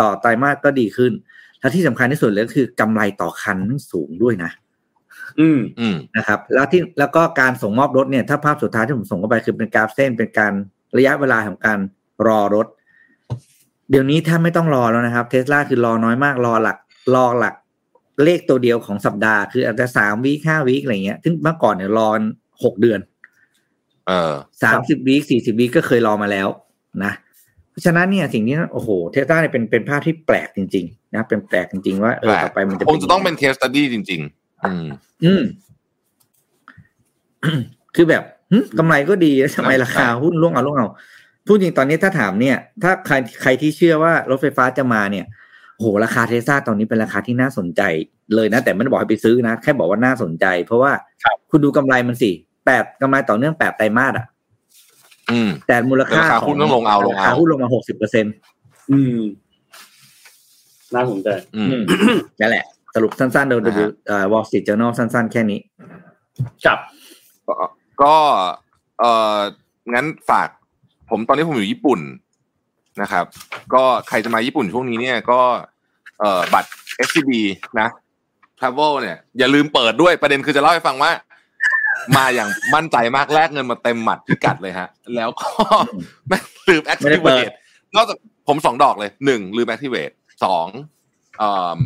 [0.00, 1.12] ต่อไตรมาสก็ดีขึ้น
[1.60, 3.58] และที่สำคัญที่สุดเลยก็คือกำไรต่อคัน
[3.92, 4.50] สูงด้วยนะ
[5.40, 10.52] อืมอืมนะครับ แล้วที่แล้วก็การส่งมอบรถเนี่ยถ้าภาพสุดท้ายที่ผมส่งเข้าไปคือเป็นกราฟเส้นเป็นการ
[10.96, 11.78] ระยะเวลาของการ
[12.26, 12.66] รอรถ
[13.90, 16.76] เดี๋ยวนี้ถ้าไม่ต้องรอแล้วนะครับเทสลาคือรอน้อยมากรอหลัก
[17.14, 17.54] รอหลัก
[18.24, 22.10] เลขตัวเดียวของสัปดาห์คืออาจจะสาม week ห้า week อะไรเงี้ย ซึ่งเมื่อก่อนเนี่ยรอ
[22.64, 23.00] หกเดือน
[24.08, 26.48] เออสามสิบวีสี่สิบวีก็เคยรอมาแล้ว
[27.04, 27.12] นะ
[27.70, 34.86] เพราะฉะนั้นเนี่ยสิ่งนี้โอ้โหเทสลาเนี่ยเป็นเป็นภาพที่แปลกจริง ๆ นะเป็นแปลกจริงๆว่าเออต่อไปมันจะคงจะต้องเป็น case study จริงๆ อืม
[35.24, 35.42] อืม
[37.94, 40.88] คือแบบหึกำไรก็ดีแล้วทำไมราคาหุ้นร่วงเอาร่วงเอา
[41.46, 45.26] พูดจริงตอนนี้ถ้าถามเนี่ย ถ้าใครใครที่เชื่อว่ารถไฟฟ้าจะมาเนี่ย
[45.78, 47.82] โหราคาเทสลาตอนนี้เป็นราคาที่น่าสนใจ
[48.34, 50.92] เลยนะ แต่ไม่ได้บอกให้ไปซื้อนะแค่บอกว่าน่าสนใจ เพราะว่า
[51.50, 52.30] คุณดูกำไรมันสิ
[52.66, 54.26] แปดกำไรต่อเนื่องแปดไตรมาสอะ
[55.30, 58.34] อืมแต่มูลค่าราคาหุ้นต้องลงเอาลงเอารคหุ้นลงมาหกสิบเปอร์เซ็นต์
[58.90, 59.16] อืม
[60.94, 61.82] น่าสนใจอืม
[62.40, 65.60] นั่นแหละ สรุปสั้นๆโดยนะฮะเอ่อ Wall Street Journal สั้น ๆ แค่นี้
[66.64, 66.78] ครับ
[67.48, 67.54] ก็
[68.02, 68.14] ก็
[68.98, 69.04] เอ
[69.36, 69.38] อ
[69.94, 70.48] งั้นฝาก
[71.10, 72.00] ผมตอนนี้ผมอยู่ญี่ปุ่น
[73.02, 73.24] นะครับ
[73.74, 75.40] ก็ใครจะมาญี่ปุ่นช่วงนี้เนี่ยก็
[76.20, 76.70] เอ่อบัตร
[77.06, 77.30] SCB
[77.80, 77.88] นะ
[78.58, 81.10] Travel เนี่ย อย่าลืมเปิดด้วยประเด็นคือจะเล่าให้ฟังว่า
[82.16, 85.48] มาอย่างมั่นใจมากแลกเงินมาเต็มหมัดพิกัดเลยฮะ แล้วก็
[86.28, 86.38] ไม่
[86.68, 87.54] ลืมไม่ได้เปิด activate
[87.96, 88.16] นอกจาก
[88.48, 90.14] ผมสองดอกเลยหนึ่งลืม activate
[90.44, 90.66] สอง
[91.38, 91.78] เอ่อ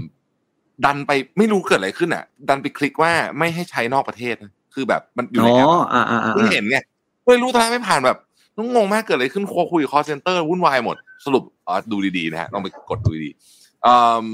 [0.85, 6.79] ดันไปไม่รู้เกิดอะไรขึ้นอะ ดันไปคลิกว่าไม่ให้ใช้นอกประเทศนะคือแบบมันอยู่อ๋ในอแอปอ่าอ่าอ่าเพิ่งเห็นไง
[7.27, 8.19] ไม่รู้ทำไมไม่ผ่านแบบ
[8.59, 14.25] ต้องงงมากเกิดอะไรขึ้นโคคุยกับ call center วุ่นวายหมด สรุปอ๋อดูดีๆนะฮะลองไปกดดูดีๆเอิ่ม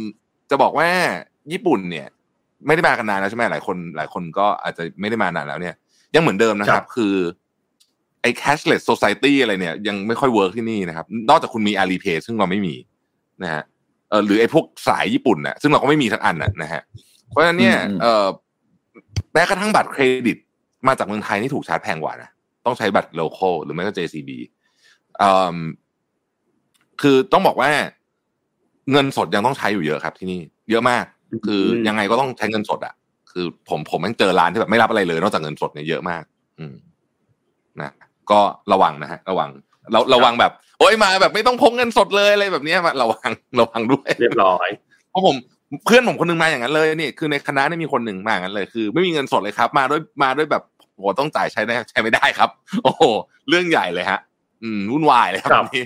[0.50, 0.88] จะบอกว่า
[1.52, 2.06] ญี่ปุ่นเนี่ย
[2.66, 5.74] ไม่ได้มากันนานแล้วใช่ไหมหลายคน หลายคนก็อาจจะไม่ได้มานานแล้วเนี่ย
[6.14, 7.14] ยังเหมือนเดิมนะครับ คือ
[8.22, 12.74] ไอ้ cashless society อะไรเนี่ย ยังไม่ค่อยเวิร์กที่นี่นะครับ นอกจากคุณมี Alipay ซึ่งเราไม่มี
[13.42, 13.62] นะฮะ
[14.12, 16.82] เออหรือไอ้พวกสายญี่ปุ่นน่ะซึ่งเราก็ไม่มีทั้งอันน่ะนะฮะ
[17.28, 18.26] เพราะฉะนั้นเนี่ยอืมเออ
[19.32, 20.36] แม้กระทั่งบัตรเครดิต
[20.88, 22.28] มาจากเมืองไทยนี่ถูกชาร์จแพงกว่านะ
[22.66, 24.30] ต้องใช้บัตรโล c a l หรือไม่ก็ JCB
[25.18, 25.56] เอ่อ
[27.02, 27.70] คือต้องบอกว่า
[28.90, 30.40] เงินสดยังต้องใช้อยู่เยอะครับ ที่นี่
[30.70, 31.04] เยอะมาก
[31.46, 32.94] คืออมยังไงก็ต้องใช้เงินสดอะ
[33.30, 36.22] คือผมผมยังเจอร้านที่แบบไม่รับอะไรเลย นอกจากเงินสดเนี่ยเยอะมาก
[36.58, 36.74] อืม
[37.80, 37.92] นะ
[38.30, 38.40] ก็
[38.72, 39.50] ระวังนะฮะ ระวัง
[39.92, 43.30] เราระวังแบบโอ้ยมาแบบไม่ต้องพกเงินสดเลยอะไรแบบเนี้ยมาระวัง
[43.60, 44.68] ระวังด้วยเรียบร้อย
[45.10, 45.36] เพราะผม
[45.86, 50.62] เพื่อนผมคนหนึงมาอย่างนั้นเลยนี่คือในคณะเนี่ยมีคนหนึ่งมาอย่างนั้นเลยคือ ไม่มีเงินสดเลยครับ มาด้วยมาด้วยแบบ
[50.94, 52.50] โหต้องจ่ายใช้ได้ใช้ไม่ได้ครับ
[52.84, 53.02] โอ้โห
[53.48, 54.18] เรื่องใหญ่เลยฮะ
[54.62, 55.84] อืมวุ่นวายเลยครับครับอันนี้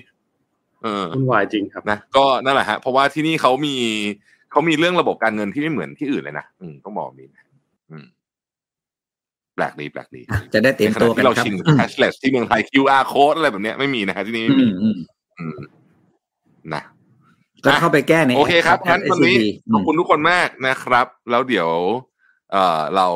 [0.83, 3.75] เออวุ่นวายจริงครับนะก็นั่นแหละฮะเพราะว่าที่นี่เขามี
[4.51, 7.45] เขามีเรื่องระบบการเงินที่ไม่เหมือนที่อื่นเลยนะอืมต้องบอกแบบนี้นะ
[7.91, 8.05] อืม
[9.57, 14.97] แปลกดีแปลกดีอะจะได้เตรียมในขตัวณะกันที่เราครับชินกับ cashless ที่เมืองไทย QR code อะไรแบบเนี้ยไม่มีนะฮะที่นี่ไม่อืมีมอืม
[15.39, 15.59] อืม
[16.75, 16.83] นะ
[17.65, 21.71] ก็เข้าไปแก้ในโอเคครับงั้นแอปวันนี้ SCB ขอบคุณทุกคนมากนะครับ แล้วเดี๋ยว
[22.53, 23.07] เอ่อเรา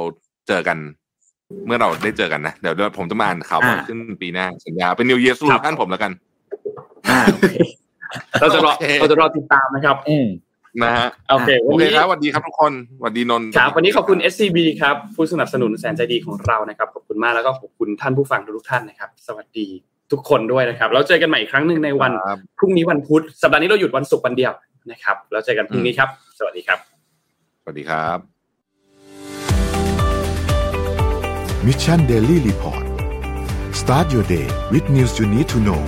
[0.49, 0.78] เจอกัน
[1.66, 6.12] เมื่อเราได้เจอกันนะ เดี๋ยวผมจะมาอ่านข่าวบ่อยอ่าขึ้นปีหน้าสัญญาเป็น New Year สรุปท่านผมแล้วกัน
[7.11, 7.55] อ่าโอเค
[8.41, 10.26] เราจะรอโอเคเราจะรอติดตามนะครับ อืม
[10.82, 19.66] นะฮะโอเคโอเควันนี้ครับสวัสดีครับทุกคนสวัสดีนนท์ครับวันนี้ขอบคุณ SCB ครับผู้สนับสนุนแสนใจดีของเรานะครับขอบคุณมากแล้วก็ขอบคุณท่านผู้ฟังทุกท่านนะครับ สวัสดี
[20.12, 24.52] ทุกคนด้วยนะครับแล้วเจอกันใหม่อีกครั้งหนึ่งในวันครับพรุ่งนี้วันพุธสัปดาห์นี้เราหยุดวันศุกร์วันเดียว
[24.90, 26.08] นะครับแล้วเจอกันพรุ่งนี้ครับ
[26.38, 26.78] สวัสดีครับ
[27.62, 28.18] สวัสดีครับ
[31.66, 32.84] Mission Daily Report
[33.80, 35.82] start your day with news you need to know